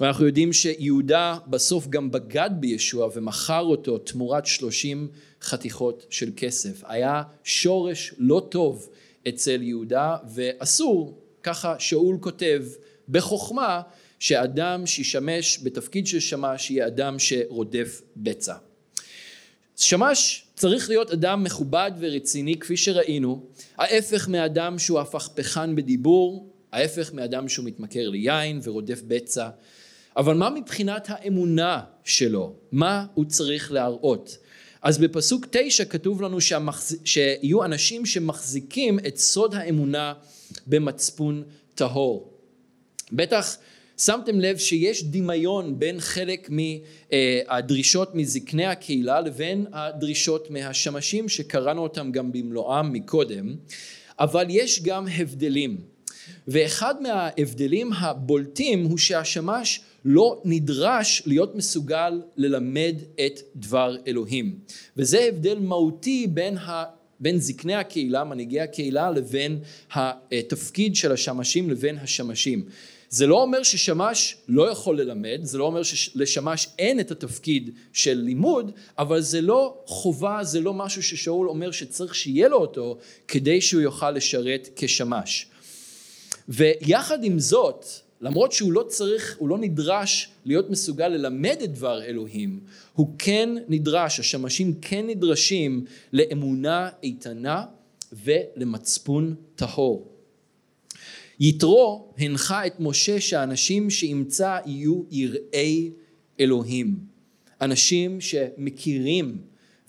ואנחנו 0.00 0.26
יודעים 0.26 0.52
שיהודה 0.52 1.38
בסוף 1.46 1.86
גם 1.86 2.10
בגד 2.10 2.50
בישוע 2.60 3.08
ומכר 3.14 3.60
אותו 3.60 3.98
תמורת 3.98 4.46
שלושים 4.46 5.08
חתיכות 5.42 6.06
של 6.10 6.30
כסף. 6.36 6.82
היה 6.84 7.22
שורש 7.44 8.14
לא 8.18 8.46
טוב 8.50 8.88
אצל 9.28 9.62
יהודה 9.62 10.16
ואסור, 10.34 11.18
ככה 11.42 11.74
שאול 11.78 12.16
כותב 12.20 12.64
בחוכמה, 13.08 13.80
שאדם 14.18 14.86
שישמש 14.86 15.60
בתפקיד 15.62 16.06
של 16.06 16.20
שמש 16.20 16.70
יהיה 16.70 16.86
אדם 16.86 17.18
שרודף 17.18 18.02
בצע. 18.16 18.54
שמש 19.78 20.44
צריך 20.56 20.88
להיות 20.88 21.10
אדם 21.10 21.44
מכובד 21.44 21.90
ורציני 21.98 22.58
כפי 22.58 22.76
שראינו, 22.76 23.46
ההפך 23.76 24.28
מאדם 24.28 24.78
שהוא 24.78 25.00
הפכפכן 25.00 25.76
בדיבור, 25.76 26.52
ההפך 26.72 27.12
מאדם 27.12 27.48
שהוא 27.48 27.66
מתמכר 27.66 28.08
ליין 28.08 28.60
ורודף 28.62 29.02
בצע, 29.06 29.48
אבל 30.16 30.34
מה 30.34 30.50
מבחינת 30.50 31.06
האמונה 31.08 31.80
שלו? 32.04 32.54
מה 32.72 33.06
הוא 33.14 33.24
צריך 33.24 33.72
להראות? 33.72 34.38
אז 34.82 34.98
בפסוק 34.98 35.46
תשע 35.50 35.84
כתוב 35.84 36.22
לנו 36.22 36.40
שהמחז... 36.40 36.96
שיהיו 37.04 37.64
אנשים 37.64 38.06
שמחזיקים 38.06 38.98
את 38.98 39.16
סוד 39.18 39.54
האמונה 39.54 40.12
במצפון 40.66 41.42
טהור. 41.74 42.32
בטח 43.12 43.56
שמתם 43.98 44.40
לב 44.40 44.58
שיש 44.58 45.04
דמיון 45.04 45.78
בין 45.78 46.00
חלק 46.00 46.50
מהדרישות 46.50 48.14
מזקני 48.14 48.66
הקהילה 48.66 49.20
לבין 49.20 49.66
הדרישות 49.72 50.50
מהשמשים 50.50 51.28
שקראנו 51.28 51.82
אותם 51.82 52.12
גם 52.12 52.32
במלואם 52.32 52.92
מקודם, 52.92 53.56
אבל 54.18 54.46
יש 54.48 54.82
גם 54.82 55.06
הבדלים. 55.08 55.80
ואחד 56.48 57.02
מההבדלים 57.02 57.92
הבולטים 57.92 58.84
הוא 58.84 58.98
שהשמש 58.98 59.80
לא 60.04 60.42
נדרש 60.44 61.22
להיות 61.26 61.54
מסוגל 61.54 62.22
ללמד 62.36 62.96
את 63.26 63.40
דבר 63.56 63.96
אלוהים. 64.06 64.58
וזה 64.96 65.20
הבדל 65.20 65.58
מהותי 65.58 66.26
בין 66.26 66.58
ה... 66.58 66.97
בין 67.20 67.38
זקני 67.38 67.74
הקהילה, 67.74 68.24
מנהיגי 68.24 68.60
הקהילה, 68.60 69.10
לבין 69.10 69.58
התפקיד 69.92 70.96
של 70.96 71.12
השמשים 71.12 71.70
לבין 71.70 71.98
השמשים. 71.98 72.64
זה 73.10 73.26
לא 73.26 73.42
אומר 73.42 73.62
ששמש 73.62 74.36
לא 74.48 74.70
יכול 74.70 75.00
ללמד, 75.00 75.38
זה 75.42 75.58
לא 75.58 75.64
אומר 75.64 75.82
שלשמש 75.82 76.68
אין 76.78 77.00
את 77.00 77.10
התפקיד 77.10 77.70
של 77.92 78.14
לימוד, 78.14 78.72
אבל 78.98 79.20
זה 79.20 79.40
לא 79.40 79.76
חובה, 79.86 80.38
זה 80.42 80.60
לא 80.60 80.74
משהו 80.74 81.02
ששאול 81.02 81.48
אומר 81.48 81.70
שצריך 81.70 82.14
שיהיה 82.14 82.48
לו 82.48 82.56
אותו 82.56 82.98
כדי 83.28 83.60
שהוא 83.60 83.82
יוכל 83.82 84.10
לשרת 84.10 84.68
כשמש. 84.76 85.46
ויחד 86.48 87.24
עם 87.24 87.38
זאת, 87.38 87.84
למרות 88.20 88.52
שהוא 88.52 88.72
לא 88.72 88.82
צריך, 88.88 89.36
הוא 89.38 89.48
לא 89.48 89.58
נדרש 89.58 90.28
להיות 90.44 90.70
מסוגל 90.70 91.08
ללמד 91.08 91.56
את 91.64 91.72
דבר 91.72 92.02
אלוהים, 92.02 92.60
הוא 92.92 93.14
כן 93.18 93.48
נדרש, 93.68 94.20
השמשים 94.20 94.74
כן 94.80 95.06
נדרשים 95.06 95.84
לאמונה 96.12 96.88
איתנה 97.02 97.64
ולמצפון 98.12 99.34
טהור. 99.56 100.12
יתרו 101.40 102.12
הנחה 102.18 102.66
את 102.66 102.80
משה 102.80 103.20
שהאנשים 103.20 103.90
שימצא 103.90 104.58
יהיו 104.66 105.02
יראי 105.10 105.90
אלוהים. 106.40 106.98
אנשים 107.60 108.20
שמכירים 108.20 109.38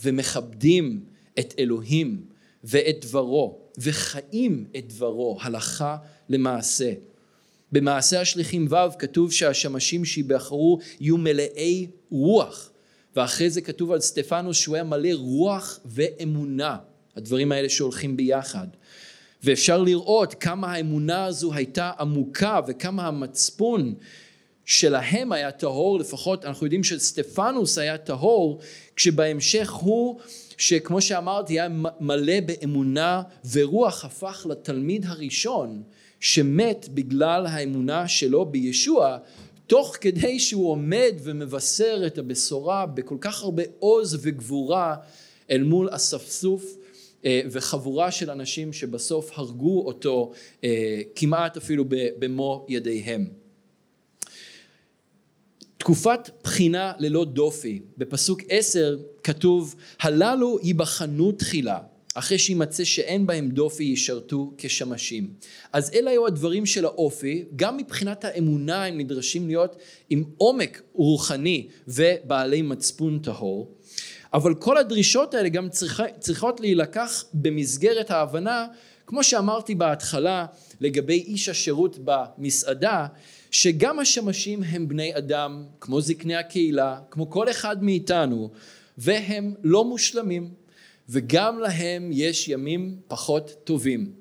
ומכבדים 0.03 1.03
את 1.39 1.53
אלוהים 1.59 2.25
ואת 2.63 3.05
דברו 3.05 3.59
וחיים 3.77 4.65
את 4.77 4.87
דברו 4.87 5.37
הלכה 5.41 5.97
למעשה. 6.29 6.93
במעשה 7.71 8.21
השליחים 8.21 8.67
ו' 8.69 8.97
כתוב 8.99 9.31
שהשמשים 9.31 10.05
שיבחרו 10.05 10.79
יהיו 10.99 11.17
מלאי 11.17 11.87
רוח 12.11 12.69
ואחרי 13.15 13.49
זה 13.49 13.61
כתוב 13.61 13.91
על 13.91 13.99
סטפנוס 13.99 14.57
שהוא 14.57 14.75
היה 14.75 14.83
מלא 14.83 15.09
רוח 15.13 15.79
ואמונה 15.85 16.77
הדברים 17.15 17.51
האלה 17.51 17.69
שהולכים 17.69 18.17
ביחד. 18.17 18.67
ואפשר 19.43 19.81
לראות 19.81 20.33
כמה 20.33 20.73
האמונה 20.73 21.25
הזו 21.25 21.53
הייתה 21.53 21.91
עמוקה 21.99 22.59
וכמה 22.67 23.07
המצפון 23.07 23.93
שלהם 24.65 25.31
היה 25.31 25.51
טהור 25.51 25.99
לפחות 25.99 26.45
אנחנו 26.45 26.65
יודעים 26.65 26.83
שסטפנוס 26.83 27.77
היה 27.77 27.97
טהור 27.97 28.59
כשבהמשך 28.95 29.71
הוא 29.71 30.19
שכמו 30.57 31.01
שאמרתי 31.01 31.53
היה 31.53 31.67
מלא 31.99 32.39
באמונה 32.45 33.21
ורוח 33.51 34.05
הפך 34.05 34.45
לתלמיד 34.49 35.05
הראשון 35.05 35.83
שמת 36.19 36.89
בגלל 36.93 37.45
האמונה 37.45 38.07
שלו 38.07 38.45
בישוע 38.45 39.17
תוך 39.67 39.97
כדי 40.01 40.39
שהוא 40.39 40.71
עומד 40.71 41.13
ומבשר 41.23 42.03
את 42.07 42.17
הבשורה 42.17 42.85
בכל 42.85 43.17
כך 43.21 43.43
הרבה 43.43 43.63
עוז 43.79 44.17
וגבורה 44.21 44.95
אל 45.51 45.63
מול 45.63 45.89
אספסוף 45.91 46.77
אה, 47.25 47.41
וחבורה 47.51 48.11
של 48.11 48.31
אנשים 48.31 48.73
שבסוף 48.73 49.31
הרגו 49.33 49.81
אותו 49.81 50.31
אה, 50.63 51.01
כמעט 51.15 51.57
אפילו 51.57 51.85
במו 52.19 52.65
ידיהם. 52.69 53.25
תקופת 55.77 56.29
בחינה 56.43 56.93
ללא 56.99 57.25
דופי, 57.25 57.79
בפסוק 57.97 58.41
עשר 58.49 58.97
כתוב 59.23 59.75
הללו 59.99 60.59
ייבחנו 60.63 61.31
תחילה 61.31 61.79
אחרי 62.13 62.39
שימצא 62.39 62.83
שאין 62.83 63.27
בהם 63.27 63.49
דופי 63.49 63.83
ישרתו 63.83 64.53
כשמשים. 64.57 65.33
אז 65.73 65.91
אלה 65.93 66.11
היו 66.11 66.27
הדברים 66.27 66.65
של 66.65 66.85
האופי, 66.85 67.45
גם 67.55 67.77
מבחינת 67.77 68.25
האמונה 68.25 68.85
הם 68.85 68.97
נדרשים 68.97 69.47
להיות 69.47 69.75
עם 70.09 70.23
עומק 70.37 70.81
רוחני 70.93 71.67
ובעלי 71.87 72.61
מצפון 72.61 73.19
טהור. 73.19 73.75
אבל 74.33 74.55
כל 74.55 74.77
הדרישות 74.77 75.33
האלה 75.33 75.49
גם 75.49 75.69
צריכה, 75.69 76.03
צריכות 76.19 76.59
להילקח 76.59 77.25
במסגרת 77.33 78.11
ההבנה, 78.11 78.67
כמו 79.05 79.23
שאמרתי 79.23 79.75
בהתחלה 79.75 80.45
לגבי 80.81 81.23
איש 81.27 81.49
השירות 81.49 81.97
במסעדה, 82.03 83.07
שגם 83.51 83.99
השמשים 83.99 84.63
הם 84.63 84.87
בני 84.87 85.17
אדם, 85.17 85.63
כמו 85.81 86.01
זקני 86.01 86.35
הקהילה, 86.35 86.99
כמו 87.11 87.29
כל 87.29 87.49
אחד 87.49 87.83
מאיתנו, 87.83 88.49
והם 88.97 89.53
לא 89.63 89.85
מושלמים, 89.85 90.49
וגם 91.09 91.59
להם 91.59 92.09
יש 92.13 92.47
ימים 92.47 92.95
פחות 93.07 93.55
טובים. 93.63 94.11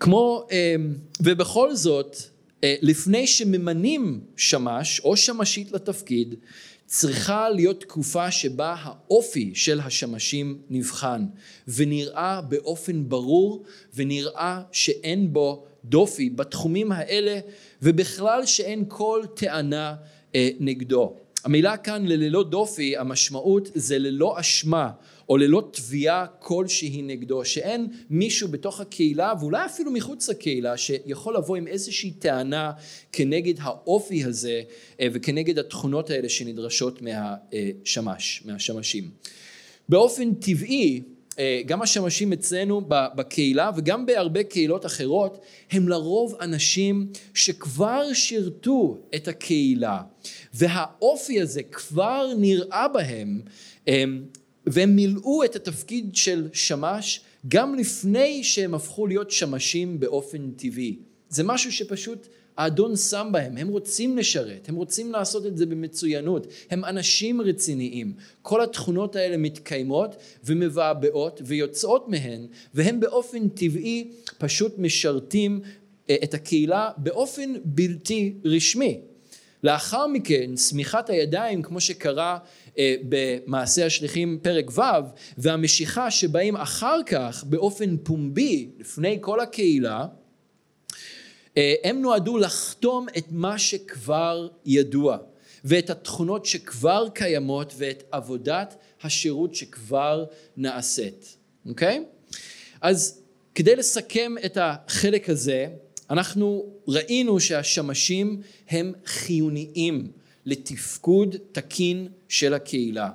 כמו, 0.00 0.46
אה, 0.52 0.74
ובכל 1.20 1.74
זאת, 1.74 2.16
אה, 2.64 2.74
לפני 2.82 3.26
שממנים 3.26 4.20
שמש 4.36 5.00
או 5.00 5.16
שמשית 5.16 5.72
לתפקיד, 5.72 6.34
צריכה 6.86 7.50
להיות 7.50 7.80
תקופה 7.80 8.30
שבה 8.30 8.76
האופי 8.78 9.50
של 9.54 9.80
השמשים 9.80 10.58
נבחן 10.70 11.24
ונראה 11.68 12.40
באופן 12.40 13.08
ברור 13.08 13.64
ונראה 13.94 14.62
שאין 14.72 15.32
בו 15.32 15.66
דופי 15.84 16.30
בתחומים 16.30 16.92
האלה 16.92 17.40
ובכלל 17.82 18.46
שאין 18.46 18.84
כל 18.88 19.22
טענה 19.34 19.94
אה, 20.34 20.50
נגדו. 20.60 21.16
המילה 21.44 21.76
כאן 21.76 22.06
לללא 22.06 22.44
דופי 22.44 22.96
המשמעות 22.96 23.70
זה 23.74 23.98
ללא 23.98 24.40
אשמה 24.40 24.90
או 25.28 25.36
ללא 25.36 25.68
תביעה 25.72 26.26
כלשהי 26.38 27.02
נגדו 27.02 27.44
שאין 27.44 27.86
מישהו 28.10 28.48
בתוך 28.48 28.80
הקהילה 28.80 29.32
ואולי 29.40 29.64
אפילו 29.66 29.90
מחוץ 29.90 30.28
לקהילה 30.28 30.76
שיכול 30.76 31.36
לבוא 31.36 31.56
עם 31.56 31.66
איזושהי 31.66 32.10
טענה 32.10 32.72
כנגד 33.12 33.54
האופי 33.60 34.24
הזה 34.24 34.62
אה, 35.00 35.08
וכנגד 35.12 35.58
התכונות 35.58 36.10
האלה 36.10 36.28
שנדרשות 36.28 37.02
מהשמש 37.02 38.42
מהשמשים. 38.44 39.10
באופן 39.88 40.34
טבעי 40.34 41.02
אה, 41.04 41.17
גם 41.66 41.82
השמשים 41.82 42.32
אצלנו 42.32 42.82
בקהילה 42.88 43.70
וגם 43.76 44.06
בהרבה 44.06 44.42
קהילות 44.42 44.86
אחרות 44.86 45.40
הם 45.70 45.88
לרוב 45.88 46.36
אנשים 46.40 47.06
שכבר 47.34 48.12
שירתו 48.12 48.98
את 49.14 49.28
הקהילה 49.28 50.00
והאופי 50.54 51.40
הזה 51.40 51.62
כבר 51.62 52.26
נראה 52.38 52.86
בהם 52.88 53.40
והם 54.66 54.96
מילאו 54.96 55.44
את 55.44 55.56
התפקיד 55.56 56.16
של 56.16 56.48
שמש 56.52 57.20
גם 57.48 57.74
לפני 57.74 58.44
שהם 58.44 58.74
הפכו 58.74 59.06
להיות 59.06 59.30
שמשים 59.30 60.00
באופן 60.00 60.50
טבעי. 60.50 60.96
זה 61.28 61.44
משהו 61.44 61.72
שפשוט 61.72 62.26
האדון 62.58 62.96
שם 62.96 63.28
בהם, 63.32 63.56
הם 63.56 63.68
רוצים 63.68 64.18
לשרת, 64.18 64.68
הם 64.68 64.74
רוצים 64.74 65.12
לעשות 65.12 65.46
את 65.46 65.56
זה 65.56 65.66
במצוינות, 65.66 66.46
הם 66.70 66.84
אנשים 66.84 67.40
רציניים. 67.40 68.12
כל 68.42 68.62
התכונות 68.62 69.16
האלה 69.16 69.36
מתקיימות 69.36 70.16
ומבעבעות 70.44 71.40
ויוצאות 71.44 72.08
מהן, 72.08 72.46
והם 72.74 73.00
באופן 73.00 73.48
טבעי 73.48 74.10
פשוט 74.38 74.78
משרתים 74.78 75.60
אה, 76.10 76.16
את 76.24 76.34
הקהילה 76.34 76.90
באופן 76.96 77.54
בלתי 77.64 78.34
רשמי. 78.44 79.00
לאחר 79.62 80.06
מכן, 80.06 80.56
סמיכת 80.56 81.10
הידיים, 81.10 81.62
כמו 81.62 81.80
שקרה 81.80 82.38
אה, 82.78 82.94
במעשה 83.08 83.86
השליחים 83.86 84.38
פרק 84.42 84.78
ו', 84.78 84.82
והמשיכה 85.38 86.10
שבאים 86.10 86.56
אחר 86.56 87.00
כך 87.06 87.44
באופן 87.44 87.96
פומבי 87.96 88.70
לפני 88.78 89.18
כל 89.20 89.40
הקהילה, 89.40 90.06
הם 91.84 92.02
נועדו 92.02 92.38
לחתום 92.38 93.06
את 93.18 93.24
מה 93.30 93.58
שכבר 93.58 94.48
ידוע 94.66 95.16
ואת 95.64 95.90
התכונות 95.90 96.46
שכבר 96.46 97.08
קיימות 97.14 97.72
ואת 97.76 98.02
עבודת 98.10 98.76
השירות 99.02 99.54
שכבר 99.54 100.24
נעשית, 100.56 101.36
אוקיי? 101.68 102.04
אז 102.80 103.20
כדי 103.54 103.76
לסכם 103.76 104.34
את 104.44 104.58
החלק 104.60 105.30
הזה, 105.30 105.66
אנחנו 106.10 106.66
ראינו 106.88 107.40
שהשמשים 107.40 108.42
הם 108.68 108.92
חיוניים 109.06 110.12
לתפקוד 110.46 111.36
תקין 111.52 112.08
של 112.28 112.54
הקהילה 112.54 113.10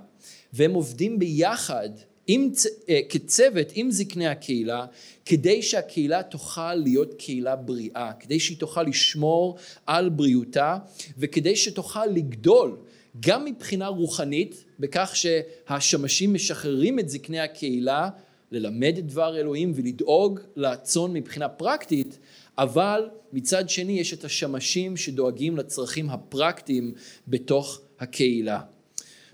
והם 0.53 0.73
עובדים 0.73 1.19
ביחד 1.19 1.89
עם, 2.27 2.51
אה, 2.89 2.99
כצוות 3.09 3.67
עם 3.73 3.91
זקני 3.91 4.27
הקהילה 4.27 4.85
כדי 5.25 5.61
שהקהילה 5.61 6.23
תוכל 6.23 6.75
להיות 6.75 7.13
קהילה 7.17 7.55
בריאה, 7.55 8.11
כדי 8.19 8.39
שהיא 8.39 8.57
תוכל 8.57 8.83
לשמור 8.83 9.57
על 9.85 10.09
בריאותה 10.09 10.77
וכדי 11.17 11.55
שתוכל 11.55 12.05
לגדול 12.05 12.77
גם 13.19 13.45
מבחינה 13.45 13.87
רוחנית 13.87 14.63
בכך 14.79 15.11
שהשמשים 15.15 16.33
משחררים 16.33 16.99
את 16.99 17.09
זקני 17.09 17.39
הקהילה 17.39 18.09
ללמד 18.51 18.95
את 18.97 19.05
דבר 19.05 19.37
אלוהים 19.37 19.71
ולדאוג 19.75 20.39
לצאן 20.55 21.13
מבחינה 21.13 21.49
פרקטית 21.49 22.19
אבל 22.57 23.09
מצד 23.33 23.69
שני 23.69 23.99
יש 23.99 24.13
את 24.13 24.23
השמשים 24.23 24.97
שדואגים 24.97 25.57
לצרכים 25.57 26.09
הפרקטיים 26.09 26.93
בתוך 27.27 27.81
הקהילה. 27.99 28.61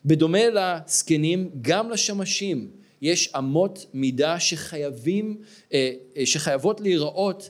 בדומה 0.06 0.50
לזקנים 0.50 1.50
גם 1.62 1.90
לשמשים 1.90 2.79
יש 3.02 3.36
אמות 3.38 3.86
מידה 3.94 4.40
שחייבים, 4.40 5.38
אה, 5.74 5.94
אה, 6.18 6.26
שחייבות 6.26 6.82
להיראות 6.82 7.50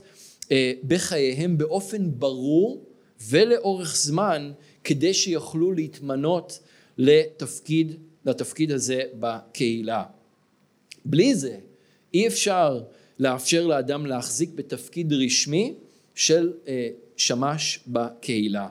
אה, 0.51 0.73
בחייהם 0.87 1.57
באופן 1.57 2.11
ברור 2.11 2.85
ולאורך 3.29 3.95
זמן 3.95 4.51
כדי 4.83 5.13
שיוכלו 5.13 5.71
להתמנות 5.71 6.59
לתפקיד, 6.97 7.95
לתפקיד 8.25 8.71
הזה 8.71 9.01
בקהילה. 9.19 10.03
בלי 11.05 11.35
זה 11.35 11.57
אי 12.13 12.27
אפשר 12.27 12.83
לאפשר 13.19 13.67
לאדם 13.67 14.05
להחזיק 14.05 14.49
בתפקיד 14.55 15.13
רשמי 15.13 15.73
של 16.15 16.53
שמש 17.17 17.79
בקהילה. 17.87 18.67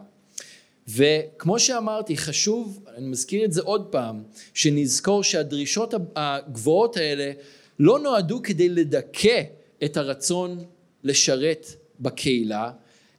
וכמו 0.89 1.59
שאמרתי, 1.59 2.17
חשוב, 2.17 2.85
אני 2.97 3.07
מזכיר 3.07 3.45
את 3.45 3.53
זה 3.53 3.63
עוד 3.63 3.87
פעם, 3.91 4.23
שנזכור 4.55 5.23
שהדרישות 5.23 5.95
הגבוהות 6.17 6.97
האלה 6.97 7.33
לא 7.79 7.99
נועדו 7.99 8.41
כדי 8.43 8.69
לדכא 8.69 9.43
את 9.85 9.97
הרצון 9.97 10.65
לשרת 11.05 11.67
בקהילה, 12.01 12.71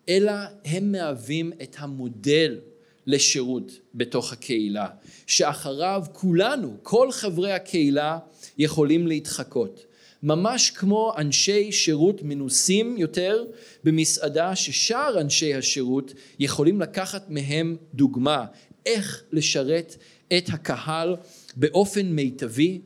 אלא 0.10 0.32
הם 0.66 0.92
מהווים 0.92 1.52
את 1.64 1.76
המודל 1.80 2.60
לשירות 3.08 3.72
בתוך 3.96 4.34
הקהילה, 4.34 4.88
שאחריו 5.28 6.04
כולנו, 6.14 6.78
כל 6.84 7.12
חברי 7.12 7.52
הקהילה, 7.52 8.18
יכולים 8.58 9.08
להתחקות. 9.08 9.86
ממש 10.24 10.70
כמו 10.70 11.14
אנשי 11.18 11.72
שירות 11.72 12.24
מנוסים 12.24 12.98
יותר 12.98 13.46
במסעדה 13.84 14.56
ששאר 14.56 15.22
אנשי 15.22 15.56
השירות 15.56 16.14
יכולים 16.40 16.82
לקחת 16.82 17.30
מהם 17.30 17.78
דוגמה 17.94 18.46
איך 18.86 19.24
לשרת 19.32 19.96
את 20.38 20.50
הקהל 20.50 21.16
באופן 21.56 22.06
מיטבי 22.06 22.82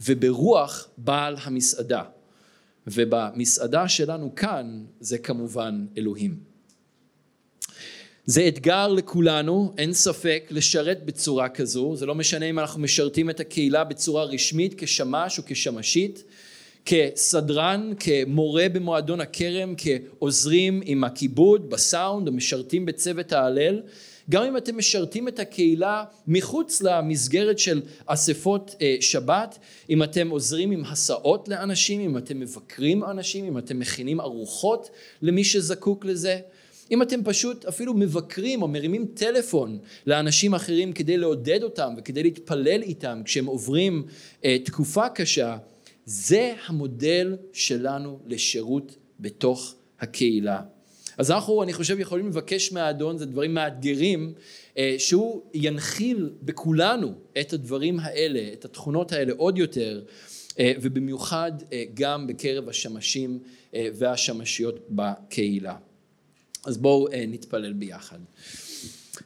וברוח 0.00 0.88
בעל 0.98 1.36
המסעדה. 1.42 2.02
ובמסעדה 2.86 3.88
שלנו 3.88 4.34
כאן 4.34 4.84
זה 5.00 5.18
כמובן 5.18 5.86
אלוהים. 5.98 6.56
זה 8.26 8.48
אתגר 8.48 8.88
לכולנו, 8.88 9.74
אין 9.78 9.92
ספק, 9.92 10.44
לשרת 10.50 11.04
בצורה 11.04 11.48
כזו, 11.48 11.96
זה 11.96 12.06
לא 12.06 12.14
משנה 12.14 12.46
אם 12.46 12.58
אנחנו 12.58 12.80
משרתים 12.80 13.30
את 13.30 13.40
הקהילה 13.40 13.84
בצורה 13.84 14.24
רשמית 14.24 14.74
כשמש 14.78 15.38
או 15.38 15.42
כשמשית, 15.46 16.24
כסדרן, 16.86 17.92
כמורה 18.00 18.66
במועדון 18.72 19.20
הכרם, 19.20 19.74
כעוזרים 19.76 20.80
עם 20.84 21.04
הכיבוד, 21.04 21.70
בסאונד, 21.70 22.28
או 22.28 22.32
משרתים 22.32 22.86
בצוות 22.86 23.32
ההלל. 23.32 23.82
גם 24.30 24.44
אם 24.44 24.56
אתם 24.56 24.78
משרתים 24.78 25.28
את 25.28 25.38
הקהילה 25.38 26.04
מחוץ 26.26 26.82
למסגרת 26.82 27.58
של 27.58 27.82
אספות 28.06 28.74
אה, 28.82 28.96
שבת, 29.00 29.58
אם 29.90 30.02
אתם 30.02 30.28
עוזרים 30.28 30.70
עם 30.70 30.84
הסעות 30.84 31.48
לאנשים, 31.48 32.00
אם 32.00 32.18
אתם 32.18 32.40
מבקרים 32.40 33.04
אנשים, 33.04 33.44
אם 33.44 33.58
אתם 33.58 33.78
מכינים 33.78 34.20
ארוחות 34.20 34.90
למי 35.22 35.44
שזקוק 35.44 36.04
לזה, 36.04 36.38
אם 36.90 37.02
אתם 37.02 37.24
פשוט 37.24 37.64
אפילו 37.64 37.94
מבקרים 37.94 38.62
או 38.62 38.68
מרימים 38.68 39.06
טלפון 39.14 39.78
לאנשים 40.06 40.54
אחרים 40.54 40.92
כדי 40.92 41.16
לעודד 41.16 41.62
אותם 41.62 41.94
וכדי 41.98 42.22
להתפלל 42.22 42.82
איתם 42.82 43.22
כשהם 43.24 43.46
עוברים 43.46 44.02
אה, 44.44 44.56
תקופה 44.64 45.08
קשה, 45.08 45.56
זה 46.06 46.54
המודל 46.66 47.36
שלנו 47.52 48.18
לשירות 48.26 48.96
בתוך 49.20 49.74
הקהילה. 50.00 50.62
אז 51.18 51.30
אנחנו, 51.30 51.62
אני 51.62 51.72
חושב, 51.72 52.00
יכולים 52.00 52.26
לבקש 52.26 52.72
מהאדון, 52.72 53.18
זה 53.18 53.26
דברים 53.26 53.54
מאתגרים, 53.54 54.34
אה, 54.78 54.94
שהוא 54.98 55.42
ינחיל 55.54 56.30
בכולנו 56.42 57.14
את 57.40 57.52
הדברים 57.52 58.00
האלה, 58.00 58.52
את 58.52 58.64
התכונות 58.64 59.12
האלה 59.12 59.32
עוד 59.36 59.58
יותר, 59.58 60.02
אה, 60.58 60.72
ובמיוחד 60.80 61.52
אה, 61.72 61.84
גם 61.94 62.26
בקרב 62.26 62.68
השמשים 62.68 63.38
והשמשיות 63.74 64.86
בקהילה. 64.90 65.76
אז 66.64 66.78
בואו 66.78 67.08
נתפלל 67.28 67.72
ביחד. 67.72 68.18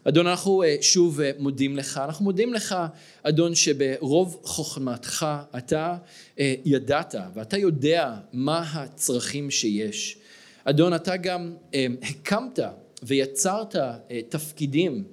אדון 0.05 0.27
אנחנו 0.27 0.63
אה, 0.63 0.77
שוב 0.81 1.21
אה, 1.21 1.31
מודים 1.39 1.77
לך, 1.77 2.01
אנחנו 2.05 2.25
מודים 2.25 2.55
לך 2.55 2.77
אדון 3.23 3.55
שברוב 3.55 4.41
חוכמתך 4.43 5.27
אתה 5.59 5.97
אה, 6.39 6.55
ידעת 6.65 7.15
ואתה 7.35 7.59
יודע 7.59 8.15
מה 8.33 8.61
הצרכים 8.73 9.51
שיש. 9.51 10.17
אדון 10.65 10.95
אתה 10.95 11.17
גם 11.17 11.55
הקמת 12.03 12.59
ויצרת 13.03 13.77
תפקידים 14.29 15.05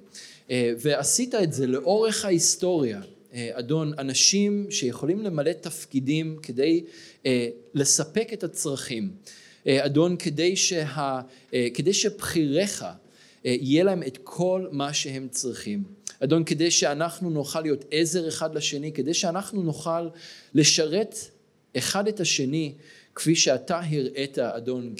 ועשית 0.50 1.34
את 1.34 1.52
זה 1.52 1.66
לאורך 1.66 2.24
ההיסטוריה. 2.24 3.00
אדון 3.32 3.92
אנשים 3.98 4.66
שיכולים 4.70 5.22
למלא 5.22 5.52
תפקידים 5.52 6.36
כדי 6.42 6.84
לספק 7.74 8.32
את 8.32 8.44
הצרכים. 8.44 9.10
אדון 9.68 10.16
כדי, 10.16 10.56
שה, 10.56 11.20
כדי 11.74 11.92
שבחיריך 11.92 12.84
יהיה 13.44 13.84
להם 13.84 14.02
את 14.02 14.18
כל 14.22 14.66
מה 14.70 14.92
שהם 14.92 15.28
צריכים. 15.30 15.82
אדון, 16.24 16.44
כדי 16.44 16.70
שאנחנו 16.70 17.30
נוכל 17.30 17.60
להיות 17.60 17.84
עזר 17.90 18.28
אחד 18.28 18.54
לשני, 18.54 18.92
כדי 18.92 19.14
שאנחנו 19.14 19.62
נוכל 19.62 20.08
לשרת 20.54 21.16
אחד 21.76 22.08
את 22.08 22.20
השני, 22.20 22.72
כפי 23.14 23.36
שאתה 23.36 23.80
הראית, 23.80 24.38
אדון, 24.38 24.94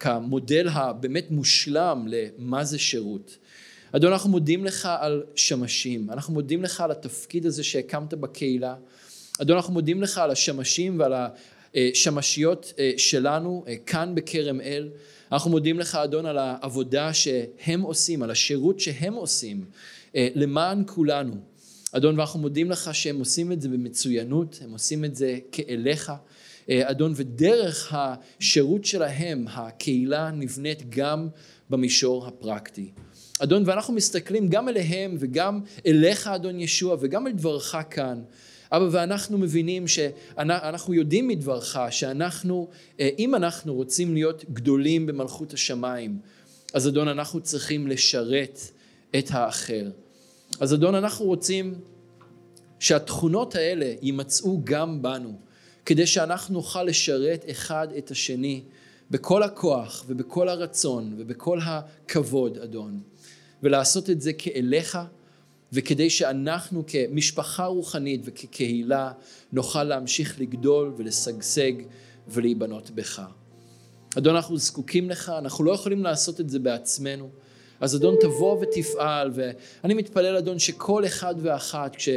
כמודל 0.00 0.68
הבאמת 0.72 1.30
מושלם 1.30 2.06
למה 2.08 2.64
זה 2.64 2.78
שירות. 2.78 3.36
אדון, 3.92 4.12
אנחנו 4.12 4.30
מודים 4.30 4.64
לך 4.64 4.88
על 5.00 5.22
שמשים, 5.34 6.10
אנחנו 6.10 6.34
מודים 6.34 6.62
לך 6.62 6.80
על 6.80 6.90
התפקיד 6.90 7.46
הזה 7.46 7.64
שהקמת 7.64 8.14
בקהילה. 8.14 8.74
אדון, 9.42 9.56
אנחנו 9.56 9.72
מודים 9.72 10.02
לך 10.02 10.18
על 10.18 10.30
השמשים 10.30 10.98
ועל 10.98 11.12
השמשיות 11.74 12.72
אה, 12.78 12.92
שלנו 12.96 13.64
אה, 13.68 13.74
כאן 13.86 14.14
בכרם 14.14 14.60
אל. 14.60 14.88
אנחנו 15.32 15.50
מודים 15.50 15.78
לך 15.78 15.94
אדון 15.94 16.26
על 16.26 16.38
העבודה 16.38 17.12
שהם 17.12 17.80
עושים, 17.80 18.22
על 18.22 18.30
השירות 18.30 18.80
שהם 18.80 19.14
עושים 19.14 19.64
אה, 20.16 20.28
למען 20.34 20.82
כולנו. 20.86 21.34
אדון 21.92 22.18
ואנחנו 22.18 22.40
מודים 22.40 22.70
לך 22.70 22.94
שהם 22.94 23.18
עושים 23.18 23.52
את 23.52 23.62
זה 23.62 23.68
במצוינות, 23.68 24.58
הם 24.64 24.72
עושים 24.72 25.04
את 25.04 25.16
זה 25.16 25.38
כאליך. 25.52 26.12
אה, 26.70 26.90
אדון 26.90 27.12
ודרך 27.16 27.94
השירות 27.96 28.84
שלהם 28.84 29.44
הקהילה 29.48 30.30
נבנית 30.30 30.90
גם 30.90 31.28
במישור 31.70 32.26
הפרקטי. 32.26 32.90
אדון 33.38 33.62
ואנחנו 33.66 33.94
מסתכלים 33.94 34.48
גם 34.48 34.68
אליהם 34.68 35.16
וגם 35.18 35.60
אליך 35.86 36.26
אדון 36.26 36.60
ישוע 36.60 36.96
וגם 37.00 37.26
על 37.26 37.32
דברך 37.32 37.76
כאן 37.90 38.22
אבא, 38.72 38.88
ואנחנו 38.90 39.38
מבינים 39.38 39.88
שאנחנו 39.88 40.94
יודעים 40.94 41.28
מדברך 41.28 41.76
שאנחנו, 41.90 42.68
אה, 43.00 43.10
אם 43.18 43.34
אנחנו 43.34 43.74
רוצים 43.74 44.14
להיות 44.14 44.44
גדולים 44.52 45.06
במלכות 45.06 45.52
השמיים, 45.52 46.18
אז 46.74 46.88
אדון, 46.88 47.08
אנחנו 47.08 47.40
צריכים 47.40 47.86
לשרת 47.86 48.60
את 49.18 49.26
האחר. 49.30 49.90
אז 50.60 50.74
אדון, 50.74 50.94
אנחנו 50.94 51.24
רוצים 51.24 51.74
שהתכונות 52.78 53.54
האלה 53.54 53.94
יימצאו 54.02 54.60
גם 54.64 55.02
בנו, 55.02 55.38
כדי 55.86 56.06
שאנחנו 56.06 56.54
נוכל 56.54 56.82
לשרת 56.82 57.44
אחד 57.50 57.88
את 57.98 58.10
השני 58.10 58.62
בכל 59.10 59.42
הכוח 59.42 60.04
ובכל 60.08 60.48
הרצון 60.48 61.14
ובכל 61.18 61.58
הכבוד, 61.62 62.58
אדון, 62.58 63.00
ולעשות 63.62 64.10
את 64.10 64.20
זה 64.20 64.32
כאליך, 64.32 64.98
וכדי 65.72 66.10
שאנחנו 66.10 66.84
כמשפחה 66.86 67.64
רוחנית 67.64 68.20
וכקהילה 68.24 69.12
נוכל 69.52 69.84
להמשיך 69.84 70.40
לגדול 70.40 70.94
ולשגשג 70.96 71.72
ולהיבנות 72.28 72.90
בך. 72.90 73.22
אדון, 74.18 74.34
אנחנו 74.34 74.58
זקוקים 74.58 75.10
לך, 75.10 75.32
אנחנו 75.38 75.64
לא 75.64 75.72
יכולים 75.72 76.02
לעשות 76.02 76.40
את 76.40 76.50
זה 76.50 76.58
בעצמנו. 76.58 77.30
אז 77.80 77.96
אדון 77.96 78.16
תבוא 78.20 78.58
ותפעל, 78.60 79.30
ואני 79.34 79.94
מתפלל 79.94 80.36
אדון 80.36 80.58
שכל 80.58 81.06
אחד 81.06 81.34
ואחת 81.38 81.96
כש, 81.96 82.08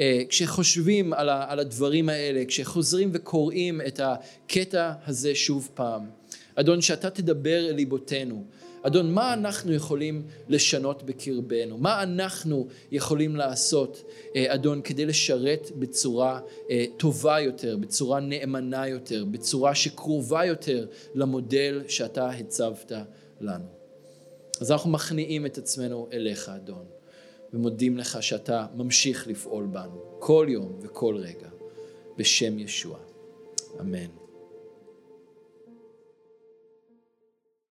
אה, 0.00 0.22
כשחושבים 0.28 1.12
על, 1.12 1.28
ה, 1.28 1.44
על 1.48 1.58
הדברים 1.58 2.08
האלה, 2.08 2.44
כשחוזרים 2.44 3.10
וקוראים 3.12 3.80
את 3.80 4.00
הקטע 4.02 4.92
הזה 5.06 5.34
שוב 5.34 5.68
פעם, 5.74 6.02
אדון 6.54 6.80
שאתה 6.80 7.10
תדבר 7.10 7.68
אל 7.68 7.74
ליבותינו, 7.74 8.44
אדון 8.86 9.12
מה 9.12 9.32
אנחנו 9.32 9.72
יכולים 9.72 10.22
לשנות 10.48 11.02
בקרבנו, 11.02 11.78
מה 11.78 12.02
אנחנו 12.02 12.68
יכולים 12.92 13.36
לעשות 13.36 14.04
אה, 14.36 14.54
אדון 14.54 14.82
כדי 14.82 15.06
לשרת 15.06 15.70
בצורה 15.78 16.40
אה, 16.70 16.84
טובה 16.96 17.40
יותר, 17.40 17.76
בצורה 17.76 18.20
נאמנה 18.20 18.88
יותר, 18.88 19.24
בצורה 19.24 19.74
שקרובה 19.74 20.44
יותר 20.44 20.86
למודל 21.14 21.82
שאתה 21.88 22.30
הצבת 22.30 22.92
לנו. 23.40 23.64
אז 24.60 24.72
אנחנו 24.72 24.90
מכניעים 24.90 25.46
את 25.46 25.58
עצמנו 25.58 26.08
אליך, 26.12 26.48
אדון, 26.48 26.84
ומודים 27.52 27.98
לך 27.98 28.22
שאתה 28.22 28.66
ממשיך 28.74 29.28
לפעול 29.28 29.66
בנו 29.66 30.02
כל 30.18 30.46
יום 30.48 30.78
וכל 30.82 31.16
רגע, 31.16 31.48
בשם 32.16 32.58
ישוע. 32.58 32.98
אמן. 33.80 34.23